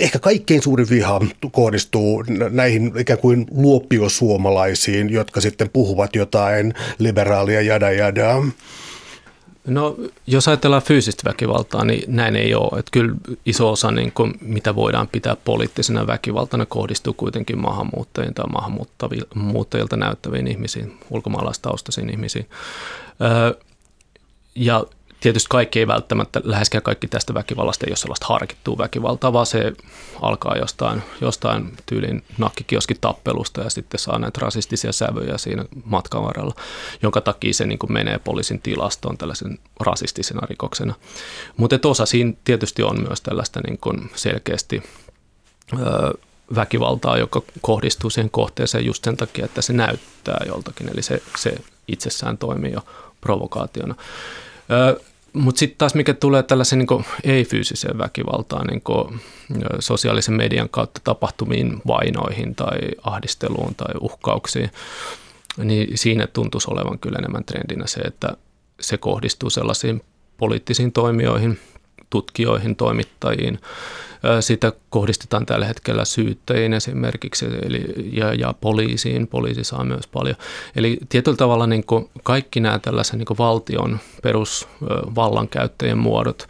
ehkä 0.00 0.18
kaikkein 0.18 0.62
suurin 0.62 0.90
viha 0.90 1.20
kohdistuu 1.52 2.24
näihin 2.50 2.92
ikään 2.98 3.18
kuin 3.18 3.46
luoppiosuomalaisiin, 3.50 5.10
jotka 5.10 5.40
sitten 5.40 5.70
puhuvat 5.72 6.16
jotain 6.16 6.74
liberaalia 6.98 7.62
jada 7.62 7.92
jada. 7.92 8.34
No, 9.66 9.96
jos 10.26 10.48
ajatellaan 10.48 10.82
fyysistä 10.82 11.30
väkivaltaa, 11.30 11.84
niin 11.84 12.02
näin 12.06 12.36
ei 12.36 12.54
ole. 12.54 12.78
Että 12.78 12.90
kyllä 12.92 13.14
iso 13.46 13.72
osa, 13.72 13.90
niin 13.90 14.12
kuin, 14.12 14.34
mitä 14.40 14.74
voidaan 14.74 15.08
pitää 15.08 15.36
poliittisena 15.44 16.06
väkivaltana, 16.06 16.66
kohdistuu 16.66 17.12
kuitenkin 17.12 17.58
maahanmuuttajien 17.58 18.34
tai 18.34 18.46
maahanmuuttajilta 18.52 19.96
näyttäviin 19.96 20.46
ihmisiin, 20.46 20.98
ulkomaalaistaustaisiin 21.10 22.10
ihmisiin. 22.10 22.46
Öö, 23.20 23.69
ja 24.54 24.84
tietysti 25.20 25.46
kaikki 25.50 25.78
ei 25.78 25.86
välttämättä, 25.86 26.40
läheskään 26.44 26.82
kaikki 26.82 27.08
tästä 27.08 27.34
väkivallasta 27.34 27.86
ei 27.86 27.90
ole 27.90 27.96
sellaista 27.96 28.26
harkittua 28.28 28.78
väkivaltaa, 28.78 29.32
vaan 29.32 29.46
se 29.46 29.72
alkaa 30.22 30.56
jostain, 30.56 31.02
jostain 31.20 31.76
tyylin 31.86 32.24
tappelusta 33.00 33.60
ja 33.60 33.70
sitten 33.70 34.00
saa 34.00 34.18
näitä 34.18 34.40
rasistisia 34.42 34.92
sävyjä 34.92 35.38
siinä 35.38 35.64
matkan 35.84 36.22
varrella, 36.22 36.54
jonka 37.02 37.20
takia 37.20 37.54
se 37.54 37.66
niin 37.66 37.78
kuin 37.78 37.92
menee 37.92 38.18
poliisin 38.18 38.60
tilastoon 38.60 39.18
tällaisen 39.18 39.58
rasistisena 39.80 40.46
rikoksena. 40.46 40.94
Mutta 41.56 41.88
osa 41.88 42.06
siinä 42.06 42.32
tietysti 42.44 42.82
on 42.82 43.00
myös 43.08 43.20
tällaista 43.20 43.60
niin 43.66 43.78
kuin 43.78 44.10
selkeästi 44.14 44.82
öö, 45.78 46.12
väkivaltaa, 46.54 47.18
joka 47.18 47.42
kohdistuu 47.60 48.10
siihen 48.10 48.30
kohteeseen 48.30 48.86
just 48.86 49.04
sen 49.04 49.16
takia, 49.16 49.44
että 49.44 49.62
se 49.62 49.72
näyttää 49.72 50.40
joltakin, 50.46 50.88
eli 50.88 51.02
se, 51.02 51.22
se 51.38 51.54
itsessään 51.88 52.38
toimii 52.38 52.72
jo 52.72 52.80
provokaationa. 53.20 53.94
Mutta 55.32 55.58
sitten 55.58 55.78
taas 55.78 55.94
mikä 55.94 56.14
tulee 56.14 56.42
tällaisen 56.42 56.78
niin 56.78 57.04
ei-fyysiseen 57.24 57.98
väkivaltaan, 57.98 58.66
niin 58.66 58.82
sosiaalisen 59.78 60.34
median 60.34 60.68
kautta 60.68 61.00
tapahtumiin 61.04 61.82
vainoihin 61.86 62.54
tai 62.54 62.78
ahdisteluun 63.02 63.74
tai 63.74 63.94
uhkauksiin, 64.00 64.70
niin 65.56 65.98
siinä 65.98 66.26
tuntuisi 66.26 66.70
olevan 66.70 66.98
kyllä 66.98 67.18
enemmän 67.18 67.44
trendinä 67.44 67.86
se, 67.86 68.00
että 68.00 68.36
se 68.80 68.98
kohdistuu 68.98 69.50
sellaisiin 69.50 70.02
poliittisiin 70.36 70.92
toimijoihin, 70.92 71.58
tutkijoihin, 72.10 72.76
toimittajiin, 72.76 73.58
sitä 74.40 74.72
kohdistetaan 74.90 75.46
tällä 75.46 75.66
hetkellä 75.66 76.04
syyttäjiin 76.04 76.72
esimerkiksi 76.72 77.46
eli, 77.62 77.84
ja, 78.12 78.34
ja 78.34 78.54
poliisiin. 78.60 79.26
Poliisi 79.26 79.64
saa 79.64 79.84
myös 79.84 80.06
paljon. 80.06 80.36
Eli 80.76 80.98
tietyllä 81.08 81.36
tavalla 81.36 81.66
niin 81.66 81.86
kuin 81.86 82.10
kaikki 82.22 82.60
nämä 82.60 82.78
tällaisen 82.78 83.18
niin 83.18 83.26
kuin 83.26 83.38
valtion 83.38 83.98
perusvallankäyttäjien 84.22 85.98
muodot 85.98 86.48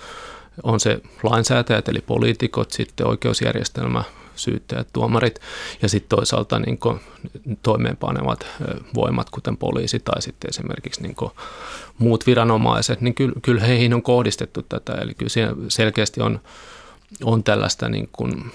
on 0.63 0.81
se 0.81 1.01
lainsäätäjät 1.23 1.89
eli 1.89 2.01
poliitikot, 2.01 2.71
sitten 2.71 3.07
oikeusjärjestelmä, 3.07 4.05
syyttäjät, 4.37 4.89
tuomarit 4.93 5.41
ja 5.83 5.89
sitten 5.89 6.17
toisaalta 6.17 6.59
niin 6.59 6.79
kuin 6.79 7.01
toimeenpanevat 7.63 8.47
voimat, 8.95 9.31
kuten 9.31 9.57
poliisi 9.57 9.99
tai 9.99 10.23
sitten 10.23 10.49
esimerkiksi 10.49 11.03
niin 11.03 11.15
kuin 11.15 11.31
muut 11.99 12.27
viranomaiset, 12.27 13.01
niin 13.01 13.15
kyllä, 13.15 13.35
kyllä 13.43 13.61
heihin 13.61 13.95
on 13.95 14.03
kohdistettu 14.03 14.63
tätä. 14.63 14.93
Eli 14.93 15.15
kyllä 15.15 15.29
siinä 15.29 15.53
selkeästi 15.69 16.21
on 16.21 16.41
on 17.25 17.45
tällaista 17.45 17.89
niin 17.89 18.09
kuin 18.13 18.53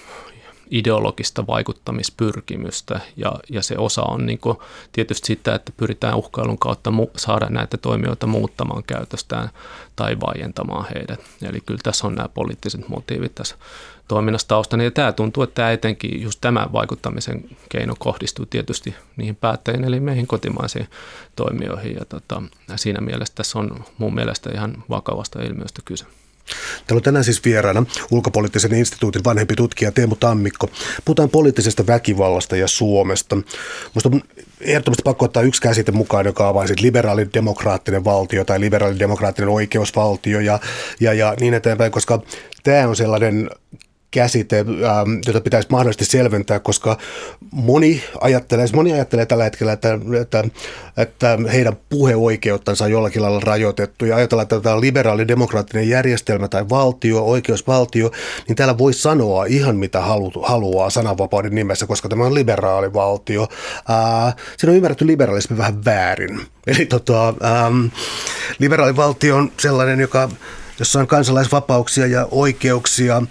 ideologista 0.72 1.48
vaikuttamispyrkimystä 1.48 3.00
ja, 3.16 3.34
ja 3.50 3.64
se 3.64 3.78
osa 3.78 4.02
on 4.02 4.26
niin 4.26 4.40
kuin 4.40 4.58
tietysti 4.92 5.28
sitä, 5.28 5.56
että 5.56 5.72
pyritään 5.78 6.16
uhkailun 6.16 6.58
kautta 6.58 6.90
mu- 6.90 7.12
saada 7.18 7.46
näitä 7.50 7.78
toimijoita 7.78 8.28
muuttamaan 8.28 8.84
käytöstään 8.84 9.50
tai 9.96 10.18
vaientamaan 10.20 10.86
heidät. 10.96 11.20
Eli 11.42 11.62
kyllä 11.62 11.80
tässä 11.84 12.08
on 12.08 12.16
nämä 12.16 12.30
poliittiset 12.30 12.88
motiivit 12.88 13.36
tässä 13.36 13.56
toiminnassa 14.08 14.48
taustana 14.48 14.84
ja 14.84 14.92
tämä 14.92 15.12
tuntuu, 15.12 15.44
että 15.44 15.56
tämä 15.56 15.72
etenkin 15.72 16.22
just 16.22 16.42
tämä 16.42 16.68
vaikuttamisen 16.74 17.50
keino 17.70 17.96
kohdistuu 18.00 18.46
tietysti 18.46 18.96
niihin 19.18 19.36
päättäjiin 19.36 19.84
eli 19.84 20.00
meihin 20.00 20.28
kotimaisiin 20.28 20.88
toimijoihin 21.36 21.96
ja 21.96 22.06
tota, 22.06 22.42
siinä 22.76 23.02
mielessä 23.02 23.36
tässä 23.36 23.60
on 23.60 23.86
mun 23.98 24.16
mielestä 24.16 24.50
ihan 24.54 24.84
vakavasta 24.90 25.42
ilmiöstä 25.42 25.82
kyse. 25.86 26.06
Täällä 26.88 27.00
on 27.00 27.04
tänään 27.04 27.24
siis 27.24 27.46
vieraana 27.46 27.86
ulkopoliittisen 28.12 28.74
instituutin 28.74 29.24
vanhempi 29.24 29.56
tutkija 29.56 29.92
Teemu 29.92 30.16
Tammikko. 30.16 30.70
Puhutaan 31.06 31.30
poliittisesta 31.30 31.88
väkivallasta 31.88 32.56
ja 32.56 32.68
Suomesta. 32.68 33.36
Minusta 33.36 34.10
on 34.14 34.22
ehdottomasti 34.62 35.04
pakko 35.04 35.26
ottaa 35.26 35.44
yksi 35.44 35.62
käsite 35.62 35.92
mukaan, 35.92 36.26
joka 36.26 36.54
vain 36.54 36.70
liberaalidemokraattinen 36.82 38.04
valtio 38.04 38.46
tai 38.46 38.60
liberaalidemokraattinen 38.60 39.50
oikeusvaltio 39.50 40.40
ja, 40.40 40.60
ja, 41.00 41.14
ja 41.14 41.36
niin 41.40 41.54
eteenpäin, 41.54 41.92
koska 41.92 42.22
tämä 42.64 42.88
on 42.88 42.96
sellainen 42.96 43.50
käsite, 44.16 44.60
ähm, 44.60 45.20
jota 45.28 45.42
pitäisi 45.42 45.68
mahdollisesti 45.72 46.06
selventää, 46.06 46.60
koska 46.60 46.98
moni 47.52 48.04
ajattelee, 48.22 48.66
moni 48.74 48.94
ajattelee 48.94 49.26
tällä 49.26 49.44
hetkellä, 49.44 49.74
että, 49.74 50.00
että, 50.22 50.44
että 50.98 51.38
heidän 51.52 51.78
puheoikeuttansa 51.90 52.86
on 52.86 52.92
jollakin 52.92 53.22
lailla 53.22 53.40
rajoitettu 53.40 54.06
ja 54.06 54.16
ajatellaan, 54.16 54.44
että 54.44 54.60
tämä 54.60 54.82
liberaali 54.82 55.28
demokraattinen 55.28 55.90
järjestelmä 55.90 56.48
tai 56.48 56.70
valtio, 56.70 57.24
oikeusvaltio, 57.24 58.12
niin 58.48 58.56
täällä 58.56 58.78
voi 58.78 58.94
sanoa 58.94 59.46
ihan 59.46 59.76
mitä 59.76 60.02
halu, 60.02 60.32
haluaa 60.44 60.90
sananvapauden 60.90 61.56
nimessä, 61.56 61.88
koska 61.88 62.10
tämä 62.10 62.26
on 62.26 62.34
liberaali 62.34 62.94
valtio. 62.94 63.48
Ää, 63.88 64.28
äh, 64.28 64.36
siinä 64.58 64.72
on 64.72 64.78
ymmärretty 64.78 65.08
liberalismi 65.08 65.58
vähän 65.58 65.86
väärin. 65.86 66.42
Eli 66.68 66.86
tota, 66.86 67.28
ähm, 67.28 67.86
liberaali 68.60 68.96
valtio 68.96 69.36
on 69.36 69.52
sellainen, 69.60 70.00
joka 70.00 70.30
jossa 70.80 71.00
on 71.00 71.08
kansalaisvapauksia 71.08 72.08
ja 72.08 72.28
oikeuksia. 72.32 73.22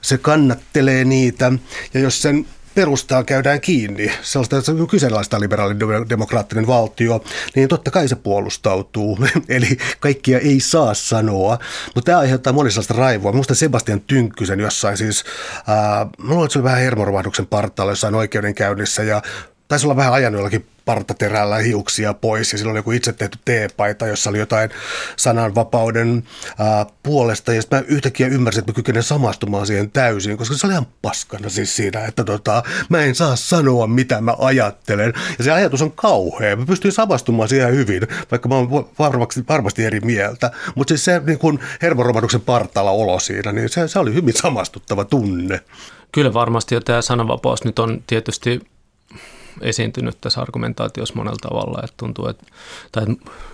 Se 0.00 0.18
kannattelee 0.18 1.04
niitä 1.04 1.52
ja 1.94 2.00
jos 2.00 2.22
sen 2.22 2.46
perustaa 2.74 3.24
käydään 3.24 3.60
kiinni, 3.60 4.12
sellaista, 4.22 4.56
on 4.72 4.86
kyseenalaista 4.86 5.40
liberaalidemokraattinen 5.40 6.66
valtio, 6.66 7.24
niin 7.54 7.68
totta 7.68 7.90
kai 7.90 8.08
se 8.08 8.16
puolustautuu. 8.16 9.18
Eli 9.48 9.78
kaikkia 10.00 10.38
ei 10.38 10.60
saa 10.60 10.94
sanoa, 10.94 11.58
mutta 11.94 12.06
tämä 12.06 12.18
aiheuttaa 12.18 12.52
moni 12.52 12.70
sellaista 12.70 12.94
raivoa. 12.94 13.32
Minusta 13.32 13.54
Sebastian 13.54 14.00
Tynkkysen 14.00 14.60
jossain 14.60 14.96
siis, 14.96 15.24
ää, 15.66 16.06
mä 16.18 16.28
luulen, 16.28 16.44
että 16.44 16.52
se 16.52 16.58
oli 16.58 16.64
vähän 16.64 16.80
hermoromahduksen 16.80 17.46
partaalla 17.46 17.92
jossain 17.92 18.14
oikeudenkäynnissä 18.14 19.02
ja 19.02 19.22
taisi 19.70 19.86
olla 19.86 19.96
vähän 19.96 20.12
ajanut 20.12 20.38
jollakin 20.38 20.66
partaterällä 20.84 21.58
hiuksia 21.58 22.14
pois 22.14 22.52
ja 22.52 22.58
silloin 22.58 22.72
oli 22.72 22.78
joku 22.78 22.90
itse 22.90 23.12
tehty 23.12 23.38
teepaita, 23.44 24.06
jossa 24.06 24.30
oli 24.30 24.38
jotain 24.38 24.70
sananvapauden 25.16 26.24
ää, 26.58 26.86
puolesta 27.02 27.54
ja 27.54 27.62
sitten 27.62 27.78
mä 27.78 27.84
yhtäkkiä 27.88 28.26
ymmärsin, 28.26 28.60
että 28.60 28.72
mä 28.72 28.74
kykenen 28.74 29.02
samastumaan 29.02 29.66
siihen 29.66 29.90
täysin, 29.90 30.36
koska 30.36 30.54
se 30.54 30.66
oli 30.66 30.72
ihan 30.72 30.86
paskana 31.02 31.48
siis 31.48 31.76
siinä, 31.76 32.04
että 32.04 32.24
tota, 32.24 32.62
mä 32.88 33.00
en 33.00 33.14
saa 33.14 33.36
sanoa 33.36 33.86
mitä 33.86 34.20
mä 34.20 34.34
ajattelen 34.38 35.12
ja 35.38 35.44
se 35.44 35.52
ajatus 35.52 35.82
on 35.82 35.92
kauhea. 35.92 36.56
Mä 36.56 36.66
pystyin 36.66 36.92
samastumaan 36.92 37.48
siihen 37.48 37.74
hyvin, 37.74 38.02
vaikka 38.30 38.48
mä 38.48 38.54
oon 38.54 38.88
varmasti, 38.98 39.44
varmasti 39.48 39.84
eri 39.84 40.00
mieltä, 40.00 40.50
mutta 40.74 40.90
siis 40.90 41.04
se 41.04 41.22
niin 41.26 41.38
kun 41.38 41.60
hermoromahduksen 41.82 42.40
partalla 42.40 42.90
olo 42.90 43.18
siinä, 43.18 43.52
niin 43.52 43.68
se, 43.68 43.88
se 43.88 43.98
oli 43.98 44.14
hyvin 44.14 44.34
samastuttava 44.34 45.04
tunne. 45.04 45.60
Kyllä 46.12 46.34
varmasti 46.34 46.74
ja 46.74 46.80
tämä 46.80 47.02
sananvapaus 47.02 47.64
nyt 47.64 47.78
on 47.78 48.02
tietysti 48.06 48.60
esiintynyt 49.60 50.20
tässä 50.20 50.40
argumentaatiossa 50.40 51.14
monella 51.14 51.38
tavalla, 51.42 51.80
että 51.84 51.94
tuntuu, 51.96 52.26
että, 52.28 52.44
tai 52.92 53.06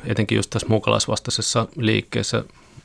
etenkin 0.04 0.36
just 0.36 0.50
tässä 0.50 0.68
muukalaisvastaisessa 0.68 1.66
liikkeessä 1.76 2.44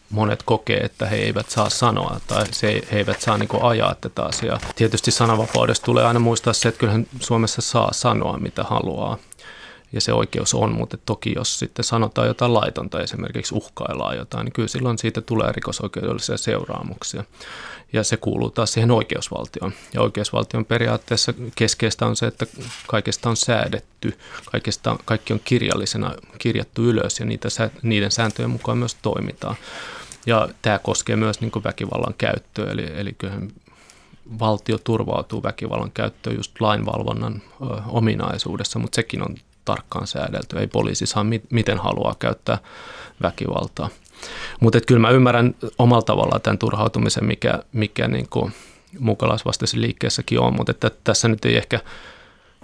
monet 0.09 0.43
kokee, 0.43 0.77
että 0.77 1.05
he 1.05 1.15
eivät 1.15 1.49
saa 1.49 1.69
sanoa 1.69 2.19
tai 2.27 2.45
se, 2.51 2.81
he 2.91 2.97
eivät 2.97 3.21
saa 3.21 3.37
niin 3.37 3.49
ajaa 3.61 3.95
tätä 3.95 4.23
asiaa. 4.23 4.59
Tietysti 4.75 5.11
sananvapaudesta 5.11 5.85
tulee 5.85 6.05
aina 6.05 6.19
muistaa 6.19 6.53
se, 6.53 6.69
että 6.69 6.79
kyllähän 6.79 7.07
Suomessa 7.19 7.61
saa 7.61 7.93
sanoa 7.93 8.37
mitä 8.37 8.63
haluaa 8.63 9.17
ja 9.93 10.01
se 10.01 10.13
oikeus 10.13 10.53
on, 10.53 10.71
mutta 10.71 10.97
toki 10.97 11.33
jos 11.35 11.59
sitten 11.59 11.85
sanotaan 11.85 12.27
jotain 12.27 12.53
laitonta, 12.53 13.01
esimerkiksi 13.01 13.55
uhkaillaan 13.55 14.17
jotain, 14.17 14.45
niin 14.45 14.53
kyllä 14.53 14.67
silloin 14.67 14.97
siitä 14.97 15.21
tulee 15.21 15.51
rikosoikeudellisia 15.51 16.37
seuraamuksia. 16.37 17.23
Ja 17.93 18.03
se 18.03 18.17
kuuluu 18.17 18.49
taas 18.49 18.73
siihen 18.73 18.91
oikeusvaltioon. 18.91 19.73
Ja 19.93 20.01
oikeusvaltion 20.01 20.65
periaatteessa 20.65 21.33
keskeistä 21.55 22.05
on 22.05 22.15
se, 22.15 22.27
että 22.27 22.45
kaikesta 22.87 23.29
on 23.29 23.37
säädetty, 23.37 24.17
kaikesta, 24.51 24.97
kaikki 25.05 25.33
on 25.33 25.41
kirjallisena 25.43 26.15
kirjattu 26.37 26.83
ylös 26.83 27.19
ja 27.19 27.25
niitä, 27.25 27.47
niiden 27.81 28.11
sääntöjen 28.11 28.49
mukaan 28.49 28.77
myös 28.77 28.95
toimitaan. 29.01 29.55
Ja 30.25 30.49
tämä 30.61 30.79
koskee 30.79 31.15
myös 31.15 31.41
niin 31.41 31.51
väkivallan 31.63 32.13
käyttöä, 32.17 32.71
eli, 32.71 32.85
eli 32.95 33.13
kyllähän 33.13 33.51
valtio 34.39 34.77
turvautuu 34.77 35.43
väkivallan 35.43 35.91
käyttöön 35.91 36.35
just 36.35 36.61
lainvalvonnan 36.61 37.41
ö, 37.61 37.65
ominaisuudessa, 37.87 38.79
mutta 38.79 38.95
sekin 38.95 39.21
on 39.21 39.35
tarkkaan 39.65 40.07
säädelty. 40.07 40.59
Ei 40.59 40.67
poliisi 40.67 41.05
saa 41.05 41.23
mit, 41.23 41.43
miten 41.51 41.77
haluaa 41.77 42.15
käyttää 42.19 42.57
väkivaltaa. 43.21 43.89
Mutta 44.59 44.81
kyllä 44.87 45.01
mä 45.01 45.09
ymmärrän 45.09 45.55
omalla 45.77 46.01
tavallaan 46.01 46.41
tämän 46.41 46.57
turhautumisen, 46.57 47.25
mikä, 47.25 47.59
mikä 47.73 48.07
niin 48.07 48.27
kuin 48.29 48.53
mukalaisvastaisen 48.99 49.81
liikkeessäkin 49.81 50.39
on, 50.39 50.55
mutta 50.55 50.71
että 50.71 50.91
tässä 51.03 51.27
nyt 51.27 51.45
ei 51.45 51.57
ehkä, 51.57 51.79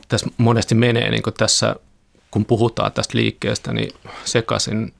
tässä 0.07 0.27
monesti 0.37 0.75
menee 0.75 1.11
niin 1.11 1.23
tässä, 1.37 1.75
kun 2.31 2.45
puhutaan 2.45 2.91
tästä 2.91 3.17
liikkeestä, 3.17 3.73
niin 3.73 3.91
sekaisin 4.25 4.93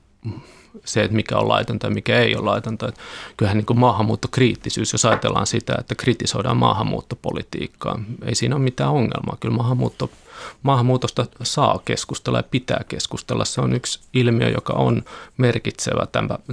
se, 0.86 1.04
että 1.04 1.16
mikä 1.16 1.38
on 1.38 1.50
laitonta 1.50 1.88
ja 1.88 1.94
mikä 1.94 2.20
ei 2.20 2.36
ole 2.36 2.46
laitonta. 2.46 2.88
Että 2.88 3.02
kyllähän 3.38 3.58
niin 3.58 3.66
kuin 3.66 3.80
maahanmuuttokriittisyys, 3.80 4.92
jos 4.94 5.06
ajatellaan 5.06 5.48
sitä, 5.48 5.76
että 5.80 5.96
kritisoidaan 5.96 6.58
maahanmuuttopolitiikkaa, 6.58 8.00
ei 8.26 8.36
siinä 8.36 8.56
ole 8.56 8.64
mitään 8.64 8.92
ongelmaa. 8.92 9.38
Kyllä 9.40 9.56
maahanmuutto 9.56 10.12
maahanmuutosta 10.62 11.26
saa 11.44 11.80
keskustella 11.86 12.40
ja 12.40 12.44
pitää 12.44 12.82
keskustella. 12.88 13.46
Se 13.46 13.62
on 13.62 13.74
yksi 13.74 14.00
ilmiö, 14.14 14.50
joka 14.50 14.74
on 14.74 15.04
merkitsevä 15.38 16.08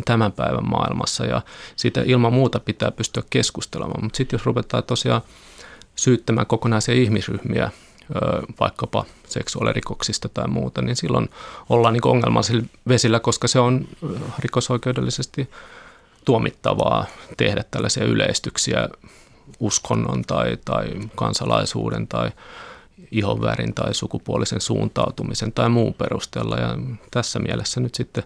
tämän 0.04 0.32
päivän 0.32 0.68
maailmassa 0.68 1.24
ja 1.26 1.42
siitä 1.76 2.02
ilman 2.04 2.32
muuta 2.32 2.60
pitää 2.60 2.90
pystyä 2.90 3.22
keskustelemaan. 3.30 4.04
Mutta 4.04 4.16
sitten 4.16 4.38
jos 4.38 4.46
ruvetaan 4.46 4.84
tosiaan 4.84 5.22
syyttämään 5.96 6.46
kokonaisia 6.46 6.94
ihmisryhmiä 6.94 7.70
vaikkapa 8.60 9.04
seksuaalirikoksista 9.28 10.28
tai 10.28 10.48
muuta, 10.48 10.82
niin 10.82 10.96
silloin 10.96 11.30
ollaan 11.68 11.94
niin 11.94 12.06
ongelmallisilla 12.06 12.64
vesillä, 12.88 13.20
koska 13.20 13.48
se 13.48 13.58
on 13.58 13.88
rikosoikeudellisesti 14.38 15.50
tuomittavaa 16.24 17.06
tehdä 17.36 17.64
tällaisia 17.70 18.04
yleistyksiä 18.04 18.88
uskonnon 19.60 20.22
tai, 20.22 20.58
tai 20.64 20.88
kansalaisuuden 21.14 22.08
tai 22.08 22.30
ihonvärin 23.10 23.74
tai 23.74 23.94
sukupuolisen 23.94 24.60
suuntautumisen 24.60 25.52
tai 25.52 25.68
muun 25.68 25.94
perusteella. 25.94 26.56
Ja 26.56 26.78
tässä 27.10 27.38
mielessä 27.38 27.80
nyt 27.80 27.94
sitten 27.94 28.24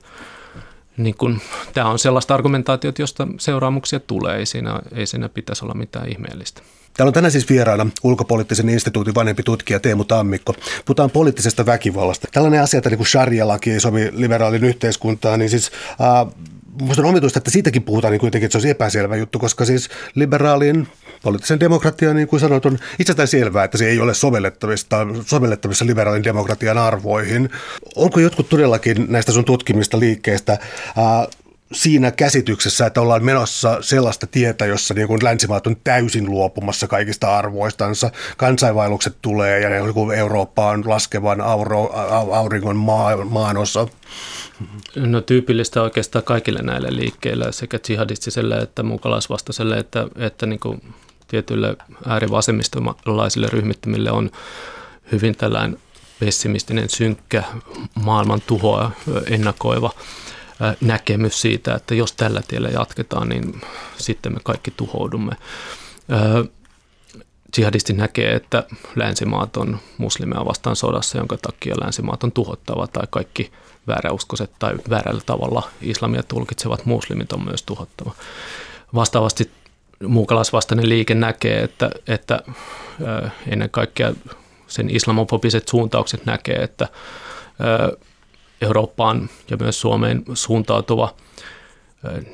niin 0.97 1.14
kun, 1.14 1.41
tämä 1.74 1.91
on 1.91 1.99
sellaista 1.99 2.35
argumentaatiota, 2.35 3.03
josta 3.03 3.29
seuraamuksia 3.39 4.01
tulee. 4.01 4.37
Ei 4.37 4.47
siinä, 4.47 4.81
ei 4.95 5.07
siinä 5.07 5.29
pitäisi 5.29 5.64
olla 5.64 5.74
mitään 5.74 6.09
ihmeellistä. 6.09 6.62
Täällä 6.97 7.09
on 7.09 7.14
tänään 7.14 7.33
siis 7.33 7.49
vieraana 7.49 7.87
ulkopoliittisen 8.03 8.68
instituutin 8.68 9.14
vanhempi 9.14 9.43
tutkija 9.43 9.81
Teemu 9.81 10.05
Tammikko. 10.05 10.55
Puhutaan 10.85 11.11
poliittisesta 11.11 11.66
väkivallasta. 11.66 12.29
Tällainen 12.33 12.62
asia, 12.62 12.79
että 12.79 12.91
niin 12.91 12.99
kuin 12.99 13.07
sharia-laki 13.07 13.72
ei 13.72 13.81
sovi 13.81 14.11
liberaalin 14.12 14.64
yhteiskuntaan, 14.64 15.39
niin 15.39 15.51
siis 15.51 15.70
äh, 16.01 16.35
Minusta 16.81 17.03
on 17.03 17.09
omituista, 17.09 17.39
että 17.39 17.51
siitäkin 17.51 17.83
puhutaan 17.83 18.12
niin 18.12 18.20
kuitenkin, 18.20 18.45
että 18.45 18.53
se 18.53 18.59
olisi 18.59 18.70
epäselvä 18.70 19.16
juttu, 19.16 19.39
koska 19.39 19.64
siis 19.64 19.89
liberaalin 20.14 20.89
poliittisen 21.23 21.61
demokratian, 21.61 22.16
niin 22.16 22.29
kuin 22.29 22.41
sanot, 22.41 22.66
on 22.66 22.79
itsestään 22.99 23.29
selvää, 23.29 23.64
että 23.64 23.79
se 23.79 23.89
ei 23.89 24.01
ole 24.01 24.14
sovellettavissa, 24.14 25.07
sovellettavissa 25.27 25.87
liberaalin 25.87 26.25
demokratian 26.25 26.79
arvoihin. 26.79 27.51
Onko 27.97 28.21
jotkut 28.21 28.49
todellakin 28.49 29.07
näistä 29.09 29.33
sun 29.33 29.45
tutkimista 29.45 29.99
liikkeistä 29.99 30.59
ää, 30.97 31.27
siinä 31.73 32.11
käsityksessä, 32.11 32.87
että 32.87 33.01
ollaan 33.01 33.25
menossa 33.25 33.79
sellaista 33.81 34.27
tietä, 34.27 34.66
jossa 34.66 34.95
niin 34.95 35.09
kuin 35.09 35.25
länsimaat 35.25 35.66
on 35.66 35.77
täysin 35.85 36.31
luopumassa 36.31 36.87
kaikista 36.89 37.39
arvoistansa. 37.39 38.11
Kansainvaellukset 38.37 39.16
tulee 39.23 39.61
ja 39.61 39.69
Eurooppa 40.16 40.69
on 40.69 40.83
laskevan 40.87 41.41
auro, 41.41 41.91
auringon 42.33 42.77
maa, 42.77 43.16
maanosa. 43.16 43.89
No 44.97 45.21
tyypillistä 45.21 45.83
oikeastaan 45.83 46.25
kaikille 46.25 46.62
näille 46.62 46.89
liikkeille, 46.91 47.53
sekä 47.53 47.79
jihadistiselle 47.89 48.57
että 48.57 48.83
mukalaisvastaiselle, 48.83 49.79
että, 49.79 50.07
että 50.16 50.47
niin 50.47 50.61
kuin 50.61 50.83
tietyille 51.29 51.76
äärivasemmistolaisille 52.07 53.47
ryhmittymille 53.51 54.11
on 54.11 54.31
hyvin 55.12 55.37
tällainen 55.37 55.79
pessimistinen, 56.20 56.91
synkkä, 56.91 57.43
maailman 57.95 58.41
tuhoa 58.47 58.91
ennakoiva 59.26 59.91
näkemys 60.81 61.41
siitä, 61.41 61.74
että 61.74 61.95
jos 61.95 62.12
tällä 62.12 62.43
tiellä 62.49 62.68
jatketaan, 62.68 63.29
niin 63.29 63.61
sitten 63.99 64.33
me 64.33 64.41
kaikki 64.45 64.70
tuhoudumme. 64.70 65.33
Jihadisti 67.59 67.93
näkee, 67.93 68.35
että 68.35 68.64
länsimaat 68.97 69.57
on 69.57 69.79
muslimeja 69.99 70.45
vastaan 70.45 70.76
sodassa, 70.76 71.18
jonka 71.18 71.37
takia 71.37 71.74
länsimaat 71.81 72.24
on 72.24 72.33
tuhottava 72.33 72.87
tai 72.87 73.07
kaikki 73.11 73.53
vääräuskoiset 73.87 74.51
tai 74.59 74.74
väärällä 74.91 75.22
tavalla 75.26 75.68
islamia 75.83 76.22
tulkitsevat 76.22 76.87
muslimit 76.87 77.33
on 77.33 77.45
myös 77.45 77.62
tuhottava. 77.62 78.12
Vastaavasti 78.95 79.51
muukalaisvastainen 80.07 80.88
liike 80.88 81.14
näkee, 81.14 81.62
että, 81.62 81.90
että 82.07 82.40
ennen 83.46 83.70
kaikkea 83.70 84.12
sen 84.66 84.90
islamofobiset 84.90 85.68
suuntaukset 85.68 86.26
näkee, 86.26 86.57
että 86.57 86.88
Eurooppaan 88.61 89.30
ja 89.51 89.57
myös 89.57 89.80
Suomeen 89.80 90.24
suuntautuva 90.34 91.14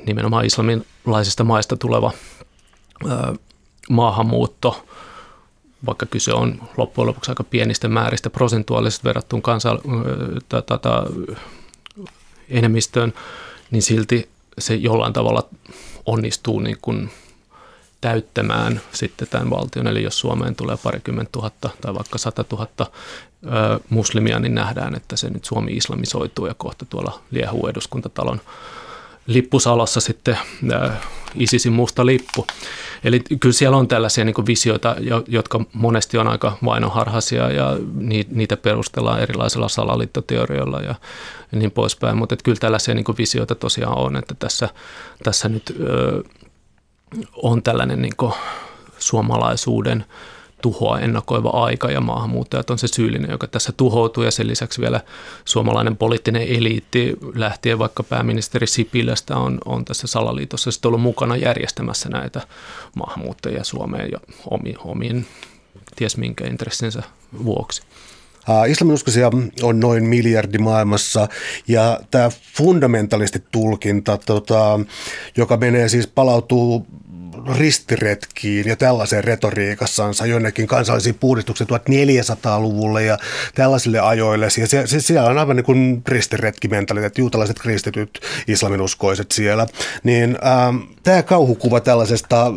nimenomaan 0.05 0.45
islamilaisista 0.45 1.43
maista 1.43 1.77
tuleva 1.77 2.11
maahanmuutto, 3.89 4.85
vaikka 5.85 6.05
kyse 6.05 6.33
on 6.33 6.69
loppujen 6.77 7.07
lopuksi 7.07 7.31
aika 7.31 7.43
pienistä 7.43 7.87
määristä 7.87 8.29
prosentuaalisesti 8.29 9.03
verrattuna 9.03 9.41
kansa, 9.41 9.79
enemmistöön, 12.49 13.13
niin 13.71 13.81
silti 13.81 14.29
se 14.59 14.75
jollain 14.75 15.13
tavalla 15.13 15.49
onnistuu 16.05 16.59
niin 16.59 16.77
kuin 16.81 17.11
täyttämään 18.05 18.81
sitten 18.91 19.27
tämän 19.27 19.49
valtion. 19.49 19.87
Eli 19.87 20.03
jos 20.03 20.19
Suomeen 20.19 20.55
tulee 20.55 20.77
parikymmentä 20.83 21.29
tuhatta 21.31 21.69
tai 21.81 21.95
vaikka 21.95 22.17
sata 22.17 22.43
tuhatta 22.43 22.85
muslimia, 23.89 24.39
niin 24.39 24.55
nähdään, 24.55 24.95
että 24.95 25.15
se 25.15 25.29
nyt 25.29 25.45
Suomi 25.45 25.71
islamisoituu 25.71 26.45
ja 26.45 26.53
kohta 26.53 26.85
tuolla 26.85 27.19
liehuu 27.31 27.67
eduskuntatalon 27.67 28.41
lippusalossa 29.27 29.99
sitten 29.99 30.37
ISISin 31.35 31.73
musta 31.73 32.05
lippu. 32.05 32.47
Eli 33.03 33.19
kyllä 33.39 33.53
siellä 33.53 33.77
on 33.77 33.87
tällaisia 33.87 34.25
niin 34.25 34.45
visioita, 34.47 34.95
jotka 35.27 35.61
monesti 35.73 36.17
on 36.17 36.27
aika 36.27 36.57
vainoharhaisia 36.65 37.51
ja 37.51 37.77
niitä 38.31 38.57
perustellaan 38.57 39.19
erilaisilla 39.19 39.69
salaliittoteorioilla 39.69 40.81
ja 40.81 40.95
niin 41.51 41.71
poispäin. 41.71 42.17
Mutta 42.17 42.35
kyllä 42.43 42.59
tällaisia 42.59 42.95
niin 42.95 43.05
visioita 43.17 43.55
tosiaan 43.55 43.97
on, 43.97 44.17
että 44.17 44.35
tässä, 44.39 44.69
tässä 45.23 45.49
nyt 45.49 45.75
on 47.33 47.63
tällainen 47.63 48.01
niin 48.01 48.33
suomalaisuuden– 48.97 50.05
tuhoa 50.65 50.99
ennakoiva 50.99 51.49
aika 51.49 51.91
ja 51.91 52.01
maahanmuuttajat 52.01 52.69
on 52.69 52.77
se 52.77 52.87
syyllinen, 52.87 53.31
joka 53.31 53.47
tässä 53.47 53.71
tuhoutuu 53.77 54.23
ja 54.23 54.31
sen 54.31 54.47
lisäksi 54.47 54.81
vielä 54.81 55.01
suomalainen 55.45 55.97
poliittinen 55.97 56.41
eliitti 56.41 57.15
lähtien 57.35 57.79
vaikka 57.79 58.03
pääministeri 58.03 58.67
Sipilästä 58.67 59.37
on, 59.37 59.57
on 59.65 59.85
tässä 59.85 60.07
salaliitossa 60.07 60.71
sitten 60.71 60.89
ollut 60.89 61.01
mukana 61.01 61.35
järjestämässä 61.35 62.09
näitä 62.09 62.41
maahanmuuttajia 62.95 63.63
Suomeen 63.63 64.11
ja 64.11 64.19
omi, 64.49 64.73
omien 64.79 65.25
ties 65.95 66.17
minkä 66.17 66.47
intressinsä 66.47 67.03
vuoksi. 67.45 67.81
Islaminuskoisia 68.67 69.31
on 69.61 69.79
noin 69.79 70.03
miljardi 70.03 70.57
maailmassa 70.57 71.27
ja 71.67 71.99
tämä 72.11 72.29
fundamentalistitulkinta, 72.57 74.17
tota, 74.17 74.79
joka 75.37 75.57
menee 75.57 75.89
siis 75.89 76.07
palautuu 76.07 76.87
ristiretkiin 77.57 78.67
ja 78.67 78.75
tällaiseen 78.75 79.23
retoriikassansa 79.23 80.25
jonnekin 80.25 80.67
kansallisiin 80.67 81.15
puhdistuksiin 81.15 81.67
1400-luvulle 81.69 83.03
ja 83.03 83.17
tällaisille 83.55 83.99
ajoille. 83.99 84.45
Ja 84.45 84.67
se, 84.67 84.87
se, 84.87 85.01
siellä 85.01 85.29
on 85.29 85.37
aivan 85.37 85.55
niin 85.55 85.65
kuin 85.65 86.03
ristiretkimentaliteetti, 86.07 87.21
juutalaiset 87.21 87.59
kristityt, 87.59 88.19
islaminuskoiset 88.47 89.31
siellä. 89.31 89.67
Niin 90.03 90.37
ähm, 90.45 90.77
tämä 91.03 91.23
kauhukuva 91.23 91.79
tällaisesta 91.79 92.53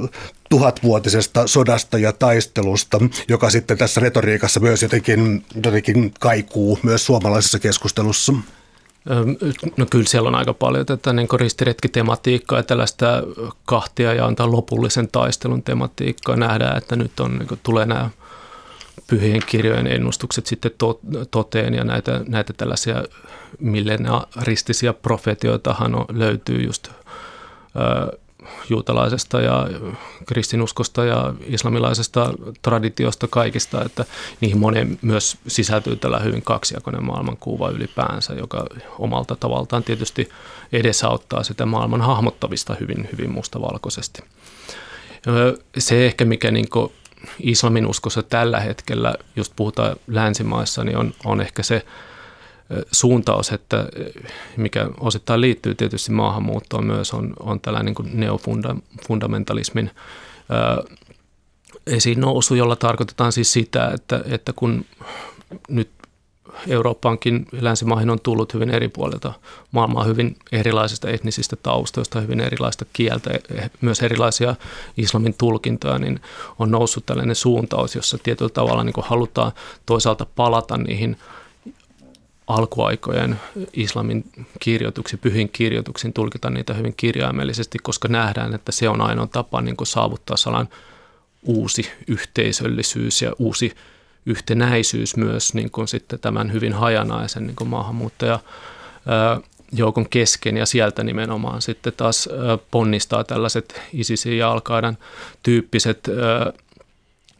tuhatvuotisesta 0.48 1.46
sodasta 1.46 1.98
ja 1.98 2.12
taistelusta, 2.12 2.98
joka 3.28 3.50
sitten 3.50 3.78
tässä 3.78 4.00
retoriikassa 4.00 4.60
myös 4.60 4.82
jotenkin, 4.82 5.44
jotenkin 5.64 6.12
kaikuu 6.20 6.78
myös 6.82 7.06
suomalaisessa 7.06 7.58
keskustelussa. 7.58 8.32
No 9.76 9.86
kyllä 9.90 10.04
siellä 10.06 10.28
on 10.28 10.34
aika 10.34 10.54
paljon 10.54 10.86
tätä 10.86 11.12
niin 11.12 11.28
ristiretkitematiikkaa 11.34 12.58
ja 12.58 12.62
tällaista 12.62 13.22
kahtia 13.64 14.14
ja 14.14 14.26
antaa 14.26 14.52
lopullisen 14.52 15.08
taistelun 15.12 15.62
tematiikkaa. 15.62 16.36
Nähdään, 16.36 16.78
että 16.78 16.96
nyt 16.96 17.20
on, 17.20 17.38
niin 17.38 17.48
kuin, 17.48 17.60
tulee 17.62 17.86
nämä 17.86 18.10
pyhien 19.06 19.42
kirjojen 19.46 19.86
ennustukset 19.86 20.46
sitten 20.46 20.70
toteen 21.30 21.74
ja 21.74 21.84
näitä, 21.84 22.20
näitä 22.28 22.52
tällaisia 22.52 23.04
millenaristisia 23.58 24.92
profetioitahan 24.92 25.94
on, 25.94 26.04
löytyy 26.12 26.62
just 26.62 26.88
juutalaisesta 28.70 29.40
ja 29.40 29.68
kristinuskosta 30.26 31.04
ja 31.04 31.34
islamilaisesta 31.46 32.34
traditiosta 32.62 33.28
kaikista, 33.28 33.84
että 33.84 34.04
niihin 34.40 34.58
moneen 34.58 34.98
myös 35.02 35.36
sisältyy 35.46 35.96
tällä 35.96 36.18
hyvin 36.18 36.42
kaksijakoinen 36.42 37.04
maailmankuva 37.04 37.70
ylipäänsä, 37.70 38.34
joka 38.34 38.66
omalta 38.98 39.36
tavaltaan 39.36 39.84
tietysti 39.84 40.28
edesauttaa 40.72 41.42
sitä 41.42 41.66
maailman 41.66 42.00
hahmottamista 42.00 42.76
hyvin, 42.80 43.08
hyvin 43.12 43.30
mustavalkoisesti. 43.30 44.22
Se 45.78 46.06
ehkä, 46.06 46.24
mikä 46.24 46.50
niin 46.50 46.68
islamin 47.40 47.86
uskossa 47.86 48.22
tällä 48.22 48.60
hetkellä, 48.60 49.14
just 49.36 49.52
puhutaan 49.56 49.96
länsimaissa, 50.06 50.84
niin 50.84 50.96
on, 50.96 51.14
on 51.24 51.40
ehkä 51.40 51.62
se, 51.62 51.84
suuntaus, 52.92 53.52
että 53.52 53.88
mikä 54.56 54.88
osittain 55.00 55.40
liittyy 55.40 55.74
tietysti 55.74 56.12
maahanmuuttoon 56.12 56.86
myös, 56.86 57.14
on, 57.14 57.34
on 57.40 57.60
tällainen 57.60 57.94
niin 58.04 58.20
neofundamentalismin 58.20 59.90
esiin 61.86 62.20
nousu, 62.20 62.54
jolla 62.54 62.76
tarkoitetaan 62.76 63.32
siis 63.32 63.52
sitä, 63.52 63.90
että, 63.94 64.24
että 64.30 64.52
kun 64.52 64.84
nyt 65.68 65.90
Eurooppaankin 66.66 67.46
länsimaihin 67.52 68.10
on 68.10 68.20
tullut 68.20 68.54
hyvin 68.54 68.70
eri 68.70 68.88
puolilta 68.88 69.32
maailmaa, 69.70 70.04
hyvin 70.04 70.36
erilaisista 70.52 71.10
etnisistä 71.10 71.56
taustoista, 71.56 72.20
hyvin 72.20 72.40
erilaista 72.40 72.84
kieltä, 72.92 73.30
myös 73.80 74.02
erilaisia 74.02 74.54
islamin 74.96 75.34
tulkintoja, 75.38 75.98
niin 75.98 76.20
on 76.58 76.70
noussut 76.70 77.06
tällainen 77.06 77.36
suuntaus, 77.36 77.94
jossa 77.94 78.18
tietyllä 78.18 78.50
tavalla 78.50 78.84
niin 78.84 78.94
halutaan 79.02 79.52
toisaalta 79.86 80.26
palata 80.36 80.76
niihin– 80.76 81.16
alkuaikojen 82.48 83.40
islamin 83.72 84.24
kirjoituksiin, 84.60 85.20
pyhin 85.20 85.48
kirjoituksiin, 85.48 86.12
tulkita 86.12 86.50
niitä 86.50 86.74
hyvin 86.74 86.94
kirjaimellisesti, 86.96 87.78
koska 87.82 88.08
nähdään, 88.08 88.54
että 88.54 88.72
se 88.72 88.88
on 88.88 89.00
ainoa 89.00 89.26
tapa 89.26 89.60
niin 89.60 89.76
kuin 89.76 89.86
saavuttaa 89.86 90.36
sellainen 90.36 90.72
uusi 91.42 91.90
yhteisöllisyys 92.06 93.22
ja 93.22 93.32
uusi 93.38 93.74
yhtenäisyys 94.26 95.16
myös 95.16 95.54
niin 95.54 95.70
kuin 95.70 95.88
sitten 95.88 96.18
tämän 96.18 96.52
hyvin 96.52 96.72
hajanaisen 96.72 97.46
niin 97.46 97.56
kuin 97.56 97.68
maahanmuuttaja 97.68 98.40
joukon 99.72 100.08
kesken. 100.08 100.56
Ja 100.56 100.66
sieltä 100.66 101.04
nimenomaan 101.04 101.62
sitten 101.62 101.92
taas 101.96 102.28
ponnistaa 102.70 103.24
tällaiset 103.24 103.80
ISISin 103.92 104.38
ja 104.38 104.50
al 104.50 104.60
tyyppiset 105.42 106.08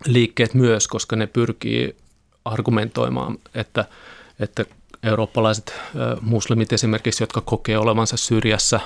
liikkeet 0.06 0.54
myös, 0.54 0.88
koska 0.88 1.16
ne 1.16 1.26
pyrkii 1.26 1.96
argumentoimaan, 2.44 3.38
että, 3.54 3.84
että 4.40 4.64
eurooppalaiset 5.03 5.74
muslimit 6.20 6.72
esimerkiksi, 6.72 7.22
jotka 7.22 7.40
kokee 7.40 7.78
olevansa 7.78 8.16
syrjässä 8.16 8.80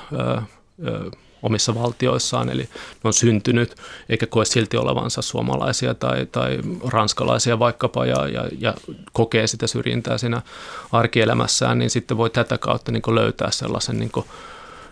omissa 1.42 1.74
valtioissaan, 1.74 2.50
eli 2.50 2.62
ne 2.62 3.00
on 3.04 3.12
syntynyt 3.12 3.74
eikä 4.08 4.26
koe 4.26 4.44
silti 4.44 4.76
olevansa 4.76 5.22
suomalaisia 5.22 5.94
tai, 5.94 6.26
tai 6.26 6.58
ranskalaisia 6.88 7.58
vaikkapa 7.58 8.06
ja, 8.06 8.28
ja, 8.28 8.48
ja 8.58 8.74
kokee 9.12 9.46
sitä 9.46 9.66
syrjintää 9.66 10.18
siinä 10.18 10.42
arkielämässään, 10.92 11.78
niin 11.78 11.90
sitten 11.90 12.16
voi 12.16 12.30
tätä 12.30 12.58
kautta 12.58 12.92
niin 12.92 13.02
löytää 13.14 13.50
sellaisen 13.50 13.98
niin 13.98 14.12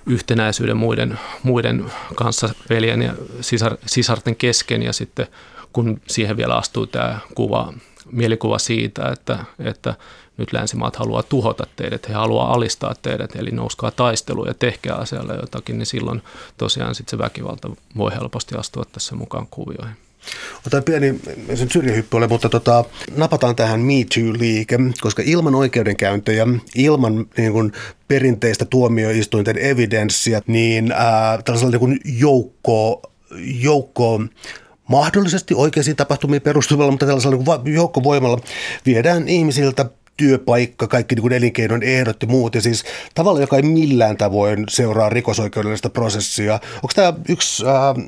yhtenäisyyden 0.06 0.76
muiden, 0.76 1.18
muiden 1.42 1.92
kanssa 2.14 2.48
veljen 2.70 3.02
ja 3.02 3.14
sisar, 3.40 3.76
sisarten 3.86 4.36
kesken. 4.36 4.82
Ja 4.82 4.92
sitten 4.92 5.26
kun 5.72 6.00
siihen 6.06 6.36
vielä 6.36 6.54
astuu 6.54 6.86
tämä 6.86 7.18
kuva, 7.34 7.72
mielikuva 8.12 8.58
siitä, 8.58 9.08
että, 9.08 9.44
että 9.58 9.94
nyt 10.40 10.52
länsimaat 10.52 10.96
haluaa 10.96 11.22
tuhota 11.22 11.66
teidät, 11.76 12.08
he 12.08 12.14
haluaa 12.14 12.52
alistaa 12.52 12.94
teidät, 13.02 13.36
eli 13.36 13.50
nouskaa 13.50 13.90
taisteluun 13.90 14.48
ja 14.48 14.54
tehkää 14.54 14.96
asialle 14.96 15.34
jotakin, 15.34 15.78
niin 15.78 15.86
silloin 15.86 16.22
tosiaan 16.58 16.94
sitten 16.94 17.10
se 17.10 17.18
väkivalta 17.18 17.70
voi 17.96 18.10
helposti 18.14 18.54
astua 18.54 18.84
tässä 18.92 19.14
mukaan 19.14 19.46
kuvioihin. 19.50 19.96
Otan 20.66 20.82
pieni 20.82 21.20
sen 21.54 21.70
syrjähyppy 21.70 22.16
ole, 22.16 22.26
mutta 22.26 22.48
tota, 22.48 22.84
napataan 23.16 23.56
tähän 23.56 23.80
Me 23.80 23.92
Too-liike, 24.14 24.78
koska 25.00 25.22
ilman 25.26 25.54
oikeudenkäyntejä, 25.54 26.46
ilman 26.74 27.26
niin 27.36 27.52
kuin, 27.52 27.72
perinteistä 28.08 28.64
tuomioistuinten 28.64 29.58
evidenssiä, 29.58 30.42
niin 30.46 30.92
ää, 30.92 31.42
tällaisella 31.42 31.86
niin 31.86 32.00
joukko, 32.04 33.02
joukko 33.60 34.20
mahdollisesti 34.88 35.54
oikeisiin 35.54 35.96
tapahtumiin 35.96 36.42
perustuvalla, 36.42 36.90
mutta 36.90 37.06
tällaisella 37.06 37.60
niin 37.64 37.74
joukkovoimalla 37.74 38.38
viedään 38.86 39.28
ihmisiltä 39.28 39.86
työpaikka, 40.20 40.86
kaikki 40.86 41.14
niin 41.14 41.22
kuin 41.22 41.32
elinkeinon 41.32 41.82
ehdot 41.82 42.22
ja 42.22 42.28
muut. 42.28 42.54
Ja 42.54 42.60
siis 42.60 42.84
tavalla, 43.14 43.40
joka 43.40 43.56
ei 43.56 43.62
millään 43.62 44.16
tavoin 44.16 44.64
seuraa 44.68 45.08
rikosoikeudellista 45.08 45.90
prosessia. 45.90 46.54
Onko 46.74 46.92
tämä 46.94 47.12
yksi... 47.28 47.64
Äh, 47.66 48.04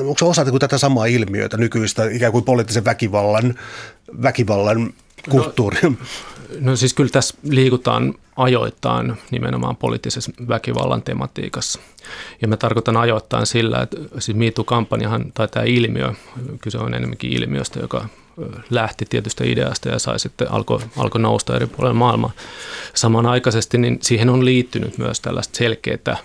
onko 0.00 0.18
se 0.18 0.24
osa 0.24 0.44
tätä 0.60 0.78
samaa 0.78 1.06
ilmiötä 1.06 1.56
nykyistä 1.56 2.04
ikään 2.10 2.32
kuin 2.32 2.44
poliittisen 2.44 2.84
väkivallan, 2.84 3.54
väkivallan 4.22 4.92
kulttuuria? 5.30 5.80
No, 5.82 5.96
no 6.60 6.76
siis 6.76 6.94
kyllä 6.94 7.10
tässä 7.10 7.34
liikutaan 7.42 8.14
ajoittain 8.36 9.14
nimenomaan 9.30 9.76
poliittisessa 9.76 10.32
väkivallan 10.48 11.02
tematiikassa. 11.02 11.80
Ja 12.42 12.48
mä 12.48 12.56
tarkoitan 12.56 12.96
ajoittain 12.96 13.46
sillä, 13.46 13.82
että 13.82 13.96
siis 14.18 14.36
MeToo-kampanjahan 14.36 15.32
tai 15.34 15.48
tämä 15.48 15.64
ilmiö, 15.64 16.12
kyse 16.62 16.78
on 16.78 16.94
enemmänkin 16.94 17.32
ilmiöstä, 17.32 17.80
joka 17.80 18.08
lähti 18.70 19.04
tietystä 19.08 19.44
ideasta 19.44 19.88
ja 19.88 19.98
sai 19.98 20.18
sitten 20.18 20.52
alkoi 20.52 20.80
alko 20.96 21.18
nousta 21.18 21.56
eri 21.56 21.66
puolilla 21.66 21.94
maailmaa. 21.94 22.30
Samanaikaisesti 22.94 23.78
niin 23.78 23.98
siihen 24.02 24.30
on 24.30 24.44
liittynyt 24.44 24.98
myös 24.98 25.20
tällaista 25.20 25.58
selkeää 25.58 26.16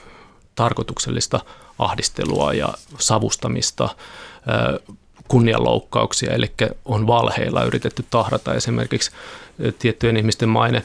tarkoituksellista 0.55 1.39
ahdistelua 1.79 2.53
ja 2.53 2.73
savustamista, 2.99 3.89
kunnianloukkauksia, 5.27 6.33
eli 6.33 6.51
on 6.85 7.07
valheilla 7.07 7.63
yritetty 7.63 8.05
tahrata 8.09 8.53
esimerkiksi 8.53 9.11
tiettyjen 9.79 10.17
ihmisten 10.17 10.49
maine 10.49 10.83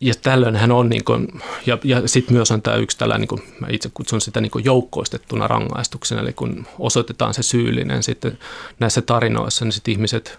ja 0.00 0.14
tällöin 0.22 0.56
hän 0.56 0.72
on, 0.72 0.88
niin 0.88 1.04
kuin, 1.04 1.28
ja, 1.66 1.78
ja 1.84 2.08
sitten 2.08 2.36
myös 2.36 2.50
on 2.50 2.62
tämä 2.62 2.76
yksi 2.76 2.98
tällainen, 2.98 3.28
niin 3.30 3.54
mä 3.60 3.66
itse 3.70 3.90
kutsun 3.94 4.20
sitä 4.20 4.40
niin 4.40 4.50
kuin 4.50 4.64
joukkoistettuna 4.64 5.48
rangaistuksena, 5.48 6.20
eli 6.20 6.32
kun 6.32 6.66
osoitetaan 6.78 7.34
se 7.34 7.42
syyllinen 7.42 8.02
sitten 8.02 8.38
näissä 8.80 9.02
tarinoissa, 9.02 9.64
niin 9.64 9.72
sitten 9.72 9.92
ihmiset 9.92 10.38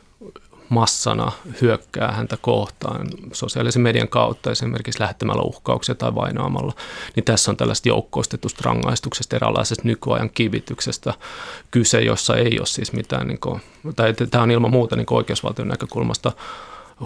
massana 0.69 1.31
hyökkää 1.61 2.11
häntä 2.11 2.37
kohtaan 2.41 3.07
sosiaalisen 3.33 3.81
median 3.81 4.07
kautta, 4.07 4.51
esimerkiksi 4.51 4.99
lähettämällä 4.99 5.41
uhkauksia 5.41 5.95
tai 5.95 6.15
vainoamalla, 6.15 6.73
niin 7.15 7.23
tässä 7.23 7.51
on 7.51 7.57
tällaista 7.57 7.89
joukkoistetusta 7.89 8.61
rangaistuksesta, 8.65 9.35
eräänlaisesta 9.35 9.83
nykyajan 9.85 10.29
kivityksestä. 10.29 11.13
Kyse, 11.71 12.01
jossa 12.01 12.35
ei 12.35 12.59
ole 12.59 12.65
siis 12.65 12.93
mitään, 12.93 13.27
niin 13.27 13.39
kuin, 13.39 13.61
tai 13.95 14.13
tämä 14.13 14.43
on 14.43 14.51
ilman 14.51 14.71
muuta 14.71 14.95
niin 14.95 15.05
oikeusvaltion 15.09 15.67
näkökulmasta 15.67 16.31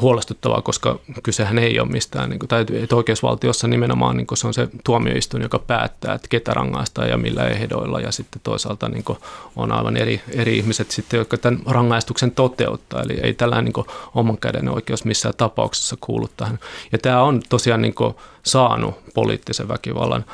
huolestuttavaa, 0.02 0.62
koska 0.62 1.00
kysehän 1.24 1.60
ei 1.60 1.80
ole 1.80 1.90
mistään, 1.90 2.30
niin 2.30 2.40
kuin, 2.40 2.48
tai 2.48 2.66
että 2.74 2.96
oikeusvaltiossa 2.96 3.68
nimenomaan 3.68 4.18
niin 4.18 4.28
kuin 4.28 4.38
se 4.38 4.48
on 4.48 4.54
se 4.54 4.68
tuomioistuin, 4.84 5.44
joka 5.44 5.60
päättää, 5.60 6.14
että 6.14 6.28
ketä 6.28 6.54
rangaistaan 6.54 7.10
ja 7.10 7.18
millä 7.18 7.48
ehdoilla, 7.48 8.00
ja 8.00 8.12
sitten 8.12 8.42
toisaalta 8.44 8.90
niin 8.90 9.04
kuin, 9.04 9.20
on 9.56 9.72
aivan 9.72 9.98
eri, 9.98 10.22
eri 10.32 10.58
ihmiset 10.58 10.92
sitten, 10.92 11.18
jotka 11.18 11.38
tämän 11.38 11.60
rangaistuksen 11.66 12.32
toteuttaa, 12.32 13.02
eli 13.02 13.20
ei 13.24 13.34
tällainen 13.34 13.74
niin 13.76 13.86
oman 14.16 14.38
käden 14.38 14.70
oikeus 14.70 15.06
missään 15.06 15.36
tapauksessa 15.38 15.98
kuulu 16.02 16.30
tähän. 16.38 16.60
Ja 16.92 16.98
tämä 16.98 17.24
on 17.24 17.42
tosiaan 17.50 17.82
niin 17.82 17.96
kuin, 17.96 18.16
saanut 18.44 19.14
poliittisen 19.14 19.68
väkivallan 19.68 20.26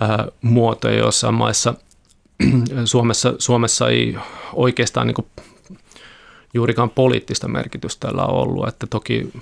ää, 0.00 0.26
muotoja 0.42 0.98
jossain 0.98 1.34
maissa, 1.34 1.74
Suomessa, 2.84 3.34
Suomessa 3.38 3.88
ei 3.88 4.16
oikeastaan 4.52 5.06
niin 5.06 5.14
kuin 5.14 5.26
juurikaan 6.58 6.90
poliittista 6.90 7.48
merkitystä 7.48 8.08
tällä 8.08 8.24
on 8.24 8.34
ollut. 8.34 8.68
Että 8.68 8.86
toki 8.86 9.32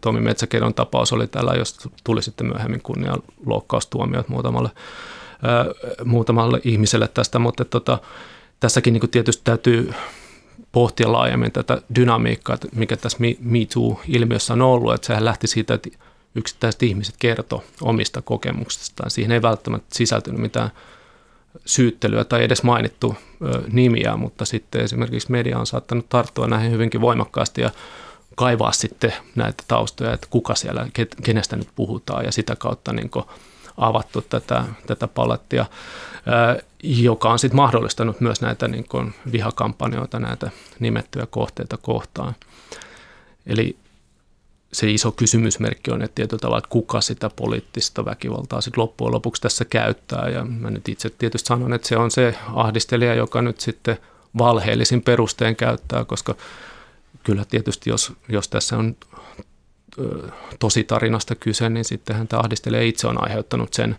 Tomi 0.00 0.20
Metsäkedon 0.20 0.74
tapaus 0.74 1.12
oli 1.12 1.26
tällä, 1.26 1.52
jos 1.54 1.76
tuli 2.04 2.22
sitten 2.22 2.46
myöhemmin 2.46 2.82
kunnian 2.82 3.22
loukkaustuomiot 3.46 4.28
muutamalle, 4.28 4.70
ää, 5.42 5.64
muutamalle 6.04 6.60
ihmiselle 6.64 7.08
tästä, 7.08 7.38
mutta 7.38 7.64
tota, 7.64 7.98
tässäkin 8.60 8.92
niin 8.92 9.10
tietysti 9.10 9.42
täytyy 9.44 9.92
pohtia 10.72 11.12
laajemmin 11.12 11.52
tätä 11.52 11.82
dynamiikkaa, 11.94 12.58
mikä 12.74 12.96
tässä 12.96 13.18
Me 13.20 13.66
Too-ilmiössä 13.74 14.52
on 14.52 14.62
ollut, 14.62 14.94
että 14.94 15.06
sehän 15.06 15.24
lähti 15.24 15.46
siitä, 15.46 15.74
että 15.74 15.88
yksittäiset 16.34 16.82
ihmiset 16.82 17.14
kertoo 17.18 17.64
omista 17.82 18.22
kokemuksistaan. 18.22 19.10
Siihen 19.10 19.32
ei 19.32 19.42
välttämättä 19.42 19.94
sisältynyt 19.94 20.40
mitään 20.40 20.70
syyttelyä 21.66 22.24
tai 22.24 22.44
edes 22.44 22.62
mainittu 22.62 23.16
nimiä, 23.72 24.16
mutta 24.16 24.44
sitten 24.44 24.80
esimerkiksi 24.80 25.32
media 25.32 25.58
on 25.58 25.66
saattanut 25.66 26.08
tarttua 26.08 26.46
näihin 26.46 26.70
hyvinkin 26.70 27.00
voimakkaasti 27.00 27.60
ja 27.60 27.70
kaivaa 28.36 28.72
sitten 28.72 29.12
näitä 29.36 29.64
taustoja, 29.68 30.12
että 30.12 30.26
kuka 30.30 30.54
siellä, 30.54 30.88
kenestä 31.22 31.56
nyt 31.56 31.68
puhutaan 31.74 32.24
ja 32.24 32.32
sitä 32.32 32.56
kautta 32.56 32.92
niin 32.92 33.10
avattu 33.76 34.22
tätä, 34.22 34.64
tätä 34.86 35.08
palettia, 35.08 35.66
joka 36.82 37.30
on 37.30 37.38
sitten 37.38 37.56
mahdollistanut 37.56 38.20
myös 38.20 38.40
näitä 38.40 38.68
niin 38.68 38.86
vihakampanjoita, 39.32 40.18
näitä 40.18 40.50
nimettyjä 40.80 41.26
kohteita 41.26 41.76
kohtaan. 41.76 42.34
Eli 43.46 43.76
se 44.72 44.90
iso 44.90 45.12
kysymysmerkki 45.12 45.90
on, 45.90 46.02
että 46.02 46.14
tietyllä 46.14 46.40
tavalla, 46.40 46.58
että 46.58 46.70
kuka 46.70 47.00
sitä 47.00 47.30
poliittista 47.36 48.04
väkivaltaa 48.04 48.60
sitten 48.60 48.82
loppujen 48.82 49.14
lopuksi 49.14 49.42
tässä 49.42 49.64
käyttää. 49.64 50.28
Ja 50.28 50.44
mä 50.44 50.70
nyt 50.70 50.88
itse 50.88 51.10
tietysti 51.10 51.48
sanon, 51.48 51.72
että 51.72 51.88
se 51.88 51.96
on 51.96 52.10
se 52.10 52.34
ahdistelija, 52.54 53.14
joka 53.14 53.42
nyt 53.42 53.60
sitten 53.60 53.96
valheellisin 54.38 55.02
perusteen 55.02 55.56
käyttää, 55.56 56.04
koska 56.04 56.34
kyllä 57.22 57.44
tietysti 57.44 57.90
jos, 57.90 58.12
jos 58.28 58.48
tässä 58.48 58.76
on 58.76 58.96
tosi 60.58 60.84
tarinasta 60.84 61.34
kyse, 61.34 61.68
niin 61.68 61.84
sittenhän 61.84 62.28
tämä 62.28 62.40
ahdistelija 62.40 62.82
itse 62.82 63.06
on 63.06 63.24
aiheuttanut 63.24 63.74
sen 63.74 63.96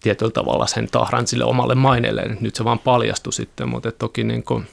tietyllä 0.00 0.32
tavalla 0.32 0.66
sen 0.66 0.88
tahran 0.90 1.26
sille 1.26 1.44
omalle 1.44 1.74
maineelle. 1.74 2.36
Nyt 2.40 2.54
se 2.54 2.64
vaan 2.64 2.78
paljastui 2.78 3.32
sitten, 3.32 3.68
mutta 3.68 3.92
toki 3.92 4.24
niin 4.24 4.42
kuin, 4.42 4.66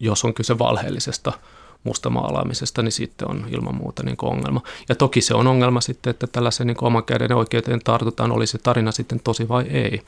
jos 0.00 0.24
on 0.24 0.34
kyse 0.34 0.58
valheellisesta– 0.58 1.32
mustamaalaamisesta, 1.84 2.82
niin 2.82 2.92
sitten 2.92 3.30
on 3.30 3.46
ilman 3.50 3.74
muuta 3.74 4.02
niin 4.02 4.16
ongelma. 4.22 4.60
Ja 4.88 4.94
toki 4.94 5.20
se 5.20 5.34
on 5.34 5.46
ongelma 5.46 5.80
sitten, 5.80 6.10
että 6.10 6.26
tällaisen 6.26 6.66
niin 6.66 6.76
oman 6.80 7.04
käden 7.04 7.32
oikeuteen 7.32 7.80
tartutaan, 7.84 8.32
oli 8.32 8.46
se 8.46 8.58
tarina 8.58 8.92
sitten 8.92 9.20
tosi 9.24 9.48
vai 9.48 9.62
ei. 9.62 10.02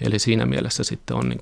Eli 0.00 0.18
siinä 0.18 0.46
mielessä 0.46 0.84
sitten 0.84 1.16
on 1.16 1.28
niin 1.28 1.40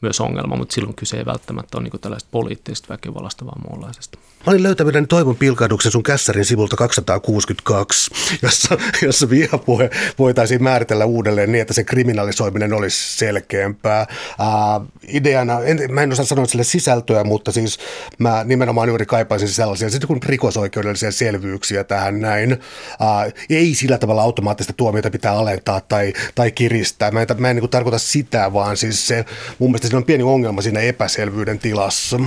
myös 0.00 0.20
ongelma, 0.20 0.56
mutta 0.56 0.74
silloin 0.74 0.96
kyse 0.96 1.16
ei 1.16 1.26
välttämättä 1.26 1.78
ole 1.78 1.84
niin 1.84 2.00
tällaista 2.00 2.28
poliittisesta 2.32 2.88
väkivallasta, 2.88 3.46
vaan 3.46 3.62
muunlaisesta. 3.70 4.18
Mä 4.46 4.50
olin 4.50 4.62
löytäminen 4.62 5.08
Toivon 5.08 5.36
pilkahduksen 5.36 5.92
sun 5.92 6.02
kässärin 6.02 6.44
sivulta 6.44 6.76
262, 6.76 8.10
jossa, 8.42 8.76
jossa 9.02 9.30
vihapuhe 9.30 9.90
voitaisiin 10.18 10.62
määritellä 10.62 11.04
uudelleen 11.04 11.52
niin, 11.52 11.62
että 11.62 11.74
se 11.74 11.84
kriminalisoiminen 11.84 12.72
olisi 12.72 13.16
selkeämpää. 13.16 14.06
Ää, 14.38 14.80
ideana, 15.08 15.60
en, 15.60 15.80
mä 15.88 16.02
en 16.02 16.12
osaa 16.12 16.24
sanoa 16.24 16.46
sille 16.46 16.64
sisältöä, 16.64 17.24
mutta 17.24 17.52
siis 17.52 17.78
mä 18.18 18.44
nimenomaan 18.44 18.88
juuri 18.88 19.06
kaipaisin 19.06 19.48
sellaisia 19.48 19.90
sitten 19.90 20.08
kun 20.08 20.20
rikosoikeudellisia 20.22 21.12
selvyyksiä 21.12 21.84
tähän 21.84 22.20
näin. 22.20 22.60
Ää, 23.00 23.30
ei 23.50 23.74
sillä 23.74 23.98
tavalla 23.98 24.22
automaattista 24.22 24.72
tuomiota 24.72 25.10
pitää 25.10 25.32
alentaa 25.32 25.80
tai, 25.80 26.12
tai 26.34 26.52
kiristää. 26.52 27.10
Mä 27.10 27.22
en, 27.22 27.28
mä 27.38 27.50
en 27.50 27.56
niin 27.56 27.70
tarkoita 27.70 27.98
sitä, 27.98 28.52
vaan 28.52 28.76
siis 28.76 29.06
se, 29.06 29.24
mun 29.58 29.70
mielestä 29.70 29.83
siinä 29.88 29.98
on 29.98 30.04
pieni 30.04 30.22
ongelma 30.22 30.62
siinä 30.62 30.80
epäselvyyden 30.80 31.58
tilassa. 31.58 32.18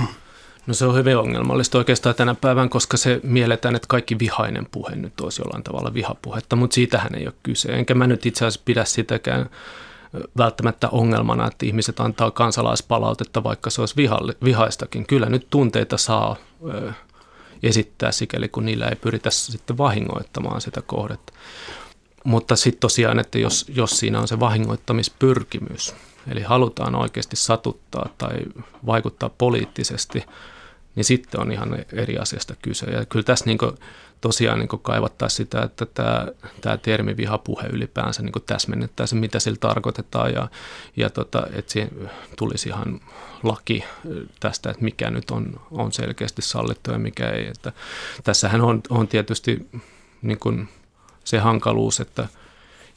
No 0.66 0.74
se 0.74 0.84
on 0.84 0.94
hyvin 0.94 1.16
ongelmallista 1.16 1.78
oikeastaan 1.78 2.14
tänä 2.14 2.34
päivän, 2.34 2.68
koska 2.68 2.96
se 2.96 3.20
mielletään, 3.22 3.76
että 3.76 3.88
kaikki 3.88 4.18
vihainen 4.18 4.66
puhe 4.70 4.96
nyt 4.96 5.20
olisi 5.20 5.42
jollain 5.42 5.62
tavalla 5.62 5.94
vihapuhetta, 5.94 6.56
mutta 6.56 6.74
siitähän 6.74 7.14
ei 7.14 7.26
ole 7.26 7.34
kyse. 7.42 7.68
Enkä 7.72 7.94
mä 7.94 8.06
nyt 8.06 8.26
itse 8.26 8.44
asiassa 8.44 8.60
pidä 8.64 8.84
sitäkään 8.84 9.50
välttämättä 10.36 10.88
ongelmana, 10.88 11.46
että 11.46 11.66
ihmiset 11.66 12.00
antaa 12.00 12.30
kansalaispalautetta, 12.30 13.44
vaikka 13.44 13.70
se 13.70 13.82
olisi 13.82 13.94
vihaistakin. 14.44 15.06
Kyllä 15.06 15.26
nyt 15.26 15.46
tunteita 15.50 15.96
saa 15.96 16.36
ö, 16.70 16.92
esittää 17.62 18.12
sikäli, 18.12 18.48
kun 18.48 18.64
niillä 18.64 18.88
ei 18.88 18.96
pyritä 18.96 19.30
sitten 19.30 19.78
vahingoittamaan 19.78 20.60
sitä 20.60 20.82
kohdetta. 20.82 21.32
Mutta 22.24 22.56
sitten 22.56 22.80
tosiaan, 22.80 23.18
että 23.18 23.38
jos, 23.38 23.66
jos 23.74 23.90
siinä 23.90 24.20
on 24.20 24.28
se 24.28 24.40
vahingoittamispyrkimys, 24.40 25.94
eli 26.30 26.42
halutaan 26.42 26.94
oikeasti 26.94 27.36
satuttaa 27.36 28.08
tai 28.18 28.38
vaikuttaa 28.86 29.28
poliittisesti– 29.28 30.24
niin 30.98 31.04
sitten 31.04 31.40
on 31.40 31.52
ihan 31.52 31.84
eri 31.92 32.18
asiasta 32.18 32.54
kyse. 32.62 32.86
Ja 32.86 33.04
kyllä 33.04 33.22
tässä 33.22 33.44
niin 33.46 33.58
tosiaan 34.20 34.58
niin 34.58 34.68
kaivattaa 34.82 35.28
sitä, 35.28 35.62
että 35.62 35.86
tämä, 35.86 36.26
tämä 36.60 36.76
termi 36.76 37.16
vihapuhe 37.16 37.66
ylipäänsä 37.66 38.22
niin 38.22 38.32
täsmennettäisiin, 38.46 39.20
mitä 39.20 39.40
sillä 39.40 39.56
tarkoitetaan 39.60 40.32
ja, 40.32 40.48
ja 40.96 41.10
tota, 41.10 41.46
että 41.52 41.72
siihen 41.72 42.10
tulisi 42.36 42.68
ihan 42.68 43.00
laki 43.42 43.84
tästä, 44.40 44.70
että 44.70 44.84
mikä 44.84 45.10
nyt 45.10 45.30
on, 45.30 45.60
on 45.70 45.92
selkeästi 45.92 46.42
sallittu 46.42 46.90
ja 46.90 46.98
mikä 46.98 47.30
ei. 47.30 47.46
Että 47.46 47.72
tässähän 48.24 48.60
on, 48.60 48.80
on 48.90 49.08
tietysti 49.08 49.68
niin 50.22 50.38
kuin 50.38 50.68
se 51.24 51.38
hankaluus, 51.38 52.00
että 52.00 52.28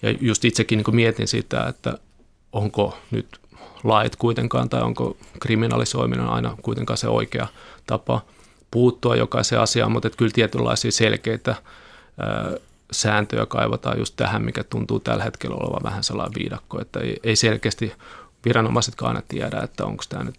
ja 0.02 0.12
just 0.22 0.46
itsekin 0.46 0.78
niin 0.78 0.96
mietin 0.96 1.28
sitä, 1.28 1.68
että 1.68 1.98
onko 2.54 2.98
nyt 3.12 3.40
lait 3.84 4.16
kuitenkaan 4.16 4.70
tai 4.70 4.82
onko 4.82 5.18
kriminalisoiminen 5.40 6.28
aina 6.28 6.58
kuitenkaan 6.62 6.98
se 6.98 7.08
oikea 7.08 7.48
tapa 7.88 8.22
puuttua 8.72 9.16
jokaiseen 9.16 9.62
asiaan, 9.62 9.92
mutta 9.92 10.10
kyllä 10.10 10.32
tietynlaisia 10.34 10.92
selkeitä 10.92 11.56
sääntöjä 12.92 13.46
kaivataan 13.46 14.00
just 14.00 14.14
tähän, 14.16 14.42
mikä 14.42 14.64
tuntuu 14.64 15.00
tällä 15.00 15.24
hetkellä 15.24 15.56
olevan 15.56 15.84
vähän 15.84 16.04
sellainen 16.04 16.40
viidakko, 16.40 16.82
että 16.82 17.00
ei, 17.00 17.20
ei 17.24 17.36
selkeästi 17.36 17.94
viranomaisetkaan 18.46 19.16
aina 19.16 19.28
tiedä, 19.28 19.62
että 19.62 19.86
onko 19.86 20.04
tämä 20.10 20.24
nyt 20.24 20.36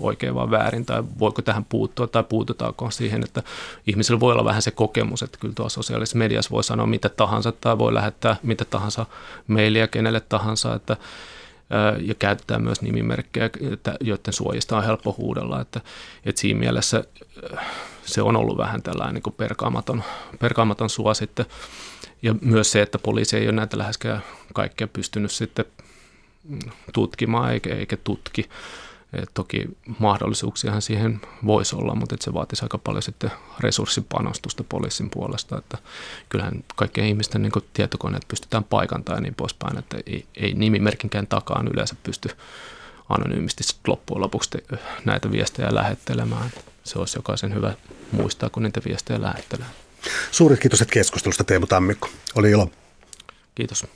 oikein 0.00 0.34
vai 0.34 0.50
väärin, 0.50 0.86
tai 0.86 1.02
voiko 1.18 1.42
tähän 1.42 1.64
puuttua, 1.64 2.06
tai 2.06 2.24
puututaanko 2.24 2.90
siihen, 2.90 3.24
että 3.24 3.42
ihmisellä 3.86 4.20
voi 4.20 4.32
olla 4.32 4.44
vähän 4.44 4.62
se 4.62 4.70
kokemus, 4.70 5.22
että 5.22 5.38
kyllä 5.38 5.54
tuossa 5.54 5.82
sosiaalisessa 5.82 6.18
mediassa 6.18 6.50
voi 6.50 6.64
sanoa 6.64 6.86
mitä 6.86 7.08
tahansa, 7.08 7.52
tai 7.52 7.78
voi 7.78 7.94
lähettää 7.94 8.36
mitä 8.42 8.64
tahansa 8.64 9.06
mailia 9.46 9.88
kenelle 9.88 10.20
tahansa, 10.20 10.74
että 10.74 10.96
ja 12.00 12.14
käytetään 12.14 12.62
myös 12.62 12.82
nimimerkkejä, 12.82 13.50
joiden 14.00 14.32
suojista 14.32 14.76
on 14.76 14.84
helppo 14.84 15.14
huudella. 15.18 15.60
Että, 15.60 15.80
että 16.24 16.40
siinä 16.40 16.60
mielessä 16.60 17.04
se 18.02 18.22
on 18.22 18.36
ollut 18.36 18.58
vähän 18.58 18.82
tällainen 18.82 19.22
niin 19.24 19.34
perkaamaton, 19.36 20.02
perkaamaton 20.38 20.90
suositte. 20.90 21.46
Ja 22.22 22.34
myös 22.40 22.72
se, 22.72 22.82
että 22.82 22.98
poliisi 22.98 23.36
ei 23.36 23.44
ole 23.44 23.52
näitä 23.52 23.78
läheskään 23.78 24.22
kaikkea 24.52 24.88
pystynyt 24.88 25.30
sitten 25.30 25.64
tutkimaan 26.92 27.52
eikä, 27.52 27.74
eikä 27.74 27.96
tutki. 27.96 28.48
Et 29.12 29.30
toki 29.34 29.64
mahdollisuuksiahan 29.98 30.82
siihen 30.82 31.20
voisi 31.46 31.76
olla, 31.76 31.94
mutta 31.94 32.14
et 32.14 32.22
se 32.22 32.34
vaatisi 32.34 32.64
aika 32.64 32.78
paljon 32.78 33.02
sitten 33.02 33.30
resurssipanostusta 33.60 34.64
poliisin 34.64 35.10
puolesta. 35.10 35.58
Että 35.58 35.78
kyllähän 36.28 36.64
kaikkien 36.76 37.06
ihmisten 37.06 37.42
niin 37.42 37.52
tietokoneet 37.72 38.28
pystytään 38.28 38.64
paikantamaan 38.64 39.18
ja 39.18 39.22
niin 39.22 39.34
poispäin, 39.34 39.78
että 39.78 39.96
ei, 40.06 40.26
ei 40.36 40.54
nimimerkinkään 40.54 41.26
takaan 41.26 41.68
yleensä 41.68 41.94
pysty 42.02 42.28
anonyymisti 43.08 43.64
loppujen 43.86 44.20
lopuksi 44.20 44.50
näitä 45.04 45.32
viestejä 45.32 45.74
lähettelemään. 45.74 46.50
Se 46.84 46.98
olisi 46.98 47.18
jokaisen 47.18 47.54
hyvä 47.54 47.74
muistaa, 48.12 48.50
kun 48.50 48.62
niitä 48.62 48.80
viestejä 48.84 49.22
lähettelee. 49.22 49.66
Suuret 50.30 50.60
kiitos 50.60 50.84
keskustelusta 50.90 51.44
Teemu 51.44 51.66
Tammikko. 51.66 52.08
Oli 52.34 52.50
ilo. 52.50 52.70
Kiitos. 53.54 53.86